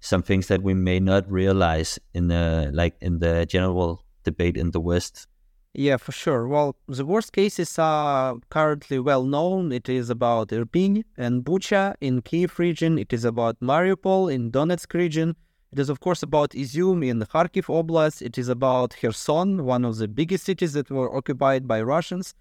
some 0.00 0.22
things 0.22 0.48
that 0.48 0.62
we 0.62 0.74
may 0.74 0.98
not 0.98 1.30
realize 1.30 1.98
in 2.12 2.28
the 2.28 2.70
like 2.74 2.96
in 3.00 3.20
the 3.20 3.46
general 3.46 4.04
debate 4.24 4.56
in 4.56 4.72
the 4.72 4.80
West. 4.80 5.26
Yeah, 5.74 5.96
for 5.96 6.12
sure. 6.12 6.46
Well, 6.46 6.76
the 6.86 7.06
worst 7.06 7.32
cases 7.32 7.78
are 7.78 8.36
currently 8.50 8.98
well 8.98 9.24
known. 9.24 9.72
It 9.72 9.88
is 9.88 10.10
about 10.10 10.48
Irpin 10.48 11.04
and 11.16 11.42
Bucha 11.44 11.94
in 11.98 12.20
Kiev 12.20 12.58
region. 12.58 12.98
It 12.98 13.12
is 13.12 13.24
about 13.24 13.58
Mariupol 13.60 14.32
in 14.32 14.50
Donetsk 14.50 14.92
region. 14.92 15.34
It 15.72 15.78
is, 15.78 15.88
of 15.88 16.00
course, 16.00 16.22
about 16.22 16.50
Izium 16.50 17.06
in 17.06 17.20
Kharkiv 17.20 17.66
Oblast. 17.68 18.20
It 18.20 18.36
is 18.36 18.48
about 18.48 18.94
Kherson, 19.00 19.64
one 19.64 19.86
of 19.86 19.96
the 19.96 20.08
biggest 20.08 20.44
cities 20.44 20.74
that 20.74 20.90
were 20.90 21.14
occupied 21.16 21.66
by 21.66 21.80
Russians. 21.80 22.34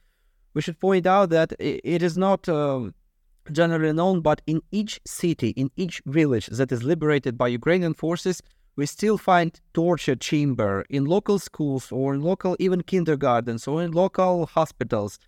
We 0.54 0.62
should 0.62 0.82
point 0.82 1.08
out 1.08 1.30
that 1.30 1.54
it 1.58 2.04
is 2.04 2.18
not 2.18 2.50
uh, 2.50 2.90
generally 3.50 3.94
known, 3.94 4.20
but 4.20 4.42
in 4.46 4.62
each 4.72 5.00
city, 5.06 5.52
in 5.52 5.72
each 5.78 6.02
village 6.06 6.48
that 6.48 6.74
is 6.74 6.84
liberated 6.84 7.38
by 7.38 7.48
Ukrainian 7.48 7.94
forces, 7.94 8.44
we 8.76 8.86
still 8.86 9.18
find 9.18 9.60
torture 9.74 10.16
chamber 10.16 10.86
in 10.90 11.06
local 11.06 11.40
schools 11.40 11.92
or 11.92 12.14
in 12.14 12.22
local 12.22 12.56
even 12.60 12.82
kindergartens 12.82 13.68
or 13.68 13.84
in 13.84 13.92
local 13.92 14.46
hospitals. 14.46 15.20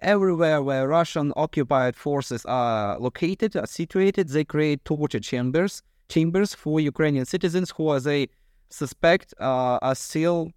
Everywhere 0.00 0.62
where 0.62 0.88
Russian 0.88 1.32
occupied 1.36 1.96
forces 1.96 2.44
are 2.44 2.98
located, 2.98 3.56
are 3.56 3.66
situated, 3.66 4.28
they 4.28 4.44
create 4.44 4.84
torture 4.84 5.20
chambers, 5.20 5.82
chambers 6.08 6.54
for 6.54 6.80
Ukrainian 6.80 7.24
citizens 7.24 7.72
who, 7.76 7.92
as 7.94 8.04
they 8.04 8.28
suspect, 8.68 9.34
uh, 9.40 9.78
are 9.82 9.94
still 9.94 10.50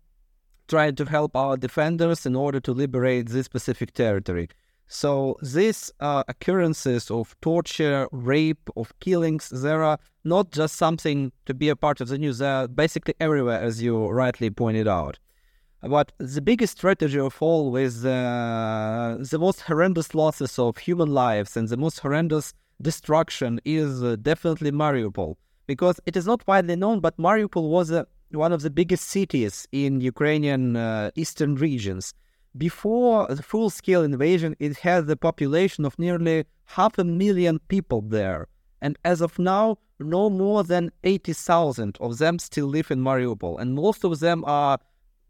trying 0.68 0.96
to 0.96 1.06
help 1.06 1.36
our 1.36 1.58
defenders 1.58 2.26
in 2.26 2.36
order 2.36 2.60
to 2.60 2.72
liberate 2.74 3.30
this 3.30 3.46
specific 3.46 3.94
territory. 3.94 4.50
So 4.92 5.38
these 5.44 5.92
uh, 6.00 6.24
occurrences 6.28 7.12
of 7.12 7.40
torture, 7.42 8.08
rape, 8.12 8.72
of 8.76 8.92
killings, 9.00 9.50
there 9.50 9.84
are 9.84 10.00
not 10.24 10.52
just 10.52 10.78
something 10.78 11.32
to 11.46 11.54
be 11.54 11.70
a 11.70 11.76
part 11.76 12.02
of 12.02 12.08
the 12.08 12.18
news. 12.18 12.40
They're 12.40 12.68
basically 12.68 13.14
everywhere, 13.20 13.62
as 13.62 13.84
you 13.84 14.08
rightly 14.08 14.50
pointed 14.50 14.88
out. 14.88 15.20
But 15.84 16.12
the 16.18 16.42
biggest 16.42 16.80
strategy 16.80 17.20
of 17.20 17.38
all 17.40 17.76
is 17.76 18.04
uh, 18.04 19.18
the 19.20 19.38
most 19.40 19.62
horrendous 19.62 20.16
losses 20.16 20.58
of 20.58 20.80
human 20.80 21.14
lives 21.14 21.56
and 21.56 21.70
the 21.70 21.78
most 21.78 22.00
horrendous 22.00 22.56
destruction 22.82 23.62
is 23.66 24.04
uh, 24.04 24.16
definitely 24.20 24.72
Mariupol. 24.72 25.36
Because 25.68 26.00
it 26.08 26.18
is 26.18 26.26
not 26.26 26.46
widely 26.48 26.76
known, 26.76 27.00
but 27.00 27.16
Mariupol 27.18 27.70
was 27.70 27.92
uh, 27.92 28.06
one 28.32 28.52
of 28.52 28.64
the 28.64 28.72
biggest 28.72 29.08
cities 29.08 29.68
in 29.72 30.02
Ukrainian 30.02 30.76
uh, 30.76 31.12
eastern 31.16 31.54
regions. 31.54 32.16
Before 32.60 33.26
the 33.28 33.42
full 33.42 33.70
scale 33.70 34.04
invasion, 34.04 34.54
it 34.60 34.80
had 34.80 35.08
the 35.08 35.16
population 35.16 35.86
of 35.86 35.98
nearly 35.98 36.44
half 36.66 36.98
a 36.98 37.06
million 37.06 37.60
people 37.70 38.02
there. 38.02 38.48
And 38.82 38.98
as 39.06 39.22
of 39.22 39.40
now, 39.40 39.78
no 39.98 40.30
more 40.30 40.66
than 40.66 40.92
80,000 41.06 41.98
of 42.02 42.18
them 42.18 42.38
still 42.38 42.68
live 42.68 42.92
in 42.92 43.00
Mariupol. 43.00 43.62
And 43.62 43.76
most 43.76 44.04
of 44.04 44.20
them 44.20 44.44
are 44.46 44.78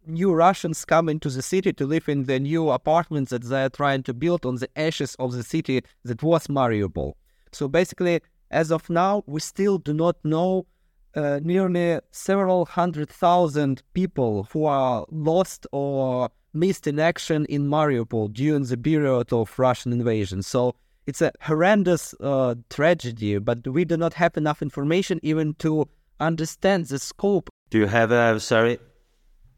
new 0.07 0.33
Russians 0.33 0.85
coming 0.85 1.19
to 1.19 1.29
the 1.29 1.43
city 1.43 1.71
to 1.73 1.85
live 1.85 2.09
in 2.09 2.23
the 2.23 2.39
new 2.39 2.71
apartments 2.71 3.29
that 3.29 3.43
they're 3.43 3.69
trying 3.69 4.01
to 4.03 4.13
build 4.15 4.43
on 4.43 4.55
the 4.55 4.69
ashes 4.75 5.15
of 5.19 5.33
the 5.33 5.43
city 5.43 5.83
that 6.05 6.23
was 6.23 6.47
Mariupol. 6.47 7.13
So 7.51 7.67
basically, 7.67 8.21
as 8.49 8.71
of 8.71 8.89
now, 8.89 9.23
we 9.27 9.39
still 9.39 9.77
do 9.77 9.93
not 9.93 10.15
know 10.23 10.65
uh, 11.13 11.39
nearly 11.43 11.99
several 12.09 12.65
hundred 12.65 13.09
thousand 13.09 13.83
people 13.93 14.47
who 14.51 14.65
are 14.65 15.05
lost 15.11 15.67
or 15.71 16.29
missed 16.53 16.87
in 16.87 16.99
action 16.99 17.45
in 17.45 17.67
Mariupol 17.67 18.33
during 18.33 18.63
the 18.63 18.77
period 18.77 19.31
of 19.31 19.57
Russian 19.57 19.93
invasion. 19.93 20.43
So 20.43 20.75
it's 21.05 21.21
a 21.21 21.31
horrendous 21.41 22.13
uh, 22.19 22.55
tragedy, 22.69 23.37
but 23.39 23.67
we 23.67 23.85
do 23.85 23.97
not 23.97 24.13
have 24.13 24.37
enough 24.37 24.61
information 24.61 25.19
even 25.23 25.53
to 25.55 25.87
understand 26.19 26.85
the 26.85 26.99
scope. 26.99 27.49
Do 27.69 27.79
you 27.79 27.87
have 27.87 28.11
a 28.11 28.39
sorry? 28.39 28.79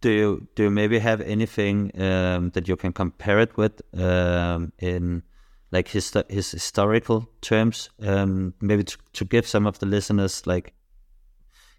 Do 0.02 0.10
you 0.10 0.48
do 0.56 0.64
you 0.64 0.70
maybe 0.70 1.00
have 1.00 1.22
anything 1.22 1.92
um, 2.02 2.50
that 2.52 2.68
you 2.68 2.76
can 2.76 2.92
compare 2.94 3.40
it 3.40 3.56
with 3.56 3.82
um, 3.94 4.74
in 4.80 5.24
like 5.72 5.88
his 5.90 6.12
his 6.30 6.52
historical 6.52 7.30
terms? 7.42 7.90
Um, 8.02 8.54
maybe 8.62 8.84
to, 8.84 8.98
to 9.14 9.26
give 9.26 9.48
some 9.48 9.68
of 9.68 9.80
the 9.80 9.86
listeners 9.86 10.48
like 10.48 10.74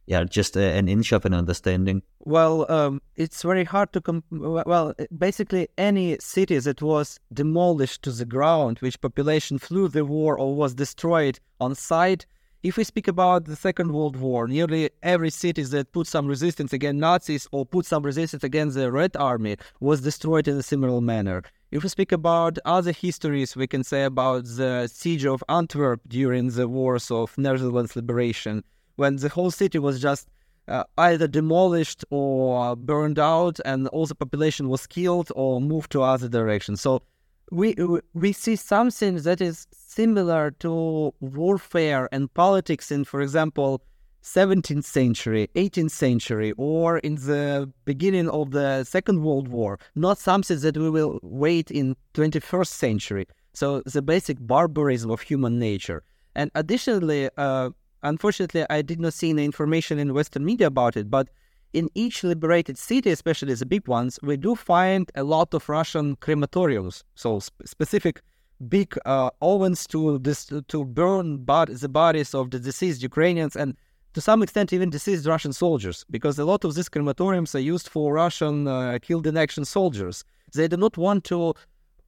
yeah, 0.06 0.24
just 0.24 0.56
a, 0.56 0.62
an 0.62 0.88
inch 0.88 1.12
of 1.12 1.24
an 1.24 1.34
understanding? 1.34 2.02
Well, 2.20 2.70
um, 2.70 3.00
it's 3.16 3.42
very 3.42 3.64
hard 3.64 3.92
to 3.92 4.00
com- 4.00 4.24
well, 4.30 4.94
basically 5.16 5.68
any 5.78 6.16
city 6.20 6.58
that 6.58 6.82
was 6.82 7.20
demolished 7.32 8.02
to 8.02 8.12
the 8.12 8.24
ground, 8.24 8.78
which 8.80 9.00
population 9.00 9.58
flew 9.58 9.88
the 9.88 10.04
war 10.04 10.38
or 10.38 10.54
was 10.54 10.74
destroyed 10.74 11.38
on 11.60 11.74
site. 11.74 12.26
If 12.62 12.76
we 12.76 12.84
speak 12.84 13.08
about 13.08 13.46
the 13.46 13.56
Second 13.56 13.92
World 13.92 14.14
War, 14.16 14.46
nearly 14.46 14.90
every 15.02 15.30
city 15.30 15.62
that 15.64 15.92
put 15.92 16.06
some 16.06 16.26
resistance 16.26 16.72
against 16.72 17.00
Nazis 17.00 17.48
or 17.50 17.66
put 17.66 17.86
some 17.86 18.04
resistance 18.04 18.44
against 18.44 18.76
the 18.76 18.92
Red 18.92 19.16
Army 19.16 19.56
was 19.80 20.00
destroyed 20.00 20.46
in 20.46 20.56
a 20.56 20.62
similar 20.62 21.00
manner. 21.00 21.42
If 21.72 21.82
we 21.82 21.88
speak 21.88 22.12
about 22.12 22.58
other 22.64 22.92
histories, 22.92 23.56
we 23.56 23.66
can 23.66 23.82
say 23.82 24.04
about 24.04 24.44
the 24.44 24.88
siege 24.92 25.26
of 25.26 25.42
Antwerp 25.48 26.02
during 26.06 26.50
the 26.50 26.68
wars 26.68 27.10
of 27.10 27.36
Netherlands 27.36 27.96
liberation 27.96 28.62
when 28.96 29.16
the 29.16 29.28
whole 29.28 29.50
city 29.50 29.78
was 29.78 30.00
just 30.00 30.28
uh, 30.68 30.84
either 30.98 31.26
demolished 31.26 32.04
or 32.10 32.76
burned 32.76 33.18
out, 33.18 33.58
and 33.64 33.88
all 33.88 34.06
the 34.06 34.14
population 34.14 34.68
was 34.68 34.86
killed 34.86 35.30
or 35.34 35.60
moved 35.60 35.90
to 35.92 36.02
other 36.02 36.28
directions. 36.28 36.80
So 36.80 37.02
we 37.50 37.74
we 38.14 38.32
see 38.32 38.56
something 38.56 39.16
that 39.16 39.40
is 39.40 39.66
similar 39.72 40.52
to 40.60 41.14
warfare 41.20 42.08
and 42.12 42.32
politics 42.32 42.90
in, 42.90 43.04
for 43.04 43.20
example, 43.20 43.82
17th 44.22 44.84
century, 44.84 45.48
18th 45.54 45.90
century, 45.90 46.52
or 46.56 46.98
in 46.98 47.16
the 47.16 47.70
beginning 47.84 48.28
of 48.30 48.52
the 48.52 48.84
Second 48.84 49.22
World 49.22 49.48
War. 49.48 49.78
Not 49.94 50.18
something 50.18 50.60
that 50.60 50.76
we 50.76 50.88
will 50.90 51.18
wait 51.22 51.70
in 51.70 51.96
21st 52.14 52.68
century. 52.68 53.26
So 53.52 53.82
the 53.82 54.00
basic 54.00 54.38
barbarism 54.40 55.10
of 55.10 55.20
human 55.20 55.58
nature. 55.58 56.02
And 56.34 56.50
additionally, 56.54 57.28
uh, 57.36 57.70
unfortunately, 58.02 58.64
I 58.68 58.82
did 58.82 59.00
not 59.00 59.14
see 59.14 59.30
any 59.30 59.44
information 59.44 59.98
in 59.98 60.14
Western 60.14 60.44
media 60.44 60.66
about 60.66 60.96
it, 60.96 61.10
but 61.10 61.28
in 61.72 61.88
each 61.94 62.22
liberated 62.22 62.76
city, 62.76 63.10
especially 63.10 63.54
the 63.54 63.66
big 63.66 63.88
ones, 63.88 64.18
we 64.22 64.36
do 64.36 64.54
find 64.54 65.10
a 65.14 65.24
lot 65.24 65.54
of 65.54 65.68
Russian 65.68 66.16
crematoriums, 66.16 67.02
so 67.14 67.38
sp- 67.40 67.64
specific 67.64 68.22
big 68.68 68.96
uh, 69.06 69.30
ovens 69.40 69.86
to 69.88 70.20
to 70.68 70.84
burn 70.84 71.38
bod- 71.38 71.68
the 71.68 71.88
bodies 71.88 72.34
of 72.34 72.50
the 72.50 72.60
deceased 72.60 73.02
Ukrainians 73.02 73.56
and 73.56 73.76
to 74.14 74.20
some 74.20 74.42
extent 74.42 74.72
even 74.72 74.90
deceased 74.90 75.26
Russian 75.26 75.52
soldiers, 75.52 76.04
because 76.10 76.38
a 76.38 76.44
lot 76.44 76.64
of 76.64 76.74
these 76.74 76.90
crematoriums 76.90 77.54
are 77.54 77.66
used 77.74 77.88
for 77.88 78.12
Russian 78.12 78.68
uh, 78.68 78.98
killed 79.00 79.26
in 79.26 79.36
action 79.38 79.64
soldiers. 79.64 80.24
They 80.54 80.68
do 80.68 80.76
not 80.76 80.98
want 80.98 81.24
to 81.24 81.54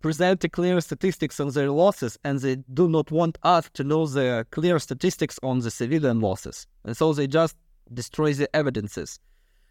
present 0.04 0.44
clear 0.52 0.78
statistics 0.82 1.40
on 1.40 1.48
their 1.56 1.70
losses, 1.70 2.18
and 2.24 2.38
they 2.40 2.56
do 2.80 2.86
not 2.90 3.10
want 3.10 3.38
us 3.42 3.70
to 3.72 3.82
know 3.82 4.04
the 4.04 4.46
clear 4.50 4.78
statistics 4.78 5.36
on 5.42 5.60
the 5.60 5.70
civilian 5.70 6.20
losses. 6.20 6.66
And 6.84 6.94
so 6.94 7.14
they 7.14 7.26
just 7.26 7.56
destroy 8.00 8.34
the 8.34 8.54
evidences. 8.54 9.18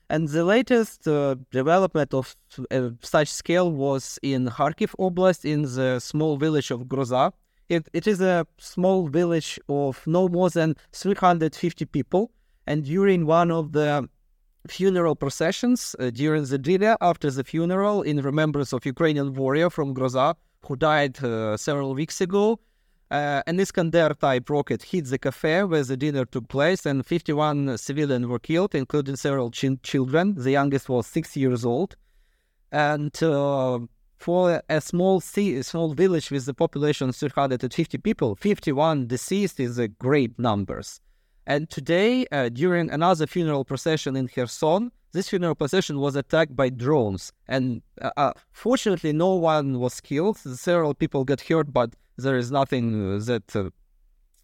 And 0.10 0.28
the 0.28 0.44
latest 0.44 1.08
uh, 1.08 1.36
development 1.52 2.16
of 2.16 2.36
uh, 2.72 2.90
such 3.04 3.28
scale 3.28 3.70
was 3.72 4.18
in 4.24 4.42
Kharkiv 4.48 4.92
Oblast, 5.06 5.46
in 5.46 5.62
the 5.78 6.00
small 6.00 6.38
village 6.38 6.72
of 6.72 6.80
Groza. 6.92 7.32
It, 7.70 7.88
it 7.94 8.08
is 8.08 8.20
a 8.20 8.48
small 8.58 9.08
village 9.10 9.60
of 9.70 10.02
no 10.08 10.28
more 10.28 10.50
than 10.50 10.76
350 10.94 11.86
people. 11.86 12.32
And 12.66 12.84
during 12.84 13.28
one 13.28 13.52
of 13.52 13.74
the 13.74 14.10
funeral 14.68 15.16
processions 15.16 15.96
uh, 16.00 16.10
during 16.10 16.46
the 16.46 16.58
dinner 16.58 16.98
after 17.02 17.30
the 17.30 17.44
funeral 17.44 18.02
in 18.02 18.22
remembrance 18.22 18.74
of 18.74 18.86
Ukrainian 18.86 19.34
warrior 19.34 19.70
from 19.70 19.94
Groza 19.94 20.36
who 20.66 20.76
died 20.76 21.24
uh, 21.24 21.58
several 21.58 21.94
weeks 21.94 22.22
ago. 22.22 22.60
Uh, 23.12 23.44
an 23.46 23.60
Iskander 23.60 24.16
type 24.20 24.50
rocket 24.50 24.84
hit 24.84 25.06
the 25.06 25.20
cafe 25.20 25.64
where 25.64 25.84
the 25.84 25.98
dinner 25.98 26.26
took 26.26 26.48
place, 26.48 26.86
and 26.86 27.06
51 27.06 27.78
civilians 27.78 28.26
were 28.26 28.40
killed, 28.40 28.74
including 28.74 29.16
several 29.16 29.52
ch- 29.52 29.82
children. 29.84 30.34
The 30.36 30.52
youngest 30.52 30.90
was 30.90 31.06
six 31.06 31.38
years 31.38 31.64
old. 31.64 31.96
And 32.72 33.16
uh, 33.22 33.80
for 34.18 34.64
a 34.68 34.82
small 34.82 35.20
city, 35.20 35.58
a 35.58 35.64
small 35.64 35.94
village 35.94 36.32
with 36.32 36.48
a 36.48 36.54
population 36.56 37.10
of 37.10 37.16
350 37.16 37.98
people, 38.00 38.36
51 38.36 39.06
deceased 39.06 39.60
is 39.60 39.78
a 39.78 39.88
great 39.88 40.40
numbers. 40.40 41.00
And 41.46 41.70
today, 41.70 42.26
uh, 42.32 42.50
during 42.50 42.90
another 42.90 43.28
funeral 43.28 43.66
procession 43.66 44.16
in 44.16 44.28
Kherson, 44.28 44.92
this 45.12 45.30
funeral 45.30 45.56
procession 45.56 46.00
was 46.00 46.16
attacked 46.16 46.56
by 46.56 46.70
drones. 46.70 47.32
And 47.48 47.82
uh, 48.02 48.12
uh, 48.18 48.34
fortunately, 48.52 49.14
no 49.14 49.36
one 49.36 49.80
was 49.80 50.02
killed. 50.02 50.38
Several 50.38 50.94
people 50.94 51.24
got 51.26 51.42
hurt, 51.42 51.72
but 51.72 51.96
there 52.18 52.38
is 52.38 52.52
nothing 52.52 53.20
that 53.20 53.56
uh, 53.56 53.70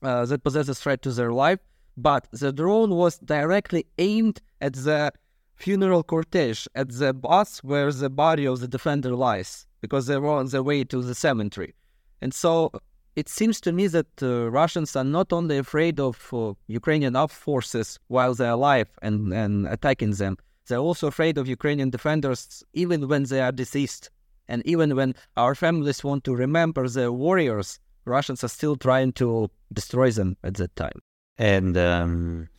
uh, 0.02 0.26
that 0.26 0.44
possesses 0.44 0.80
threat 0.80 1.02
to 1.02 1.12
their 1.12 1.32
life. 1.32 1.60
But 1.98 2.28
the 2.32 2.54
drone 2.54 2.92
was 2.92 3.18
directly 3.20 3.86
aimed 3.98 4.42
at 4.62 4.74
the 4.74 5.12
funeral 5.56 6.04
cortege, 6.04 6.68
at 6.76 6.90
the 6.90 7.14
bus 7.14 7.60
where 7.64 7.92
the 7.92 8.10
body 8.10 8.46
of 8.46 8.62
the 8.62 8.68
defender 8.68 9.14
lies, 9.16 9.66
because 9.82 10.08
they 10.08 10.18
were 10.18 10.30
on 10.30 10.48
their 10.48 10.64
way 10.64 10.84
to 10.86 11.02
the 11.02 11.16
cemetery. 11.16 11.74
And 12.22 12.34
so 12.34 12.72
it 13.20 13.28
seems 13.28 13.60
to 13.62 13.72
me 13.72 13.88
that 13.88 14.12
uh, 14.22 14.50
Russians 14.50 14.96
are 14.96 15.04
not 15.04 15.34
only 15.34 15.58
afraid 15.58 16.00
of 16.00 16.16
uh, 16.34 16.54
Ukrainian 16.68 17.16
armed 17.16 17.32
forces 17.50 18.00
while 18.08 18.34
they're 18.34 18.58
alive 18.60 18.90
and, 19.02 19.34
and 19.34 19.68
attacking 19.68 20.14
them, 20.22 20.38
they're 20.68 20.86
also 20.90 21.08
afraid 21.08 21.38
of 21.38 21.48
Ukrainian 21.48 21.90
defenders 21.90 22.64
even 22.74 23.08
when 23.12 23.24
they 23.24 23.42
are 23.42 23.52
deceased. 23.52 24.10
And 24.48 24.60
even 24.66 24.96
when 24.96 25.16
our 25.36 25.54
families 25.54 26.04
want 26.04 26.24
to 26.24 26.34
remember 26.46 26.88
their 26.88 27.12
warriors, 27.12 27.80
Russians 28.06 28.44
are 28.44 28.54
still 28.58 28.76
trying 28.76 29.12
to 29.14 29.50
destroy 29.74 30.10
them 30.12 30.38
at 30.44 30.56
that 30.56 30.76
time. 30.76 31.00
And 31.38 31.78
um, 31.78 32.50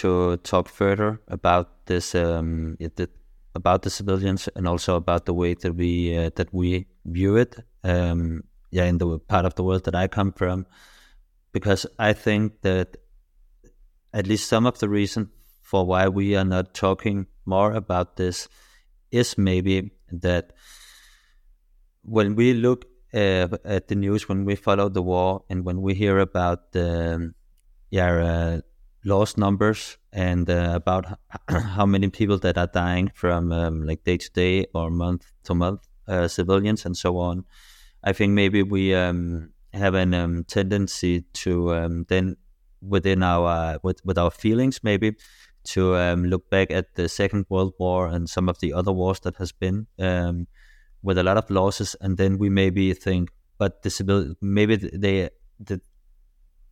to 0.00 0.36
talk 0.38 0.68
further 0.68 1.20
about 1.28 1.86
this, 1.86 2.14
um, 2.14 2.76
the, 2.78 3.08
about 3.54 3.82
the 3.82 3.90
civilians, 3.90 4.48
and 4.56 4.66
also 4.66 4.96
about 4.96 5.26
the 5.26 5.34
way 5.34 5.54
that 5.54 5.74
we 5.74 6.16
uh, 6.16 6.30
that 6.36 6.52
we 6.52 6.86
view 7.04 7.36
it. 7.36 7.56
Um, 7.84 8.42
yeah, 8.70 8.84
in 8.84 8.98
the 8.98 9.18
part 9.18 9.44
of 9.44 9.54
the 9.54 9.64
world 9.64 9.84
that 9.84 9.94
I 9.94 10.08
come 10.08 10.32
from, 10.32 10.66
because 11.52 11.86
I 11.98 12.12
think 12.12 12.60
that 12.62 12.96
at 14.12 14.26
least 14.26 14.48
some 14.48 14.66
of 14.66 14.78
the 14.78 14.88
reason 14.88 15.30
for 15.62 15.84
why 15.84 16.08
we 16.08 16.36
are 16.36 16.44
not 16.44 16.74
talking 16.74 17.26
more 17.44 17.72
about 17.72 18.16
this 18.16 18.48
is 19.10 19.38
maybe 19.38 19.90
that 20.10 20.52
when 22.02 22.36
we 22.36 22.54
look 22.54 22.86
uh, 23.14 23.48
at 23.64 23.88
the 23.88 23.94
news, 23.94 24.28
when 24.28 24.44
we 24.44 24.54
follow 24.56 24.88
the 24.88 25.02
war, 25.02 25.44
and 25.48 25.64
when 25.64 25.80
we 25.80 25.94
hear 25.94 26.18
about 26.18 26.72
the 26.72 27.32
yeah 27.90 28.12
uh, 28.12 28.60
lost 29.04 29.38
numbers 29.38 29.96
and 30.12 30.50
uh, 30.50 30.72
about 30.74 31.18
how 31.48 31.86
many 31.86 32.08
people 32.08 32.38
that 32.38 32.58
are 32.58 32.66
dying 32.66 33.10
from 33.14 33.52
um, 33.52 33.86
like 33.86 34.04
day 34.04 34.16
to 34.16 34.30
day 34.32 34.66
or 34.74 34.90
month 34.90 35.32
to 35.44 35.54
month, 35.54 35.86
uh, 36.08 36.28
civilians 36.28 36.84
and 36.84 36.96
so 36.96 37.18
on, 37.18 37.44
I 38.06 38.12
think 38.12 38.32
maybe 38.32 38.62
we 38.62 38.94
um, 38.94 39.50
have 39.72 39.94
an 39.94 40.14
um, 40.14 40.44
tendency 40.44 41.22
to 41.42 41.74
um, 41.74 42.06
then 42.08 42.36
within 42.80 43.24
our 43.24 43.80
with, 43.82 44.00
with 44.04 44.16
our 44.16 44.30
feelings 44.30 44.84
maybe 44.84 45.16
to 45.64 45.96
um, 45.96 46.24
look 46.24 46.48
back 46.48 46.70
at 46.70 46.94
the 46.94 47.08
Second 47.08 47.46
World 47.48 47.74
War 47.80 48.06
and 48.06 48.30
some 48.30 48.48
of 48.48 48.60
the 48.60 48.72
other 48.72 48.92
wars 48.92 49.18
that 49.20 49.36
has 49.36 49.50
been 49.50 49.88
um, 49.98 50.46
with 51.02 51.18
a 51.18 51.24
lot 51.24 51.36
of 51.36 51.50
losses, 51.50 51.96
and 52.00 52.16
then 52.16 52.38
we 52.38 52.48
maybe 52.48 52.94
think, 52.94 53.30
but 53.58 53.82
disability 53.82 54.36
maybe 54.40 54.76
they 54.76 55.30
the 55.58 55.80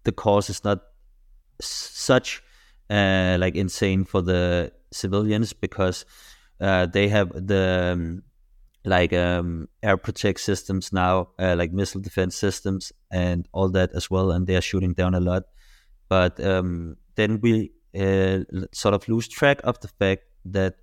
the 0.05 0.13
cause 0.13 0.49
is 0.49 0.63
not 0.63 0.83
such 1.61 2.43
uh, 2.91 3.37
like 3.41 3.57
insane 3.57 4.05
for 4.05 4.23
the 4.23 4.73
civilians 4.93 5.53
because 5.53 6.05
uh, 6.61 6.87
they 6.87 7.09
have 7.09 7.31
the 7.33 7.93
um, 7.93 8.23
like 8.85 9.13
um, 9.13 9.69
air 9.83 9.97
protect 9.97 10.41
systems 10.41 10.93
now, 10.93 11.29
uh, 11.39 11.55
like 11.57 11.73
missile 11.73 12.01
defense 12.01 12.37
systems 12.37 12.93
and 13.11 13.49
all 13.53 13.71
that 13.71 13.91
as 13.95 14.11
well, 14.11 14.31
and 14.31 14.47
they 14.47 14.57
are 14.57 14.61
shooting 14.61 14.93
down 14.93 15.15
a 15.15 15.21
lot. 15.21 15.45
But 16.09 16.39
um, 16.45 16.97
then 17.15 17.41
we 17.41 17.73
uh, 17.99 18.41
sort 18.73 18.95
of 18.95 19.09
lose 19.09 19.29
track 19.29 19.61
of 19.65 19.81
the 19.81 19.89
fact 19.89 20.25
that, 20.47 20.75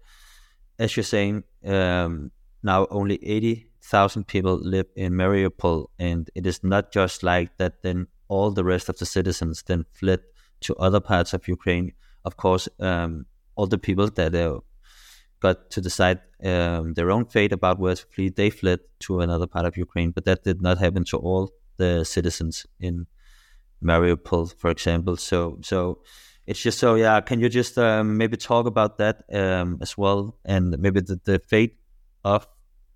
as 0.79 0.97
you're 0.97 1.03
saying, 1.03 1.43
um, 1.65 2.31
now 2.63 2.87
only 2.89 3.23
eighty 3.23 3.67
thousand 3.83 4.27
people 4.27 4.57
live 4.57 4.87
in 4.95 5.13
Mariupol, 5.13 5.87
and 5.99 6.29
it 6.33 6.47
is 6.47 6.63
not 6.63 6.91
just 6.91 7.23
like 7.23 7.57
that. 7.57 7.83
Then 7.83 8.07
all 8.27 8.51
the 8.51 8.63
rest 8.63 8.89
of 8.89 8.97
the 8.97 9.05
citizens 9.05 9.63
then 9.63 9.85
fled 9.93 10.21
to 10.61 10.75
other 10.77 10.99
parts 10.99 11.33
of 11.33 11.47
Ukraine. 11.47 11.93
Of 12.23 12.37
course, 12.37 12.69
um, 12.79 13.25
all 13.55 13.67
the 13.67 13.77
people 13.77 14.09
that 14.09 14.33
uh, 14.33 14.59
got 15.39 15.69
to 15.71 15.81
decide 15.81 16.19
um, 16.43 16.93
their 16.93 17.11
own 17.11 17.25
fate 17.25 17.51
about 17.51 17.79
where 17.79 17.95
to 17.95 18.05
flee, 18.07 18.29
they 18.29 18.49
fled 18.49 18.79
to 19.01 19.21
another 19.21 19.47
part 19.47 19.65
of 19.65 19.77
Ukraine. 19.77 20.11
But 20.11 20.25
that 20.25 20.43
did 20.43 20.61
not 20.61 20.77
happen 20.77 21.03
to 21.05 21.17
all 21.17 21.51
the 21.77 22.03
citizens 22.03 22.65
in 22.79 23.07
Mariupol, 23.83 24.55
for 24.57 24.69
example. 24.69 25.17
So, 25.17 25.59
so 25.61 25.99
it's 26.47 26.61
just 26.61 26.79
so 26.79 26.95
yeah. 26.95 27.21
Can 27.21 27.39
you 27.39 27.49
just 27.49 27.77
um, 27.77 28.17
maybe 28.17 28.37
talk 28.37 28.65
about 28.65 28.97
that 28.97 29.23
um, 29.31 29.77
as 29.81 29.97
well, 29.97 30.37
and 30.45 30.77
maybe 30.79 31.01
the, 31.01 31.19
the 31.23 31.39
fate 31.39 31.77
of 32.23 32.47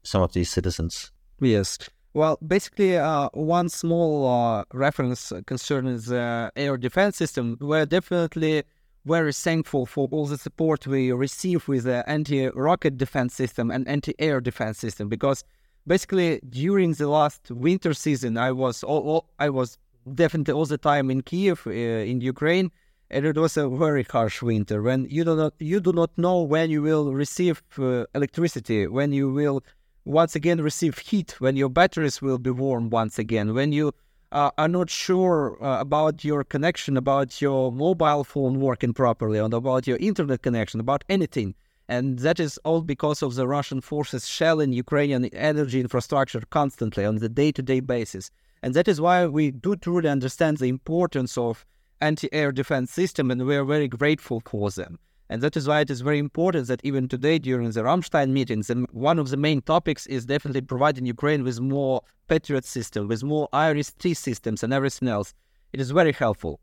some 0.03 0.21
of 0.21 0.33
these 0.33 0.49
citizens? 0.49 1.11
Yes. 1.39 1.77
Well, 2.13 2.37
basically, 2.45 2.97
uh, 2.97 3.29
one 3.33 3.67
small 3.67 4.27
uh, 4.27 4.63
reference 4.73 5.33
concerning 5.45 5.97
the 5.97 6.51
air 6.55 6.77
defense 6.77 7.17
system. 7.17 7.57
We're 7.59 7.85
definitely 7.85 8.63
very 9.05 9.31
thankful 9.33 9.85
for 9.85 10.07
all 10.11 10.25
the 10.25 10.37
support 10.37 10.87
we 10.87 11.11
receive 11.11 11.67
with 11.67 11.83
the 11.83 12.07
anti-rocket 12.09 12.97
defense 12.97 13.33
system 13.33 13.69
and 13.69 13.87
anti-air 13.87 14.41
defense 14.41 14.79
system 14.79 15.07
because 15.07 15.43
basically 15.85 16.39
during 16.49 16.93
the 16.93 17.07
last 17.07 17.51
winter 17.51 17.93
season 17.93 18.37
I 18.37 18.51
was 18.51 18.83
all, 18.83 19.01
all 19.09 19.29
I 19.39 19.49
was 19.49 19.77
definitely 20.13 20.53
all 20.53 20.65
the 20.65 20.77
time 20.77 21.11
in 21.11 21.21
Kiev 21.21 21.67
uh, 21.67 21.71
in 21.71 22.21
Ukraine 22.21 22.71
and 23.11 23.25
it 23.25 23.37
was 23.37 23.55
a 23.55 23.69
very 23.69 24.03
harsh 24.03 24.41
winter. 24.41 24.81
When 24.81 25.05
you 25.09 25.23
do 25.23 25.35
not 25.35 25.53
you 25.59 25.79
do 25.79 25.93
not 25.93 26.17
know 26.17 26.41
when 26.41 26.71
you 26.71 26.81
will 26.81 27.13
receive 27.13 27.61
uh, 27.77 28.05
electricity 28.15 28.87
when 28.87 29.13
you 29.13 29.31
will 29.31 29.63
once 30.05 30.35
again 30.35 30.61
receive 30.61 30.97
heat 30.97 31.39
when 31.39 31.55
your 31.55 31.69
batteries 31.69 32.21
will 32.21 32.39
be 32.39 32.51
warm 32.51 32.89
once 32.89 33.19
again 33.19 33.53
when 33.53 33.71
you 33.71 33.91
uh, 34.31 34.51
are 34.57 34.67
not 34.67 34.89
sure 34.89 35.57
uh, 35.63 35.79
about 35.79 36.23
your 36.23 36.43
connection, 36.43 36.97
about 36.97 37.41
your 37.41 37.71
mobile 37.71 38.23
phone 38.23 38.59
working 38.59 38.93
properly, 38.93 39.39
and 39.39 39.53
about 39.53 39.87
your 39.87 39.97
internet 39.97 40.41
connection, 40.41 40.79
about 40.79 41.03
anything. 41.09 41.55
And 41.87 42.19
that 42.19 42.39
is 42.39 42.57
all 42.59 42.81
because 42.81 43.21
of 43.21 43.35
the 43.35 43.47
Russian 43.47 43.81
forces 43.81 44.27
shelling 44.27 44.73
Ukrainian 44.73 45.25
energy 45.25 45.79
infrastructure 45.79 46.41
constantly 46.49 47.05
on 47.05 47.17
the 47.17 47.29
day 47.29 47.51
to 47.51 47.61
day 47.61 47.79
basis. 47.79 48.31
And 48.63 48.73
that 48.73 48.87
is 48.87 48.99
why 48.99 49.27
we 49.27 49.51
do 49.51 49.75
truly 49.75 50.09
understand 50.09 50.57
the 50.57 50.67
importance 50.67 51.37
of 51.37 51.65
anti 52.01 52.27
air 52.33 52.51
defense 52.51 52.91
system, 52.91 53.29
and 53.31 53.45
we 53.45 53.55
are 53.55 53.63
very 53.63 53.87
grateful 53.87 54.41
for 54.45 54.71
them. 54.71 54.99
And 55.29 55.41
that 55.41 55.57
is 55.57 55.67
why 55.67 55.79
it 55.79 55.89
is 55.89 56.01
very 56.01 56.19
important 56.19 56.67
that 56.67 56.81
even 56.83 57.07
today 57.07 57.39
during 57.39 57.71
the 57.71 57.81
Ramstein 57.81 58.29
meetings, 58.29 58.69
and 58.69 58.87
one 58.91 59.17
of 59.17 59.29
the 59.29 59.37
main 59.37 59.61
topics 59.61 60.05
is 60.05 60.25
definitely 60.25 60.61
providing 60.61 61.05
Ukraine 61.05 61.43
with 61.43 61.59
more 61.59 62.01
Patriot 62.27 62.65
system, 62.65 63.07
with 63.07 63.23
more 63.23 63.49
IRIS-T 63.51 64.13
systems 64.13 64.63
and 64.63 64.71
everything 64.71 65.07
else. 65.07 65.33
It 65.73 65.81
is 65.81 65.91
very 65.91 66.13
helpful. 66.13 66.59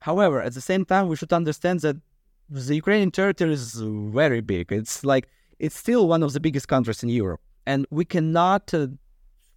However, 0.00 0.40
at 0.40 0.54
the 0.54 0.60
same 0.60 0.84
time, 0.84 1.08
we 1.08 1.16
should 1.16 1.32
understand 1.32 1.80
that 1.80 1.96
the 2.48 2.76
Ukrainian 2.76 3.10
territory 3.10 3.52
is 3.52 3.74
very 4.20 4.40
big. 4.40 4.72
It's 4.72 5.04
like 5.04 5.28
it's 5.58 5.76
still 5.76 6.08
one 6.08 6.22
of 6.22 6.32
the 6.32 6.40
biggest 6.40 6.68
countries 6.68 7.02
in 7.02 7.08
Europe, 7.08 7.40
and 7.66 7.86
we 7.90 8.04
cannot, 8.04 8.72
uh, 8.72 8.88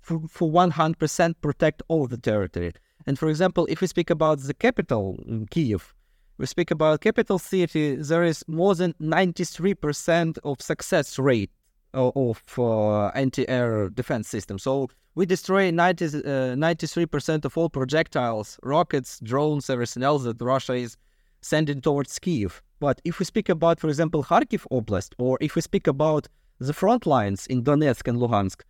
for, 0.02 0.22
for 0.28 0.50
100%, 0.50 1.36
protect 1.42 1.84
all 1.88 2.08
the 2.08 2.18
territory. 2.18 2.74
And 3.06 3.18
for 3.18 3.30
example, 3.30 3.66
if 3.70 3.82
we 3.82 3.88
speak 3.88 4.10
about 4.10 4.40
the 4.40 4.54
capital, 4.54 5.18
Kiev, 5.50 5.94
we 6.40 6.46
speak 6.46 6.72
about 6.72 7.02
capital 7.02 7.38
city, 7.38 7.96
there 7.96 8.24
is 8.24 8.46
more 8.48 8.74
than 8.74 8.94
93% 9.02 10.38
of 10.46 10.62
success 10.62 11.20
rate 11.20 11.52
of 11.94 12.42
uh, 12.58 13.08
anti-air 13.08 13.90
defense 13.90 14.30
system. 14.30 14.58
So 14.58 14.90
we 15.16 15.26
destroy 15.26 15.70
90, 15.70 16.06
uh, 16.06 16.10
93% 16.56 17.44
of 17.44 17.58
all 17.58 17.70
projectiles, 17.70 18.58
rockets, 18.64 19.20
drones, 19.22 19.70
everything 19.70 20.02
else 20.02 20.24
that 20.24 20.42
Russia 20.42 20.74
is 20.74 20.96
sending 21.42 21.82
towards 21.82 22.18
Kiev. 22.20 22.62
But 22.80 23.02
if 23.04 23.20
we 23.20 23.26
speak 23.26 23.50
about, 23.50 23.82
for 23.82 23.90
example, 23.90 24.24
Kharkiv 24.24 24.66
Oblast, 24.72 25.14
or 25.18 25.38
if 25.42 25.56
we 25.56 25.62
speak 25.62 25.88
about 25.88 26.30
the 26.60 26.74
front 26.74 27.06
lines 27.06 27.48
in 27.48 27.64
Donetsk 27.64 28.08
and 28.08 28.18
Luhansk, 28.18 28.62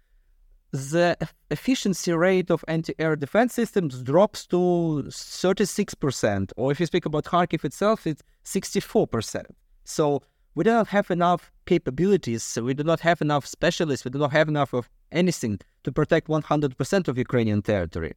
the 0.71 1.17
efficiency 1.49 2.11
rate 2.13 2.51
of 2.51 2.63
anti-air 2.67 3.15
defense 3.15 3.53
systems 3.53 4.01
drops 4.03 4.45
to 4.47 5.03
36%, 5.07 6.51
or 6.57 6.71
if 6.71 6.79
you 6.79 6.85
speak 6.85 7.05
about 7.05 7.25
Kharkiv 7.25 7.65
itself, 7.65 8.05
it's 8.05 8.21
64%. 8.45 9.45
So 9.83 10.21
we 10.55 10.63
do 10.63 10.71
not 10.71 10.87
have 10.87 11.09
enough 11.09 11.51
capabilities, 11.65 12.57
we 12.61 12.73
do 12.73 12.83
not 12.83 12.99
have 12.99 13.21
enough 13.21 13.45
specialists, 13.45 14.05
we 14.05 14.11
do 14.11 14.19
not 14.19 14.31
have 14.31 14.47
enough 14.47 14.73
of 14.73 14.89
anything 15.11 15.59
to 15.83 15.91
protect 15.91 16.27
100% 16.27 17.07
of 17.07 17.17
Ukrainian 17.17 17.61
territory. 17.61 18.13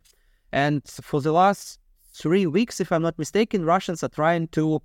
And 0.53 0.82
for 0.86 1.20
the 1.22 1.32
last 1.32 1.78
three 2.12 2.46
weeks, 2.46 2.80
if 2.80 2.92
I'm 2.92 3.03
not 3.03 3.18
mistaken, 3.18 3.64
Russians 3.64 4.03
are 4.03 4.09
trying 4.09 4.48
to 4.48 4.82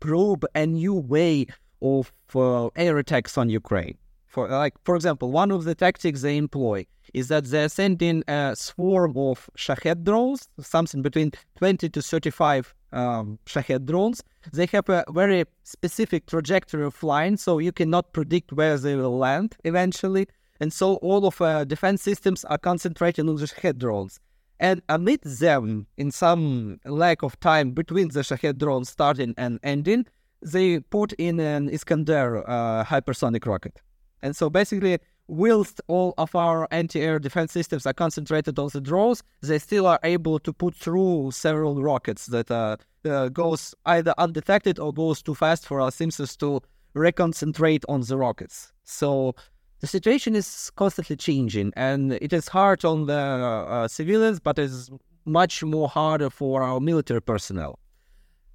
probe 0.00 0.44
a 0.54 0.66
new 0.66 0.94
way 0.94 1.46
of 1.80 2.12
uh, 2.34 2.68
air 2.74 2.98
attacks 2.98 3.38
on 3.38 3.48
Ukraine. 3.48 3.96
For 4.38 4.46
like, 4.46 4.74
for 4.84 4.94
example, 4.94 5.32
one 5.32 5.50
of 5.50 5.64
the 5.64 5.74
tactics 5.74 6.22
they 6.22 6.36
employ 6.36 6.86
is 7.12 7.26
that 7.26 7.46
they're 7.46 7.68
sending 7.68 8.22
a 8.28 8.54
swarm 8.54 9.16
of 9.16 9.50
Shahed 9.56 10.04
drones, 10.04 10.48
something 10.60 11.02
between 11.02 11.32
20 11.56 11.88
to 11.88 12.00
35 12.00 12.72
um, 12.92 13.40
Shahed 13.46 13.84
drones. 13.84 14.22
They 14.52 14.66
have 14.66 14.88
a 14.90 15.04
very 15.10 15.44
specific 15.64 16.26
trajectory 16.26 16.84
of 16.84 16.94
flying, 16.94 17.36
so 17.36 17.58
you 17.58 17.72
cannot 17.72 18.12
predict 18.12 18.52
where 18.52 18.78
they 18.78 18.94
will 18.94 19.18
land 19.18 19.56
eventually. 19.64 20.28
And 20.60 20.72
so 20.72 20.94
all 21.08 21.26
of 21.26 21.40
uh, 21.40 21.64
defense 21.64 22.00
systems 22.00 22.44
are 22.44 22.58
concentrating 22.58 23.28
on 23.28 23.34
the 23.34 23.48
Shahed 23.48 23.80
drones. 23.80 24.20
And 24.60 24.82
amid 24.88 25.22
them, 25.22 25.88
in 25.96 26.12
some 26.12 26.78
lack 26.84 27.24
of 27.24 27.40
time 27.40 27.72
between 27.72 28.10
the 28.10 28.22
Shahed 28.22 28.58
drones 28.58 28.88
starting 28.88 29.34
and 29.36 29.58
ending, 29.64 30.06
they 30.40 30.78
put 30.78 31.12
in 31.14 31.40
an 31.40 31.68
Iskander 31.70 32.48
uh, 32.48 32.84
hypersonic 32.84 33.44
rocket. 33.44 33.82
And 34.22 34.34
so 34.34 34.50
basically, 34.50 34.98
whilst 35.28 35.80
all 35.88 36.14
of 36.18 36.34
our 36.34 36.66
anti-air 36.70 37.18
defense 37.18 37.52
systems 37.52 37.86
are 37.86 37.92
concentrated 37.92 38.58
on 38.58 38.70
the 38.72 38.80
drones, 38.80 39.22
they 39.42 39.58
still 39.58 39.86
are 39.86 40.00
able 40.02 40.38
to 40.40 40.52
put 40.52 40.74
through 40.74 41.30
several 41.32 41.82
rockets 41.82 42.26
that 42.26 42.50
uh, 42.50 42.76
uh, 43.04 43.28
goes 43.28 43.74
either 43.86 44.14
undetected 44.18 44.78
or 44.78 44.92
goes 44.92 45.22
too 45.22 45.34
fast 45.34 45.66
for 45.66 45.80
our 45.80 45.90
Simpsons 45.90 46.36
to 46.36 46.60
reconcentrate 46.94 47.84
on 47.88 48.00
the 48.00 48.16
rockets. 48.16 48.72
So 48.84 49.34
the 49.80 49.86
situation 49.86 50.34
is 50.34 50.70
constantly 50.74 51.16
changing, 51.16 51.72
and 51.76 52.14
it 52.14 52.32
is 52.32 52.48
hard 52.48 52.84
on 52.84 53.06
the 53.06 53.14
uh, 53.14 53.86
civilians, 53.86 54.40
but 54.40 54.58
it's 54.58 54.90
much 55.24 55.62
more 55.62 55.88
harder 55.88 56.30
for 56.30 56.62
our 56.62 56.80
military 56.80 57.20
personnel. 57.20 57.78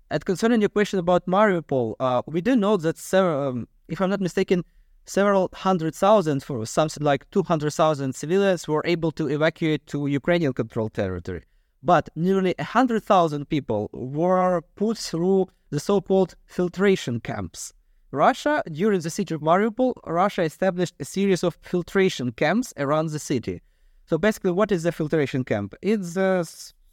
And 0.09 0.26
concerning 0.26 0.59
your 0.59 0.70
question 0.70 0.99
about 0.99 1.26
Mariupol, 1.28 1.95
uh, 1.99 2.22
we 2.26 2.41
do 2.41 2.55
know 2.55 2.78
that, 2.78 3.14
um, 3.14 3.68
if 3.88 4.01
I'm 4.01 4.09
not 4.09 4.22
mistaken, 4.22 4.66
several 5.06 5.49
hundred 5.54 5.95
thousand, 5.95 6.43
for 6.43 6.66
something 6.66 7.04
like 7.04 7.30
200,000 7.32 8.14
civilians 8.16 8.68
were 8.68 8.84
able 8.86 9.12
to 9.12 9.28
evacuate 9.28 9.86
to 9.88 10.08
Ukrainian 10.08 10.54
controlled 10.54 10.93
territory. 10.93 11.43
But 11.82 12.10
nearly 12.16 12.56
100,000 12.58 13.49
people 13.49 13.89
were 13.93 14.62
put 14.76 14.97
through 14.97 15.47
the 15.70 15.80
so 15.80 16.01
called 16.01 16.36
filtration 16.45 17.20
camps. 17.20 17.74
Russia, 18.12 18.62
during 18.72 18.99
the 19.01 19.10
siege 19.10 19.32
of 19.32 19.41
Mariupol, 19.41 19.93
Russia 20.06 20.43
established 20.43 20.93
a 20.99 21.06
series 21.06 21.43
of 21.43 21.58
filtration 21.62 22.32
camps 22.32 22.72
around 22.78 23.08
the 23.08 23.20
city. 23.20 23.62
So 24.06 24.18
basically, 24.18 24.51
what 24.51 24.72
is 24.72 24.86
a 24.86 24.91
filtration 24.91 25.43
camp? 25.43 25.74
It's 25.82 26.16
a 26.16 26.45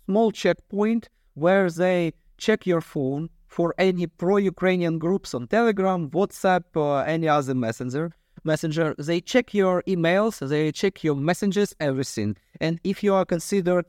small 0.07 0.33
checkpoint 0.33 1.09
where 1.35 1.71
they 1.71 2.15
check 2.39 2.67
your 2.67 2.81
phone, 2.81 3.29
for 3.51 3.75
any 3.79 4.07
pro-Ukrainian 4.07 4.99
groups 4.99 5.35
on 5.35 5.49
Telegram, 5.49 6.09
WhatsApp, 6.11 6.65
or 6.75 7.05
any 7.05 7.29
other 7.29 7.55
messenger. 7.55 8.13
Messenger, 8.45 8.95
they 8.97 9.21
check 9.21 9.53
your 9.53 9.83
emails, 9.83 10.49
they 10.49 10.73
check 10.73 11.05
your 11.05 11.17
messages, 11.17 11.75
everything. 11.81 12.37
And 12.61 12.81
if 12.85 13.03
you 13.03 13.13
are 13.13 13.27
considered 13.27 13.87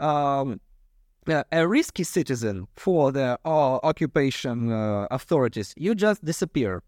um, 0.00 0.58
a 1.52 1.68
risky 1.68 2.02
citizen 2.02 2.66
for 2.76 3.12
the 3.12 3.38
uh, 3.44 3.74
occupation 3.84 4.72
uh, 4.72 5.06
authorities, 5.10 5.74
you 5.76 5.94
just 5.94 6.24
disappear. 6.24 6.82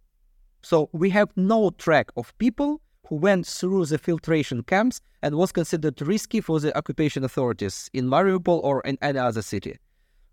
So 0.62 0.88
we 0.92 1.10
have 1.10 1.28
no 1.36 1.70
track 1.70 2.10
of 2.16 2.36
people 2.38 2.80
who 3.06 3.16
went 3.16 3.46
through 3.46 3.86
the 3.86 3.98
filtration 3.98 4.62
camps 4.62 5.00
and 5.22 5.36
was 5.36 5.52
considered 5.52 6.00
risky 6.00 6.40
for 6.40 6.58
the 6.60 6.76
occupation 6.76 7.22
authorities 7.24 7.90
in 7.92 8.06
Mariupol 8.06 8.64
or 8.64 8.80
in 8.80 8.98
any 9.02 9.18
other 9.18 9.42
city. 9.42 9.76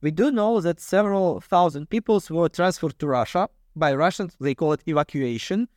We 0.04 0.12
do 0.12 0.32
know 0.32 0.60
that 0.60 0.82
several 0.82 1.40
thousand 1.40 1.90
people 1.90 2.22
were 2.30 2.50
transferred 2.50 3.00
to 3.00 3.08
Russia 3.08 3.48
by 3.74 3.94
Russians. 3.96 4.36
They 4.38 4.54
call 4.54 4.74
it 4.74 4.84
evacuation. 4.86 5.70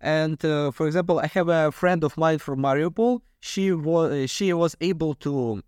And 0.00 0.42
uh, 0.42 0.70
for 0.70 0.86
example, 0.86 1.18
I 1.18 1.26
have 1.26 1.50
a 1.50 1.70
friend 1.70 2.02
of 2.02 2.16
mine 2.16 2.38
from 2.38 2.60
Mariupol. 2.60 3.20
She 3.40 3.72
was 3.72 4.30
she 4.30 4.54
was 4.54 4.74
able 4.80 5.12
to 5.26 5.62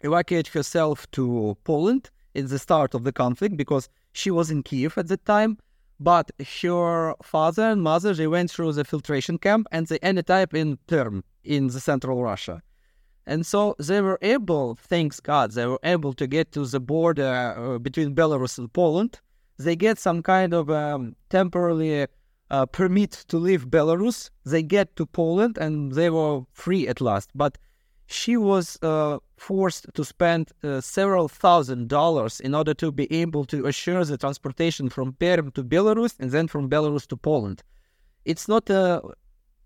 evacuate 0.00 0.48
herself 0.48 1.10
to 1.10 1.58
Poland 1.64 2.08
in 2.32 2.46
the 2.46 2.58
start 2.58 2.94
of 2.94 3.04
the 3.04 3.12
conflict 3.12 3.54
because 3.58 3.90
she 4.14 4.30
was 4.30 4.50
in 4.50 4.62
Kiev 4.62 4.96
at 4.96 5.08
the 5.08 5.18
time. 5.18 5.58
But 6.00 6.30
her 6.62 7.14
father 7.22 7.64
and 7.72 7.82
mother 7.82 8.14
they 8.14 8.28
went 8.28 8.50
through 8.50 8.72
the 8.72 8.84
filtration 8.84 9.36
camp 9.36 9.66
and 9.70 9.86
they 9.88 9.98
ended 9.98 10.30
up 10.30 10.54
in 10.54 10.78
Perm 10.86 11.22
in 11.44 11.66
the 11.66 11.80
central 11.80 12.22
Russia. 12.22 12.62
And 13.28 13.44
so 13.44 13.76
they 13.78 14.00
were 14.00 14.18
able, 14.22 14.74
thanks 14.74 15.20
God, 15.20 15.52
they 15.52 15.66
were 15.66 15.78
able 15.82 16.14
to 16.14 16.26
get 16.26 16.50
to 16.52 16.64
the 16.64 16.80
border 16.80 17.54
uh, 17.58 17.78
between 17.78 18.14
Belarus 18.14 18.56
and 18.56 18.72
Poland. 18.72 19.20
They 19.58 19.76
get 19.76 19.98
some 19.98 20.22
kind 20.22 20.54
of 20.54 20.70
um, 20.70 21.14
temporary 21.28 22.06
uh, 22.50 22.64
permit 22.64 23.12
to 23.28 23.36
leave 23.36 23.66
Belarus. 23.66 24.30
They 24.46 24.62
get 24.62 24.96
to 24.96 25.04
Poland 25.04 25.58
and 25.58 25.92
they 25.92 26.08
were 26.08 26.40
free 26.52 26.88
at 26.88 27.02
last. 27.02 27.28
But 27.34 27.58
she 28.06 28.38
was 28.38 28.78
uh, 28.80 29.18
forced 29.36 29.86
to 29.92 30.04
spend 30.06 30.52
uh, 30.64 30.80
several 30.80 31.28
thousand 31.28 31.88
dollars 31.88 32.40
in 32.40 32.54
order 32.54 32.72
to 32.72 32.90
be 32.90 33.12
able 33.12 33.44
to 33.44 33.66
assure 33.66 34.06
the 34.06 34.16
transportation 34.16 34.88
from 34.88 35.12
Perm 35.12 35.50
to 35.50 35.62
Belarus 35.62 36.14
and 36.18 36.30
then 36.30 36.48
from 36.48 36.70
Belarus 36.70 37.06
to 37.08 37.16
Poland. 37.18 37.62
It's 38.24 38.48
not 38.48 38.70
a 38.70 39.02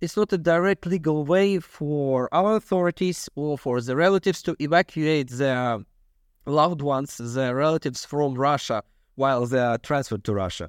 it's 0.02 0.16
not 0.16 0.32
a 0.32 0.38
direct 0.38 0.84
legal 0.84 1.24
way 1.24 1.60
for 1.60 2.28
our 2.34 2.56
authorities 2.56 3.28
or 3.36 3.56
for 3.56 3.80
the 3.80 3.94
relatives 3.94 4.42
to 4.42 4.56
evacuate 4.58 5.30
their 5.30 5.78
loved 6.44 6.82
ones, 6.82 7.18
their 7.18 7.54
relatives 7.54 8.04
from 8.04 8.34
Russia 8.34 8.82
while 9.14 9.46
they 9.46 9.60
are 9.60 9.78
transferred 9.78 10.24
to 10.24 10.34
Russia. 10.34 10.68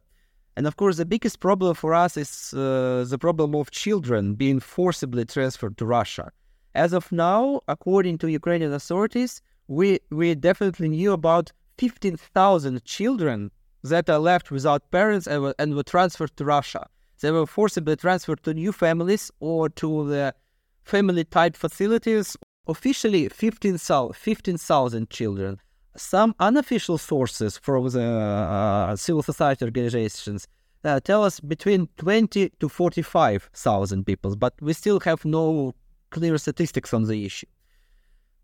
And 0.55 0.67
of 0.67 0.77
course, 0.77 0.97
the 0.97 1.05
biggest 1.05 1.39
problem 1.39 1.73
for 1.73 1.95
us 1.95 2.15
is 2.15 2.53
uh, 2.53 3.05
the 3.09 3.17
problem 3.17 3.55
of 3.55 3.71
children 3.71 4.35
being 4.35 4.59
forcibly 4.59 5.25
transferred 5.25 5.77
to 5.79 5.85
Russia. 5.87 6.31
As 6.75 6.93
of 6.93 7.11
now, 7.11 7.61
according 7.67 8.19
to 8.19 8.27
Ukrainian 8.29 8.71
authorities, 8.71 9.41
we, 9.67 9.99
we 10.11 10.35
definitely 10.35 10.89
knew 10.89 11.11
about 11.11 11.51
15,000 11.79 12.85
children 12.85 13.49
that 13.83 14.07
are 14.11 14.19
left 14.19 14.51
without 14.51 14.91
parents 14.91 15.25
and, 15.25 15.55
and 15.57 15.73
were 15.73 15.81
transferred 15.81 16.37
to 16.37 16.45
Russia. 16.45 16.85
They 17.23 17.31
were 17.31 17.45
forcibly 17.45 17.95
transferred 17.95 18.43
to 18.43 18.53
new 18.53 18.73
families 18.73 19.31
or 19.39 19.69
to 19.69 20.09
the 20.09 20.35
family 20.83 21.23
type 21.23 21.55
facilities 21.55 22.35
officially 22.67 23.29
15,000 23.29 24.13
15, 24.13 25.07
children. 25.09 25.57
Some 25.95 26.35
unofficial 26.41 26.97
sources 26.97 27.57
from 27.57 27.87
the 27.87 28.03
uh, 28.03 28.95
civil 28.97 29.23
society 29.23 29.63
organizations 29.63 30.49
uh, 30.83 30.99
tell 30.99 31.23
us 31.23 31.39
between 31.39 31.87
20 31.95 32.49
to 32.59 32.67
45,000 32.67 34.05
people, 34.05 34.35
but 34.35 34.55
we 34.61 34.73
still 34.73 34.99
have 34.99 35.23
no 35.23 35.73
clear 36.09 36.37
statistics 36.37 36.93
on 36.93 37.03
the 37.05 37.25
issue. 37.25 37.47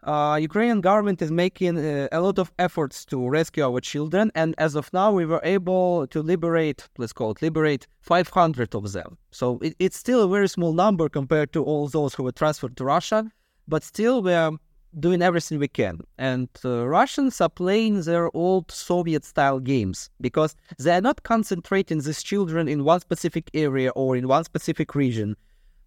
Uh, 0.04 0.38
Ukrainian 0.42 0.80
government 0.80 1.22
is 1.22 1.30
making 1.30 1.78
uh, 1.78 2.08
a 2.12 2.22
lot 2.22 2.40
of 2.40 2.52
efforts 2.58 3.04
to 3.06 3.28
rescue 3.28 3.64
our 3.66 3.82
children, 3.82 4.32
and 4.34 4.56
as 4.58 4.76
of 4.76 4.92
now, 4.94 5.12
we 5.12 5.26
were 5.26 5.42
able 5.44 6.08
to 6.08 6.22
liberate, 6.22 6.88
let's 6.98 7.12
call 7.12 7.32
it, 7.32 7.42
liberate 7.42 7.86
500 8.00 8.74
of 8.76 8.94
them. 8.94 9.18
So 9.32 9.60
it, 9.62 9.76
it's 9.78 9.98
still 9.98 10.22
a 10.24 10.28
very 10.30 10.48
small 10.48 10.72
number 10.72 11.10
compared 11.10 11.52
to 11.54 11.64
all 11.64 11.90
those 11.90 12.14
who 12.14 12.24
were 12.24 12.32
transferred 12.32 12.78
to 12.78 12.86
Russia, 12.86 13.30
but 13.68 13.84
still 13.84 14.22
we 14.22 14.34
are 14.34 14.54
doing 14.98 15.22
everything 15.22 15.60
we 15.60 15.68
can. 15.68 16.00
And 16.18 16.48
uh, 16.64 16.88
Russians 16.88 17.42
are 17.42 17.50
playing 17.50 18.02
their 18.02 18.36
old 18.36 18.72
Soviet-style 18.72 19.60
games 19.60 20.10
because 20.22 20.56
they 20.80 20.96
are 20.96 21.02
not 21.02 21.24
concentrating 21.24 22.00
these 22.00 22.24
children 22.24 22.68
in 22.68 22.86
one 22.86 23.02
specific 23.02 23.50
area 23.54 23.92
or 23.92 24.16
in 24.16 24.28
one 24.28 24.46
specific 24.46 24.96
region 24.96 25.36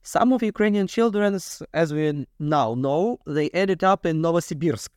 some 0.03 0.32
of 0.32 0.42
Ukrainian 0.42 0.86
children, 0.86 1.38
as 1.72 1.92
we 1.92 2.26
now 2.38 2.74
know, 2.74 3.18
they 3.26 3.48
ended 3.50 3.84
up 3.84 4.05
in 4.05 4.20
Novosibirsk, 4.20 4.88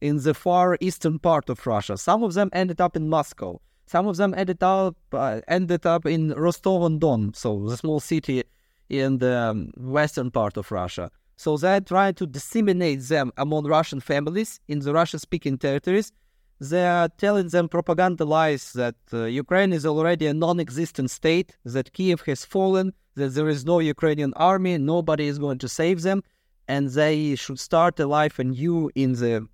in 0.00 0.16
the 0.22 0.34
far 0.34 0.76
eastern 0.80 1.18
part 1.18 1.48
of 1.48 1.66
Russia. 1.66 1.96
Some 1.96 2.22
of 2.22 2.34
them 2.34 2.50
ended 2.52 2.80
up 2.80 2.96
in 2.96 3.08
Moscow. 3.08 3.60
Some 3.86 4.06
of 4.06 4.16
them 4.16 4.34
ended 4.36 4.62
up 4.62 4.96
uh, 5.12 5.40
ended 5.48 5.84
up 5.84 6.06
in 6.06 6.30
Rostov-on-Don, 6.30 7.34
so 7.34 7.68
the 7.68 7.76
small 7.76 8.00
city 8.00 8.44
in 8.88 9.18
the 9.18 9.36
um, 9.36 9.72
western 9.76 10.30
part 10.30 10.56
of 10.56 10.70
Russia. 10.70 11.10
So 11.36 11.56
they 11.56 11.80
tried 11.80 12.16
to 12.18 12.26
disseminate 12.26 13.02
them 13.08 13.32
among 13.36 13.66
Russian 13.66 14.00
families 14.00 14.60
in 14.68 14.80
the 14.80 14.92
Russian-speaking 14.92 15.58
territories. 15.58 16.12
They 16.60 16.86
are 16.86 17.08
telling 17.08 17.48
them 17.48 17.70
propaganda 17.70 18.26
lies 18.26 18.74
that 18.74 18.96
uh, 19.14 19.24
Ukraine 19.24 19.72
is 19.72 19.86
already 19.86 20.26
a 20.26 20.34
non-existent 20.34 21.10
state, 21.10 21.56
that 21.64 21.94
Kiev 21.94 22.20
has 22.26 22.44
fallen, 22.44 22.92
that 23.14 23.34
there 23.34 23.48
is 23.48 23.64
no 23.64 23.78
Ukrainian 23.78 24.34
army, 24.34 24.76
nobody 24.76 25.26
is 25.26 25.38
going 25.38 25.58
to 25.58 25.68
save 25.68 26.02
them, 26.02 26.22
and 26.68 26.90
they 26.90 27.34
should 27.34 27.58
start 27.58 27.98
a 27.98 28.06
life 28.06 28.38
anew 28.38 28.90
in 28.94 29.12
the 29.14 29.48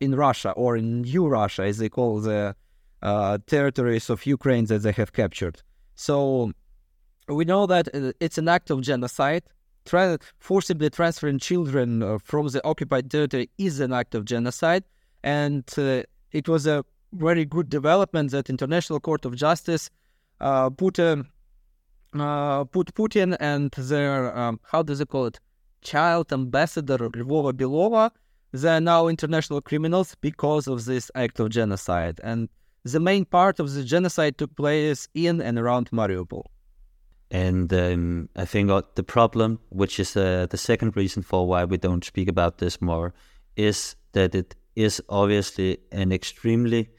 in 0.00 0.14
Russia 0.14 0.50
or 0.50 0.76
in 0.76 1.02
New 1.02 1.28
Russia, 1.28 1.62
as 1.62 1.78
they 1.78 1.88
call 1.88 2.20
the 2.20 2.54
uh, 3.02 3.38
territories 3.46 4.10
of 4.10 4.26
Ukraine 4.26 4.66
that 4.66 4.80
they 4.80 4.92
have 4.92 5.12
captured. 5.12 5.62
So 5.94 6.52
we 7.28 7.44
know 7.44 7.66
that 7.66 7.88
uh, 7.94 8.12
it's 8.20 8.36
an 8.36 8.48
act 8.48 8.70
of 8.70 8.82
genocide. 8.82 9.44
Tra- 9.86 10.18
forcibly 10.38 10.90
transferring 10.90 11.38
children 11.38 12.02
uh, 12.02 12.18
from 12.18 12.48
the 12.48 12.62
occupied 12.64 13.10
territory 13.10 13.48
is 13.56 13.80
an 13.80 13.92
act 13.94 14.14
of 14.14 14.26
genocide, 14.26 14.84
and 15.22 15.64
uh, 15.78 16.02
it 16.32 16.48
was 16.48 16.66
a 16.66 16.84
very 17.12 17.44
good 17.44 17.68
development 17.68 18.30
that 18.30 18.48
International 18.48 19.00
Court 19.00 19.24
of 19.24 19.34
Justice 19.36 19.90
uh, 20.40 20.70
put 20.70 20.98
a 20.98 21.24
uh, 22.14 22.64
put 22.64 22.92
Putin 22.94 23.36
and 23.38 23.70
their 23.72 24.36
um, 24.36 24.60
how 24.64 24.82
does 24.82 25.00
it 25.00 25.08
call 25.08 25.26
it? 25.26 25.38
Child 25.82 26.32
ambassador 26.32 26.98
Lvova 26.98 27.52
Belova. 27.52 28.10
They 28.52 28.68
are 28.68 28.80
now 28.80 29.06
international 29.06 29.60
criminals 29.60 30.16
because 30.20 30.66
of 30.66 30.84
this 30.84 31.10
act 31.14 31.38
of 31.38 31.50
genocide. 31.50 32.20
And 32.24 32.48
the 32.84 32.98
main 32.98 33.24
part 33.24 33.60
of 33.60 33.72
the 33.72 33.84
genocide 33.84 34.38
took 34.38 34.54
place 34.56 35.08
in 35.14 35.40
and 35.40 35.58
around 35.58 35.90
Mariupol. 35.90 36.44
And 37.30 37.72
um, 37.72 38.28
I 38.34 38.44
think 38.44 38.70
the 38.96 39.04
problem, 39.04 39.60
which 39.68 40.00
is 40.00 40.16
uh, 40.16 40.46
the 40.50 40.56
second 40.56 40.96
reason 40.96 41.22
for 41.22 41.46
why 41.46 41.64
we 41.64 41.76
don't 41.76 42.04
speak 42.04 42.28
about 42.28 42.58
this 42.58 42.80
more, 42.80 43.14
is 43.56 43.94
that 44.12 44.34
it 44.34 44.56
is 44.76 45.02
obviously 45.08 45.78
an 45.92 46.12
extremely 46.12 46.90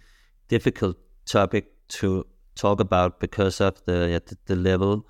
difficult 0.48 0.98
topic 1.26 1.72
to 1.88 2.26
talk 2.56 2.80
about 2.80 3.20
because 3.20 3.62
of 3.62 3.84
the 3.86 4.22
the 4.46 4.56
level 4.56 5.06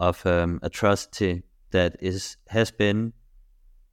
of 0.00 0.24
um, 0.26 0.58
atrocity 0.62 1.42
that 1.70 1.96
is 2.00 2.36
has 2.48 2.70
been, 2.70 3.12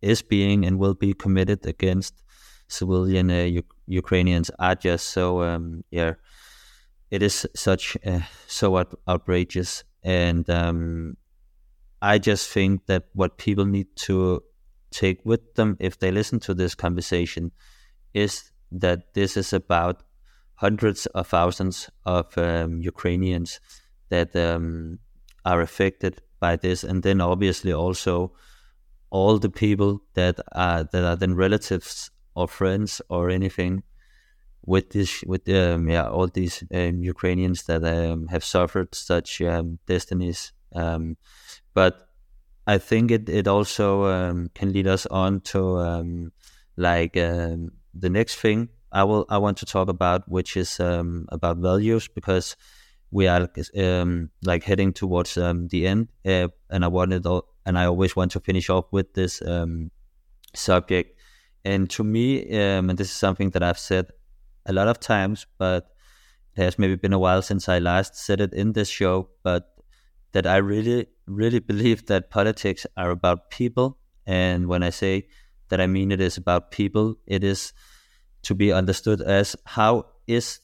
is 0.01 0.21
being, 0.21 0.65
and 0.65 0.79
will 0.79 0.93
be 0.93 1.13
committed 1.13 1.65
against 1.65 2.23
civilian 2.67 3.29
uh, 3.29 3.43
U- 3.43 3.63
Ukrainians 3.87 4.49
are 4.59 4.75
just 4.75 5.09
so 5.09 5.41
um, 5.41 5.83
yeah. 5.91 6.13
It 7.11 7.21
is 7.21 7.45
such 7.55 7.95
uh, 8.03 8.21
so 8.47 8.77
out- 8.77 8.99
outrageous, 9.07 9.83
and 10.01 10.49
um, 10.49 11.15
I 12.01 12.17
just 12.17 12.49
think 12.49 12.87
that 12.87 13.03
what 13.13 13.37
people 13.37 13.65
need 13.65 13.87
to 14.07 14.41
take 14.89 15.21
with 15.23 15.53
them 15.55 15.77
if 15.79 15.99
they 15.99 16.11
listen 16.11 16.39
to 16.39 16.53
this 16.53 16.75
conversation 16.75 17.51
is 18.13 18.51
that 18.71 19.13
this 19.13 19.37
is 19.37 19.53
about 19.53 20.03
hundreds 20.55 21.05
of 21.07 21.27
thousands 21.27 21.89
of 22.05 22.37
um, 22.37 22.81
Ukrainians 22.81 23.59
that 24.09 24.35
um, 24.35 24.99
are 25.45 25.61
affected 25.61 26.21
by 26.39 26.55
this, 26.55 26.83
and 26.83 27.03
then 27.03 27.21
obviously 27.21 27.73
also 27.73 28.33
all 29.09 29.37
the 29.37 29.49
people 29.49 30.01
that 30.13 30.39
are 30.51 30.83
that 30.83 31.03
are 31.03 31.15
then 31.15 31.35
relatives 31.35 32.11
or 32.35 32.47
friends 32.47 33.01
or 33.09 33.29
anything 33.29 33.83
with 34.65 34.89
this 34.91 35.23
with 35.25 35.47
um, 35.49 35.89
yeah 35.89 36.07
all 36.07 36.27
these 36.27 36.63
um, 36.73 37.03
Ukrainians 37.03 37.63
that 37.63 37.83
um, 37.83 38.27
have 38.27 38.43
suffered 38.43 38.95
such 38.95 39.41
um, 39.41 39.79
destinies. 39.85 40.53
Um, 40.75 41.17
but 41.73 42.07
I 42.65 42.77
think 42.77 43.11
it 43.11 43.29
it 43.29 43.47
also 43.47 44.05
um, 44.05 44.49
can 44.55 44.71
lead 44.73 44.87
us 44.87 45.05
on 45.07 45.41
to 45.51 46.31
like 46.77 47.15
the 47.93 48.09
next 48.09 48.35
thing 48.35 48.69
I 48.91 49.03
will 49.03 49.25
I 49.29 49.37
want 49.37 49.57
to 49.57 49.65
talk 49.65 49.89
about, 49.89 50.29
which 50.29 50.57
is 50.57 50.79
um, 50.79 51.25
about 51.29 51.57
values, 51.57 52.07
because 52.07 52.55
we 53.11 53.27
are 53.27 53.47
um, 53.77 54.29
like 54.43 54.63
heading 54.63 54.93
towards 54.93 55.37
um, 55.37 55.67
the 55.67 55.87
end, 55.87 56.07
uh, 56.25 56.47
and 56.69 56.83
I 56.83 56.87
wanted 56.87 57.25
all, 57.25 57.45
and 57.65 57.77
I 57.77 57.85
always 57.85 58.15
want 58.15 58.31
to 58.31 58.39
finish 58.39 58.69
off 58.69 58.85
with 58.91 59.13
this 59.13 59.41
um, 59.41 59.91
subject. 60.55 61.19
And 61.65 61.89
to 61.91 62.03
me, 62.03 62.41
um, 62.59 62.89
and 62.89 62.97
this 62.97 63.09
is 63.09 63.15
something 63.15 63.51
that 63.51 63.63
I've 63.63 63.79
said 63.79 64.07
a 64.65 64.73
lot 64.73 64.87
of 64.87 64.99
times, 64.99 65.47
but 65.57 65.87
it 66.55 66.63
has 66.63 66.77
maybe 66.77 66.95
been 66.95 67.13
a 67.13 67.19
while 67.19 67.41
since 67.41 67.69
I 67.69 67.79
last 67.79 68.15
said 68.15 68.41
it 68.41 68.53
in 68.53 68.73
this 68.73 68.89
show, 68.89 69.29
but 69.43 69.75
that 70.33 70.45
I 70.45 70.57
really, 70.57 71.07
really 71.25 71.59
believe 71.59 72.07
that 72.07 72.29
politics 72.29 72.85
are 72.97 73.11
about 73.11 73.49
people. 73.49 73.97
And 74.25 74.67
when 74.67 74.83
I 74.83 74.89
say 74.89 75.27
that 75.73 75.81
I 75.81 75.87
mean 75.87 76.11
it 76.11 76.21
is 76.21 76.37
about 76.37 76.69
people. 76.69 77.15
It 77.25 77.43
is 77.43 77.73
to 78.43 78.53
be 78.53 78.71
understood 78.71 79.21
as 79.21 79.55
how 79.65 80.05
is 80.27 80.59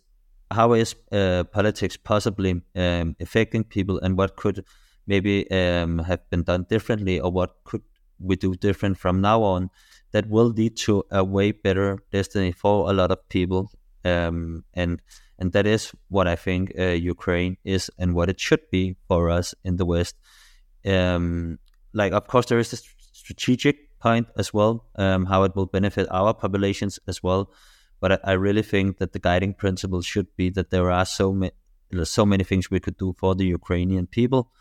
how 0.52 0.74
is 0.74 0.94
uh, 1.12 1.46
politics 1.46 1.98
possibly 1.98 2.62
um, 2.76 3.16
affecting 3.20 3.64
people, 3.64 3.98
and 4.04 4.16
what 4.16 4.36
could 4.36 4.64
maybe 5.08 5.50
um, 5.50 5.98
have 5.98 6.30
been 6.30 6.44
done 6.44 6.68
differently, 6.70 7.20
or 7.20 7.32
what 7.32 7.56
could 7.64 7.82
we 8.20 8.36
do 8.36 8.54
different 8.54 9.00
from 9.00 9.20
now 9.20 9.42
on 9.42 9.72
that 10.12 10.30
will 10.30 10.50
lead 10.50 10.78
to 10.78 11.04
a 11.10 11.24
way 11.24 11.52
better 11.52 11.98
destiny 12.12 12.52
for 12.52 12.88
a 12.88 12.94
lot 12.94 13.10
of 13.10 13.28
people. 13.30 13.72
Um, 14.06 14.64
and 14.76 15.02
and 15.40 15.52
that 15.54 15.66
is 15.66 15.92
what 16.10 16.28
I 16.28 16.36
think 16.36 16.74
uh, 16.78 16.84
Ukraine 17.16 17.58
is, 17.64 17.90
and 17.98 18.14
what 18.14 18.30
it 18.30 18.40
should 18.40 18.70
be 18.70 18.96
for 19.08 19.32
us 19.32 19.56
in 19.64 19.78
the 19.78 19.86
West. 19.86 20.16
Um, 20.86 21.58
like, 21.94 22.14
of 22.14 22.28
course, 22.28 22.46
there 22.46 22.60
is 22.60 22.70
this 22.70 22.84
strategic 23.12 23.89
point 24.00 24.28
as 24.38 24.54
well, 24.54 24.86
um, 24.96 25.26
how 25.26 25.44
it 25.44 25.56
will 25.56 25.66
benefit 25.66 26.08
our 26.12 26.34
populations 26.34 27.00
as 27.08 27.22
well. 27.22 27.52
But 28.00 28.12
I, 28.14 28.20
I, 28.24 28.32
really 28.34 28.62
think 28.62 28.98
that 28.98 29.12
the 29.12 29.20
guiding 29.20 29.54
principle 29.54 30.02
should 30.02 30.28
be 30.38 30.50
that 30.52 30.70
there 30.70 30.90
are 30.90 31.06
so 31.06 31.34
many 31.34 31.52
so 32.04 32.26
many 32.26 32.44
things 32.44 32.70
we 32.70 32.80
could 32.80 32.98
do 32.98 33.14
for 33.18 33.36
the 33.36 33.46
Ukrainian 33.46 34.08
people, 34.08 34.52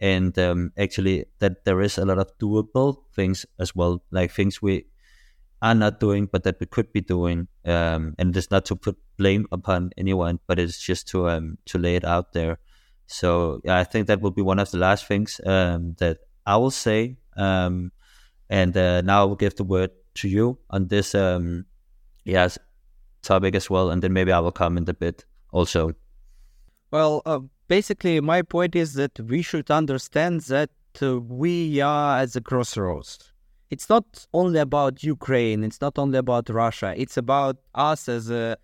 and 0.00 0.36
um, 0.38 0.72
actually 0.78 1.26
that 1.38 1.64
there 1.64 1.80
is 1.80 1.98
a 1.98 2.04
lot 2.04 2.18
of 2.18 2.36
doable 2.38 3.04
things 3.14 3.46
as 3.58 3.76
well, 3.76 4.02
like 4.10 4.32
things 4.32 4.62
we 4.62 4.86
are 5.62 5.74
not 5.74 6.00
doing, 6.00 6.26
but 6.26 6.42
that 6.44 6.58
we 6.58 6.66
could 6.66 6.92
be 6.92 7.00
doing. 7.00 7.48
Um, 7.64 8.14
and 8.18 8.36
it's 8.36 8.50
not 8.50 8.64
to 8.66 8.76
put 8.76 8.96
blame 9.18 9.46
upon 9.52 9.90
anyone, 9.98 10.40
but 10.46 10.58
it's 10.58 10.80
just 10.80 11.08
to 11.08 11.28
um, 11.28 11.58
to 11.66 11.78
lay 11.78 11.96
it 11.96 12.04
out 12.04 12.32
there. 12.32 12.58
So 13.06 13.60
yeah, 13.64 13.78
I 13.78 13.84
think 13.84 14.06
that 14.06 14.20
will 14.20 14.30
be 14.30 14.42
one 14.42 14.58
of 14.58 14.70
the 14.70 14.78
last 14.78 15.06
things 15.06 15.40
um, 15.44 15.96
that 15.98 16.18
I 16.46 16.56
will 16.56 16.70
say. 16.70 17.16
Um, 17.36 17.92
and 18.50 18.76
uh, 18.76 19.00
now 19.00 19.22
I 19.22 19.24
will 19.24 19.36
give 19.36 19.54
the 19.54 19.64
word 19.64 19.90
to 20.16 20.28
you 20.28 20.58
on 20.70 20.88
this 20.88 21.14
um, 21.14 21.64
yes 22.24 22.58
topic 23.22 23.54
as 23.54 23.70
well, 23.70 23.90
and 23.90 24.02
then 24.02 24.12
maybe 24.12 24.32
I 24.32 24.40
will 24.40 24.52
comment 24.52 24.88
a 24.88 24.94
bit 24.94 25.24
also. 25.52 25.92
Well, 26.90 27.22
uh, 27.24 27.40
basically, 27.68 28.20
my 28.20 28.42
point 28.42 28.74
is 28.74 28.94
that 28.94 29.18
we 29.20 29.40
should 29.42 29.70
understand 29.70 30.42
that 30.42 30.70
uh, 31.00 31.20
we 31.20 31.80
are 31.80 32.18
at 32.18 32.32
the 32.32 32.40
crossroads. 32.40 33.32
It's 33.70 33.88
not 33.88 34.26
only 34.34 34.58
about 34.58 35.04
Ukraine. 35.04 35.62
It's 35.62 35.80
not 35.80 35.96
only 35.96 36.18
about 36.18 36.50
Russia. 36.50 36.92
It's 36.96 37.16
about 37.16 37.56
us 37.74 38.08
as 38.08 38.28
a 38.28 38.56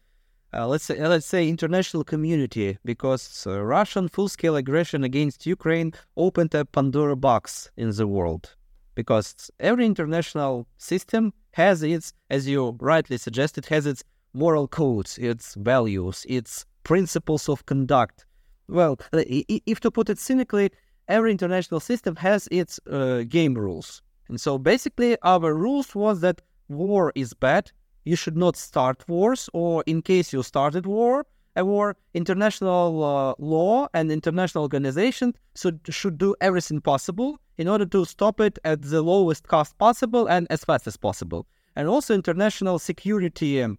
uh, 0.53 0.67
let's 0.67 0.85
say 0.85 1.07
let's 1.07 1.27
say 1.27 1.49
international 1.49 2.03
community 2.03 2.79
because 2.85 3.47
uh, 3.47 3.63
Russian 3.63 4.09
full-scale 4.09 4.57
aggression 4.57 5.05
against 5.05 5.47
Ukraine 5.47 5.93
opened 6.17 6.55
a 6.55 6.65
Pandora 6.65 7.17
box 7.17 7.71
in 7.77 7.91
the 7.91 8.07
world 8.07 8.57
because 8.97 9.51
every 9.61 9.87
international 9.87 10.67
system 10.79 11.33
has 11.53 11.85
its, 11.85 12.13
as 12.29 12.49
you 12.49 12.77
rightly 12.81 13.17
suggested, 13.17 13.67
has 13.67 13.87
its 13.87 14.03
moral 14.33 14.67
codes, 14.67 15.19
its 15.19 15.55
values, 15.55 16.27
its 16.29 16.67
principles 16.83 17.49
of 17.49 17.65
conduct. 17.67 18.27
Well, 18.69 18.99
if 19.13 19.79
to 19.81 19.91
put 19.93 20.11
it 20.11 20.19
cynically, 20.19 20.71
every 21.07 21.31
international 21.31 21.79
system 21.79 22.17
has 22.17 22.49
its 22.51 22.81
uh, 22.91 23.23
game 23.29 23.55
rules. 23.55 24.03
And 24.29 24.41
so 24.41 24.59
basically, 24.59 25.17
our 25.23 25.55
rules 25.55 25.95
was 25.95 26.21
that 26.23 26.43
war 26.69 27.13
is 27.15 27.33
bad. 27.33 27.71
You 28.05 28.17
should 28.17 28.37
not 28.37 28.57
start 28.57 29.09
wars, 29.09 29.49
or 29.53 29.85
in 29.87 30.03
case 30.03 30.33
you 30.33 30.43
started 30.43 30.87
war, 30.87 31.27
war, 31.65 31.97
international 32.13 33.03
uh, 33.03 33.35
law 33.39 33.89
and 33.95 34.13
international 34.13 34.63
organizations 34.63 35.35
should, 35.55 35.81
should 35.89 36.19
do 36.19 36.35
everything 36.41 36.81
possible 36.81 37.39
in 37.57 37.69
order 37.69 37.87
to 37.87 38.05
stop 38.05 38.41
it 38.41 38.59
at 38.65 38.83
the 38.83 39.01
lowest 39.01 39.49
cost 39.49 39.79
possible 39.79 40.27
and 40.27 40.47
as 40.51 40.65
fast 40.65 40.87
as 40.87 40.97
possible. 40.97 41.47
And 41.75 41.89
also, 41.89 42.15
international 42.15 42.79
security 42.79 43.63
um, 43.63 43.79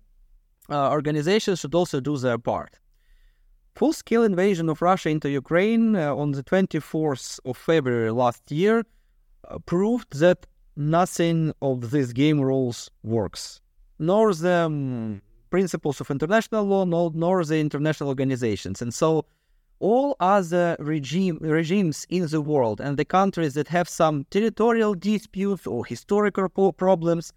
uh, 0.69 0.89
organizations 0.91 1.59
should 1.59 1.75
also 1.75 1.99
do 1.99 2.17
their 2.17 2.37
part. 2.37 2.79
Full 3.75 3.93
scale 3.93 4.23
invasion 4.23 4.69
of 4.69 4.81
Russia 4.81 5.09
into 5.09 5.29
Ukraine 5.29 5.95
uh, 5.95 6.15
on 6.15 6.31
the 6.31 6.43
24th 6.43 7.39
of 7.45 7.57
February 7.57 8.11
last 8.11 8.51
year 8.51 8.83
uh, 9.47 9.59
proved 9.59 10.19
that 10.19 10.47
nothing 10.75 11.53
of 11.61 11.91
these 11.91 12.13
game 12.13 12.39
rules 12.41 12.89
works, 13.03 13.61
nor 13.99 14.33
the 14.33 14.53
um, 14.53 15.21
principles 15.49 16.01
of 16.01 16.11
international 16.11 16.63
law, 16.65 16.85
nor, 16.85 17.11
nor 17.13 17.43
the 17.43 17.59
international 17.59 18.09
organizations. 18.09 18.81
And 18.81 18.93
so 18.93 19.25
all 19.79 20.15
other 20.19 20.75
regime, 20.79 21.37
regimes 21.41 22.05
in 22.09 22.27
the 22.27 22.41
world 22.41 22.81
and 22.81 22.97
the 22.97 23.05
countries 23.05 23.53
that 23.53 23.67
have 23.67 23.87
some 23.87 24.25
territorial 24.31 24.93
disputes 24.95 25.67
or 25.67 25.85
historical 25.85 26.49
problems, 26.73 27.31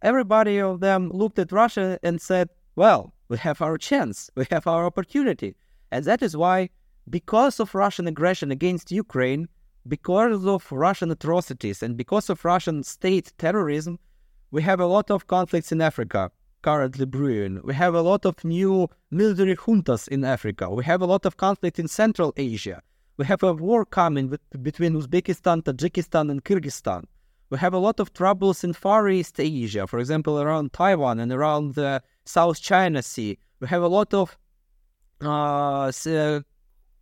everybody 0.00 0.58
of 0.58 0.80
them 0.80 1.10
looked 1.10 1.38
at 1.38 1.52
Russia 1.52 1.98
and 2.02 2.20
said, 2.20 2.48
well, 2.76 3.12
we 3.28 3.36
have 3.38 3.60
our 3.60 3.76
chance, 3.76 4.30
we 4.34 4.46
have 4.50 4.66
our 4.66 4.86
opportunity. 4.86 5.54
And 5.90 6.04
that 6.06 6.22
is 6.22 6.36
why, 6.36 6.70
because 7.10 7.60
of 7.60 7.74
Russian 7.74 8.06
aggression 8.08 8.50
against 8.50 8.90
Ukraine, 8.90 9.48
because 9.86 10.46
of 10.46 10.70
Russian 10.70 11.10
atrocities, 11.10 11.82
and 11.82 11.96
because 11.96 12.30
of 12.30 12.44
Russian 12.44 12.82
state 12.84 13.32
terrorism, 13.36 13.98
we 14.50 14.62
have 14.62 14.80
a 14.80 14.86
lot 14.86 15.10
of 15.10 15.26
conflicts 15.26 15.72
in 15.72 15.80
Africa 15.80 16.30
currently 16.62 17.06
brewing. 17.06 17.60
We 17.64 17.74
have 17.74 17.94
a 17.94 18.00
lot 18.00 18.24
of 18.24 18.42
new 18.44 18.88
military 19.10 19.56
juntas 19.56 20.08
in 20.08 20.24
Africa. 20.24 20.70
We 20.70 20.84
have 20.84 21.02
a 21.02 21.06
lot 21.06 21.26
of 21.26 21.36
conflict 21.36 21.78
in 21.78 21.88
Central 21.88 22.32
Asia. 22.36 22.82
We 23.18 23.26
have 23.26 23.42
a 23.42 23.52
war 23.52 23.84
coming 23.84 24.30
with, 24.30 24.40
between 24.62 24.94
Uzbekistan, 24.94 25.62
Tajikistan, 25.62 26.30
and 26.30 26.44
Kyrgyzstan. 26.44 27.04
We 27.50 27.58
have 27.58 27.74
a 27.74 27.78
lot 27.78 28.00
of 28.00 28.14
troubles 28.14 28.64
in 28.64 28.72
Far 28.72 29.08
East 29.08 29.38
Asia, 29.38 29.86
for 29.86 29.98
example, 29.98 30.40
around 30.40 30.72
Taiwan 30.72 31.20
and 31.20 31.30
around 31.30 31.74
the 31.74 32.02
South 32.24 32.60
China 32.60 33.02
Sea. 33.02 33.38
We 33.60 33.68
have 33.68 33.82
a 33.82 33.88
lot 33.88 34.14
of 34.14 34.38
uh, 35.22 35.92
uh 36.06 36.40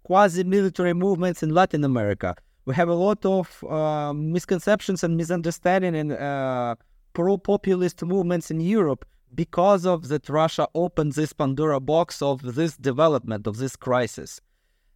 quasi-military 0.02 0.92
movements 0.92 1.42
in 1.44 1.50
Latin 1.54 1.84
America. 1.84 2.34
We 2.64 2.74
have 2.74 2.88
a 2.88 2.94
lot 2.94 3.24
of 3.24 3.62
uh, 3.64 4.12
misconceptions 4.12 5.04
and 5.04 5.16
misunderstanding 5.16 5.94
and 5.94 6.12
uh, 6.12 6.74
pro-populist 7.12 8.02
movements 8.04 8.50
in 8.50 8.60
Europe 8.60 9.04
because 9.34 9.86
of 9.86 10.08
that 10.08 10.28
Russia 10.28 10.68
opened 10.74 11.12
this 11.12 11.32
Pandora 11.32 11.80
box 11.80 12.20
of 12.22 12.54
this 12.54 12.76
development, 12.76 13.46
of 13.46 13.58
this 13.58 13.76
crisis. 13.76 14.40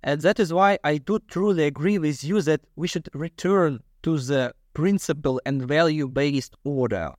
And 0.02 0.20
that 0.22 0.38
is 0.38 0.52
why 0.52 0.78
I 0.84 0.98
do 0.98 1.18
truly 1.28 1.64
agree 1.64 1.98
with 1.98 2.22
you 2.24 2.42
that 2.42 2.60
we 2.76 2.88
should 2.88 3.08
return 3.14 3.80
to 4.02 4.18
the 4.18 4.54
principle 4.74 5.40
and 5.46 5.62
value 5.62 6.08
based 6.08 6.54
order. 6.64 7.12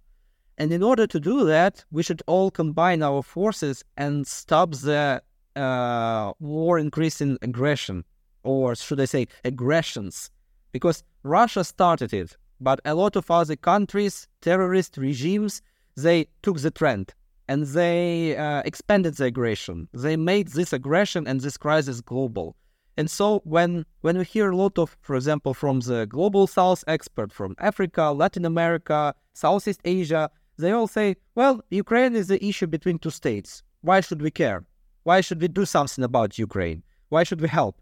And 0.58 0.72
in 0.72 0.84
order 0.84 1.08
to 1.08 1.20
do 1.20 1.46
that, 1.46 1.84
we 1.92 2.04
should 2.04 2.22
all 2.28 2.52
combine 2.52 3.02
our 3.02 3.24
forces 3.24 3.84
and 3.98 4.26
stop 4.26 4.72
the 4.72 5.22
uh, 5.56 6.34
war 6.40 6.78
increasing 6.78 7.38
aggression, 7.42 8.06
or 8.44 8.76
should 8.76 9.02
I 9.02 9.06
say, 9.06 9.28
aggressions, 9.44 10.30
because 10.72 11.04
Russia 11.24 11.64
started 11.64 12.14
it, 12.14 12.38
but 12.62 12.80
a 12.86 12.94
lot 12.94 13.16
of 13.16 13.32
other 13.32 13.56
countries, 13.56 14.28
terrorist 14.42 14.98
regimes, 14.98 15.62
they 15.96 16.28
took 16.42 16.60
the 16.60 16.72
trend 16.72 17.14
and 17.48 17.64
they 17.68 18.36
uh, 18.36 18.62
expanded 18.66 19.16
the 19.16 19.26
aggression. 19.26 19.88
They 19.94 20.18
made 20.18 20.50
this 20.50 20.74
aggression 20.74 21.28
and 21.28 21.42
this 21.42 21.58
crisis 21.58 22.02
global. 22.02 22.56
And 22.98 23.10
so 23.10 23.42
when 23.44 23.86
when 24.02 24.18
we 24.18 24.24
hear 24.24 24.52
a 24.52 24.56
lot 24.56 24.78
of, 24.80 24.96
for 25.02 25.16
example, 25.16 25.54
from 25.54 25.82
the 25.82 26.06
global 26.06 26.48
South 26.48 26.84
expert 26.88 27.32
from 27.32 27.56
Africa, 27.60 28.12
Latin 28.12 28.46
America, 28.46 29.14
Southeast 29.34 29.82
Asia, 29.84 30.30
they 30.58 30.72
all 30.72 30.88
say, 30.88 31.18
well, 31.36 31.62
Ukraine 31.70 32.16
is 32.16 32.28
the 32.28 32.44
issue 32.44 32.68
between 32.68 33.00
two 33.00 33.10
states. 33.10 33.64
Why 33.82 34.00
should 34.00 34.22
we 34.22 34.32
care? 34.32 34.64
Why 35.04 35.22
should 35.22 35.42
we 35.42 35.50
do 35.50 35.66
something 35.66 36.04
about 36.04 36.40
Ukraine? 36.40 36.84
Why 37.10 37.24
should 37.24 37.42
we 37.42 37.50
help? 37.50 37.82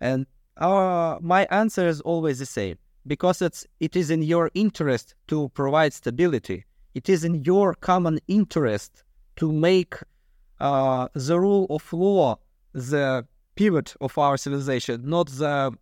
And 0.00 0.26
our, 0.56 1.20
my 1.20 1.46
answer 1.50 1.86
is 1.86 2.00
always 2.00 2.40
the 2.40 2.46
same 2.46 2.76
because 3.06 3.40
it's 3.40 3.66
it 3.78 3.96
is 3.96 4.10
in 4.10 4.22
your 4.22 4.50
interest 4.54 5.14
to 5.28 5.48
provide 5.50 5.92
stability 5.92 6.64
it 6.94 7.08
is 7.08 7.24
in 7.24 7.44
your 7.44 7.74
common 7.74 8.18
interest 8.28 9.04
to 9.36 9.52
make 9.52 9.94
uh, 10.58 11.08
the 11.14 11.38
rule 11.38 11.66
of 11.70 11.92
law 11.92 12.38
the 12.72 13.26
pivot 13.54 13.94
of 14.00 14.16
our 14.18 14.36
civilization, 14.36 15.08
not 15.08 15.28
the 15.28 15.72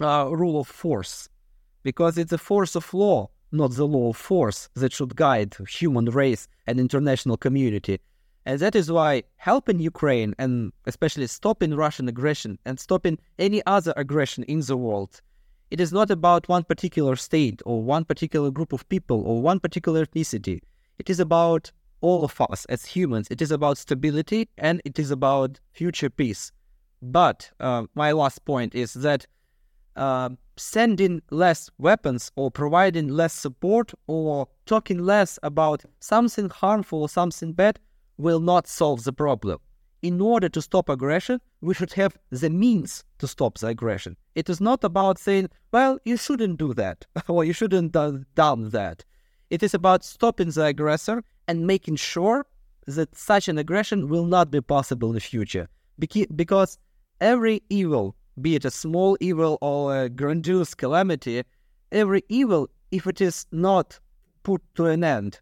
uh, 0.00 0.28
rule 0.30 0.60
of 0.60 0.68
force, 0.68 1.28
because 1.82 2.18
it's 2.18 2.30
the 2.30 2.38
force 2.38 2.74
of 2.74 2.92
law, 2.94 3.28
not 3.52 3.72
the 3.72 3.86
law 3.86 4.10
of 4.10 4.16
force, 4.16 4.68
that 4.74 4.92
should 4.92 5.16
guide 5.16 5.54
human 5.68 6.06
race 6.06 6.48
and 6.66 6.80
international 6.80 7.36
community. 7.36 8.00
And 8.46 8.58
that 8.60 8.74
is 8.74 8.92
why 8.92 9.22
helping 9.36 9.80
Ukraine 9.80 10.34
and 10.38 10.72
especially 10.86 11.26
stopping 11.26 11.74
Russian 11.74 12.08
aggression 12.08 12.58
and 12.64 12.78
stopping 12.78 13.18
any 13.38 13.64
other 13.64 13.94
aggression 13.96 14.44
in 14.44 14.60
the 14.60 14.76
world 14.76 15.22
it 15.74 15.80
is 15.80 15.92
not 15.92 16.08
about 16.08 16.48
one 16.48 16.62
particular 16.62 17.16
state 17.16 17.60
or 17.66 17.82
one 17.82 18.04
particular 18.04 18.48
group 18.52 18.72
of 18.72 18.88
people 18.88 19.20
or 19.22 19.42
one 19.42 19.58
particular 19.58 20.06
ethnicity. 20.06 20.60
It 21.00 21.10
is 21.10 21.18
about 21.18 21.72
all 22.00 22.22
of 22.24 22.40
us 22.42 22.64
as 22.66 22.84
humans. 22.84 23.26
It 23.28 23.42
is 23.42 23.50
about 23.50 23.76
stability 23.78 24.48
and 24.56 24.80
it 24.84 25.00
is 25.00 25.10
about 25.10 25.58
future 25.72 26.10
peace. 26.10 26.52
But 27.02 27.50
uh, 27.58 27.86
my 27.96 28.12
last 28.12 28.44
point 28.44 28.76
is 28.76 28.92
that 28.94 29.26
uh, 29.96 30.28
sending 30.56 31.22
less 31.32 31.68
weapons 31.78 32.30
or 32.36 32.52
providing 32.52 33.08
less 33.08 33.32
support 33.32 33.92
or 34.06 34.46
talking 34.66 34.98
less 34.98 35.40
about 35.42 35.82
something 35.98 36.50
harmful 36.50 37.02
or 37.02 37.08
something 37.08 37.52
bad 37.52 37.80
will 38.16 38.38
not 38.38 38.68
solve 38.68 39.02
the 39.02 39.12
problem 39.12 39.58
in 40.04 40.20
order 40.20 40.50
to 40.50 40.60
stop 40.60 40.90
aggression, 40.90 41.40
we 41.62 41.72
should 41.72 41.94
have 41.94 42.14
the 42.28 42.50
means 42.50 43.04
to 43.18 43.26
stop 43.26 43.56
the 43.56 43.68
aggression. 43.68 44.14
It 44.34 44.50
is 44.50 44.60
not 44.60 44.84
about 44.84 45.18
saying, 45.18 45.48
well, 45.72 45.98
you 46.04 46.18
shouldn't 46.18 46.58
do 46.58 46.74
that, 46.74 47.06
or 47.28 47.42
you 47.42 47.54
shouldn't 47.54 47.94
have 47.94 48.22
done 48.34 48.68
that. 48.68 49.02
It 49.48 49.62
is 49.62 49.72
about 49.72 50.04
stopping 50.04 50.50
the 50.50 50.66
aggressor 50.66 51.24
and 51.48 51.66
making 51.66 51.96
sure 51.96 52.44
that 52.86 53.16
such 53.16 53.48
an 53.48 53.56
aggression 53.56 54.08
will 54.10 54.26
not 54.26 54.50
be 54.50 54.60
possible 54.60 55.08
in 55.08 55.14
the 55.14 55.20
future. 55.20 55.68
Because 56.36 56.78
every 57.22 57.62
evil, 57.70 58.14
be 58.42 58.56
it 58.56 58.66
a 58.66 58.70
small 58.70 59.16
evil 59.20 59.56
or 59.62 60.02
a 60.02 60.10
grandiose 60.10 60.74
calamity, 60.74 61.44
every 61.92 62.22
evil, 62.28 62.68
if 62.90 63.06
it 63.06 63.22
is 63.22 63.46
not 63.52 63.98
put 64.42 64.60
to 64.74 64.84
an 64.84 65.02
end, 65.02 65.40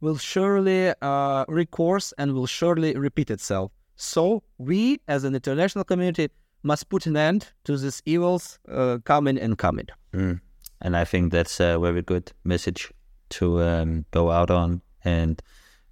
will 0.00 0.18
surely 0.18 0.92
uh, 1.02 1.44
recourse 1.48 2.14
and 2.16 2.32
will 2.32 2.46
surely 2.46 2.96
repeat 2.96 3.28
itself. 3.28 3.72
So 3.96 4.42
we, 4.58 5.00
as 5.08 5.24
an 5.24 5.34
international 5.34 5.84
community, 5.84 6.28
must 6.62 6.88
put 6.88 7.06
an 7.06 7.16
end 7.16 7.52
to 7.64 7.76
these 7.76 8.02
evils 8.06 8.58
uh, 8.68 8.98
coming 9.04 9.38
and 9.38 9.56
coming. 9.58 9.86
Mm. 10.12 10.40
And 10.80 10.96
I 10.96 11.04
think 11.04 11.32
that's 11.32 11.60
a 11.60 11.78
very 11.78 12.02
good 12.02 12.32
message 12.44 12.92
to 13.30 13.62
um, 13.62 14.04
go 14.10 14.30
out 14.30 14.50
on. 14.50 14.82
And 15.04 15.40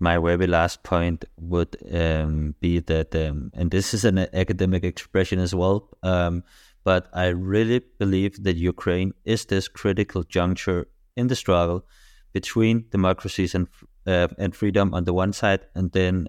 my 0.03 0.18
very 0.18 0.46
last 0.46 0.82
point 0.82 1.24
would 1.38 1.76
um, 1.94 2.55
be 2.61 2.80
that, 2.80 3.14
um, 3.14 3.50
and 3.55 3.70
this 3.70 3.94
is 3.94 4.05
an 4.05 4.18
academic 4.18 4.82
expression 4.82 5.38
as 5.38 5.55
well, 5.55 5.88
um, 6.03 6.42
but 6.84 7.09
I 7.12 7.28
really 7.28 7.80
believe 7.98 8.42
that 8.42 8.57
Ukraine 8.57 9.12
is 9.24 9.44
this 9.44 9.68
critical 9.68 10.24
juncture 10.24 10.88
in 11.16 11.28
the 11.28 11.36
struggle 11.36 11.84
between 12.32 12.86
democracies 12.90 13.55
and 13.55 13.68
uh, 14.05 14.26
and 14.38 14.57
freedom 14.57 14.92
on 14.94 15.05
the 15.05 15.12
one 15.12 15.32
side, 15.32 15.61
and 15.76 15.92
then 15.92 16.26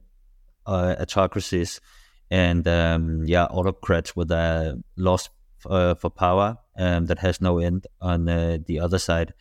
uh, 0.66 0.96
autocracies 1.00 1.82
and 2.30 2.68
um, 2.68 3.24
yeah, 3.26 3.46
autocrats 3.46 4.16
with 4.16 4.32
a 4.32 4.82
loss 4.98 5.30
uh, 5.66 5.96
for 5.96 6.10
power 6.10 6.58
um, 6.78 7.06
that 7.06 7.20
has 7.20 7.40
no 7.42 7.60
end 7.60 7.88
on 8.02 8.28
uh, 8.28 8.58
the 8.66 8.80
other 8.80 9.00
side, 9.00 9.34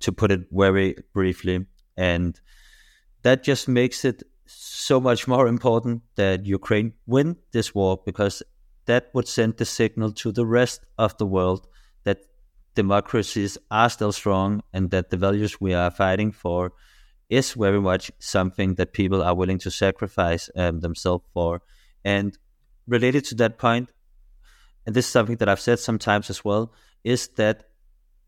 to 0.00 0.12
put 0.12 0.30
it 0.30 0.42
very 0.52 0.96
briefly. 1.12 1.66
And 1.96 2.40
that 3.22 3.42
just 3.42 3.68
makes 3.68 4.04
it 4.04 4.22
so 4.46 5.00
much 5.00 5.28
more 5.28 5.46
important 5.46 6.02
that 6.16 6.46
Ukraine 6.46 6.92
win 7.06 7.36
this 7.52 7.74
war 7.74 8.00
because 8.04 8.42
that 8.86 9.10
would 9.14 9.28
send 9.28 9.56
the 9.56 9.64
signal 9.64 10.12
to 10.12 10.32
the 10.32 10.46
rest 10.46 10.86
of 10.98 11.16
the 11.18 11.26
world 11.26 11.66
that 12.04 12.26
democracies 12.74 13.58
are 13.70 13.90
still 13.90 14.12
strong 14.12 14.62
and 14.72 14.90
that 14.90 15.10
the 15.10 15.16
values 15.16 15.60
we 15.60 15.74
are 15.74 15.90
fighting 15.90 16.32
for 16.32 16.72
is 17.30 17.52
very 17.52 17.80
much 17.80 18.10
something 18.18 18.74
that 18.74 18.92
people 18.92 19.22
are 19.22 19.34
willing 19.34 19.58
to 19.58 19.70
sacrifice 19.70 20.50
um, 20.56 20.80
themselves 20.80 21.24
for. 21.32 21.62
And 22.04 22.36
related 22.86 23.24
to 23.26 23.34
that 23.36 23.58
point, 23.58 23.90
and 24.84 24.94
this 24.94 25.06
is 25.06 25.12
something 25.12 25.36
that 25.36 25.48
I've 25.48 25.60
said 25.60 25.78
sometimes 25.78 26.28
as 26.28 26.44
well, 26.44 26.72
is 27.04 27.28
that 27.36 27.68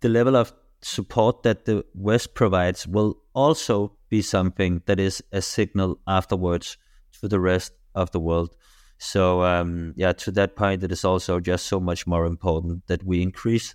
the 0.00 0.08
level 0.08 0.36
of 0.36 0.52
support 0.82 1.42
that 1.42 1.64
the 1.64 1.84
West 1.94 2.34
provides 2.34 2.86
will 2.86 3.18
also 3.34 3.92
be 4.08 4.22
something 4.22 4.82
that 4.86 5.00
is 5.00 5.22
a 5.32 5.42
signal 5.42 5.98
afterwards 6.06 6.76
to 7.20 7.28
the 7.28 7.40
rest 7.40 7.72
of 7.94 8.10
the 8.12 8.20
world. 8.20 8.54
So, 8.98 9.42
um, 9.42 9.94
yeah, 9.96 10.12
to 10.12 10.30
that 10.32 10.54
point, 10.54 10.84
it 10.84 10.92
is 10.92 11.04
also 11.04 11.40
just 11.40 11.66
so 11.66 11.80
much 11.80 12.06
more 12.06 12.24
important 12.24 12.86
that 12.86 13.02
we 13.04 13.20
increase 13.20 13.74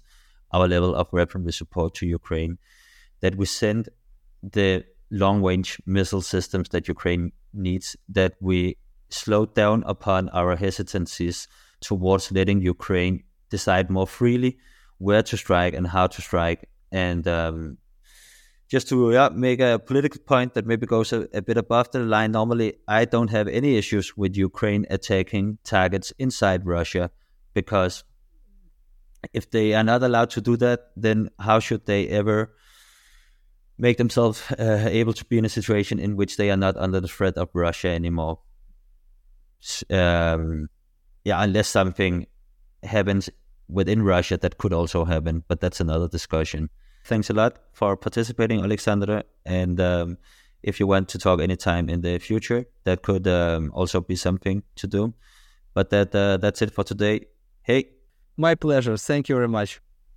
our 0.51 0.67
level 0.67 0.95
of 0.95 1.11
weaponry 1.11 1.51
support 1.51 1.95
to 1.95 2.05
Ukraine, 2.07 2.57
that 3.19 3.35
we 3.35 3.45
send 3.45 3.89
the 4.41 4.85
long 5.09 5.41
range 5.41 5.81
missile 5.85 6.21
systems 6.21 6.69
that 6.69 6.87
Ukraine 6.87 7.31
needs, 7.53 7.95
that 8.09 8.33
we 8.41 8.77
slow 9.09 9.45
down 9.45 9.83
upon 9.85 10.29
our 10.29 10.55
hesitancies 10.55 11.47
towards 11.81 12.31
letting 12.31 12.61
Ukraine 12.61 13.23
decide 13.49 13.89
more 13.89 14.07
freely 14.07 14.57
where 14.97 15.23
to 15.23 15.37
strike 15.37 15.73
and 15.73 15.87
how 15.87 16.07
to 16.07 16.21
strike. 16.21 16.69
And 16.91 17.27
um, 17.27 17.77
just 18.67 18.89
to 18.89 19.11
yeah, 19.11 19.29
make 19.31 19.59
a 19.59 19.79
political 19.79 20.21
point 20.21 20.53
that 20.55 20.65
maybe 20.65 20.85
goes 20.85 21.13
a, 21.13 21.27
a, 21.33 21.41
bit 21.41 21.57
above 21.57 21.91
the 21.91 21.99
line, 21.99 22.31
normally 22.31 22.73
I 22.87 23.05
don't 23.05 23.29
have 23.29 23.47
any 23.47 23.77
issues 23.77 24.17
with 24.17 24.35
Ukraine 24.35 24.85
attacking 24.89 25.59
targets 25.63 26.11
inside 26.19 26.65
Russia 26.65 27.11
because 27.53 28.03
if 29.33 29.49
they 29.51 29.73
are 29.73 29.83
not 29.83 30.03
allowed 30.03 30.29
to 30.31 30.41
do 30.41 30.57
that, 30.57 30.91
then 30.95 31.29
how 31.39 31.59
should 31.59 31.85
they 31.85 32.07
ever 32.07 32.53
make 33.77 33.97
themselves 33.97 34.43
uh, 34.51 34.87
able 34.89 35.13
to 35.13 35.25
be 35.25 35.37
in 35.37 35.45
a 35.45 35.49
situation 35.49 35.99
in 35.99 36.15
which 36.15 36.37
they 36.37 36.49
are 36.49 36.57
not 36.57 36.75
under 36.77 36.99
the 36.99 37.07
threat 37.07 37.37
of 37.37 37.49
Russia 37.53 37.89
anymore? 37.89 38.39
Um, 39.89 40.69
yeah, 41.23 41.41
unless 41.43 41.67
something 41.67 42.27
happens 42.83 43.29
within 43.67 44.01
Russia, 44.03 44.37
that 44.37 44.57
could 44.57 44.73
also 44.73 45.05
happen, 45.05 45.43
but 45.47 45.59
that's 45.59 45.79
another 45.79 46.07
discussion. 46.07 46.69
Thanks 47.05 47.29
a 47.29 47.33
lot 47.33 47.59
for 47.73 47.95
participating, 47.95 48.61
Oleksandr. 48.61 49.23
And 49.45 49.79
um, 49.79 50.17
if 50.63 50.79
you 50.79 50.87
want 50.87 51.09
to 51.09 51.19
talk 51.19 51.39
anytime 51.39 51.89
in 51.89 52.01
the 52.01 52.19
future, 52.19 52.65
that 52.83 53.01
could 53.01 53.27
um, 53.27 53.71
also 53.73 54.01
be 54.01 54.15
something 54.15 54.63
to 54.75 54.87
do. 54.87 55.13
But 55.73 55.89
that 55.91 56.13
uh, 56.15 56.37
that's 56.37 56.61
it 56.61 56.71
for 56.71 56.83
today. 56.83 57.27
Hey. 57.61 57.89
My 58.35 58.55
pleasure. 58.55 58.97
Thank 58.97 59.29
you 59.29 59.35
very 59.35 59.47
much. 59.47 59.81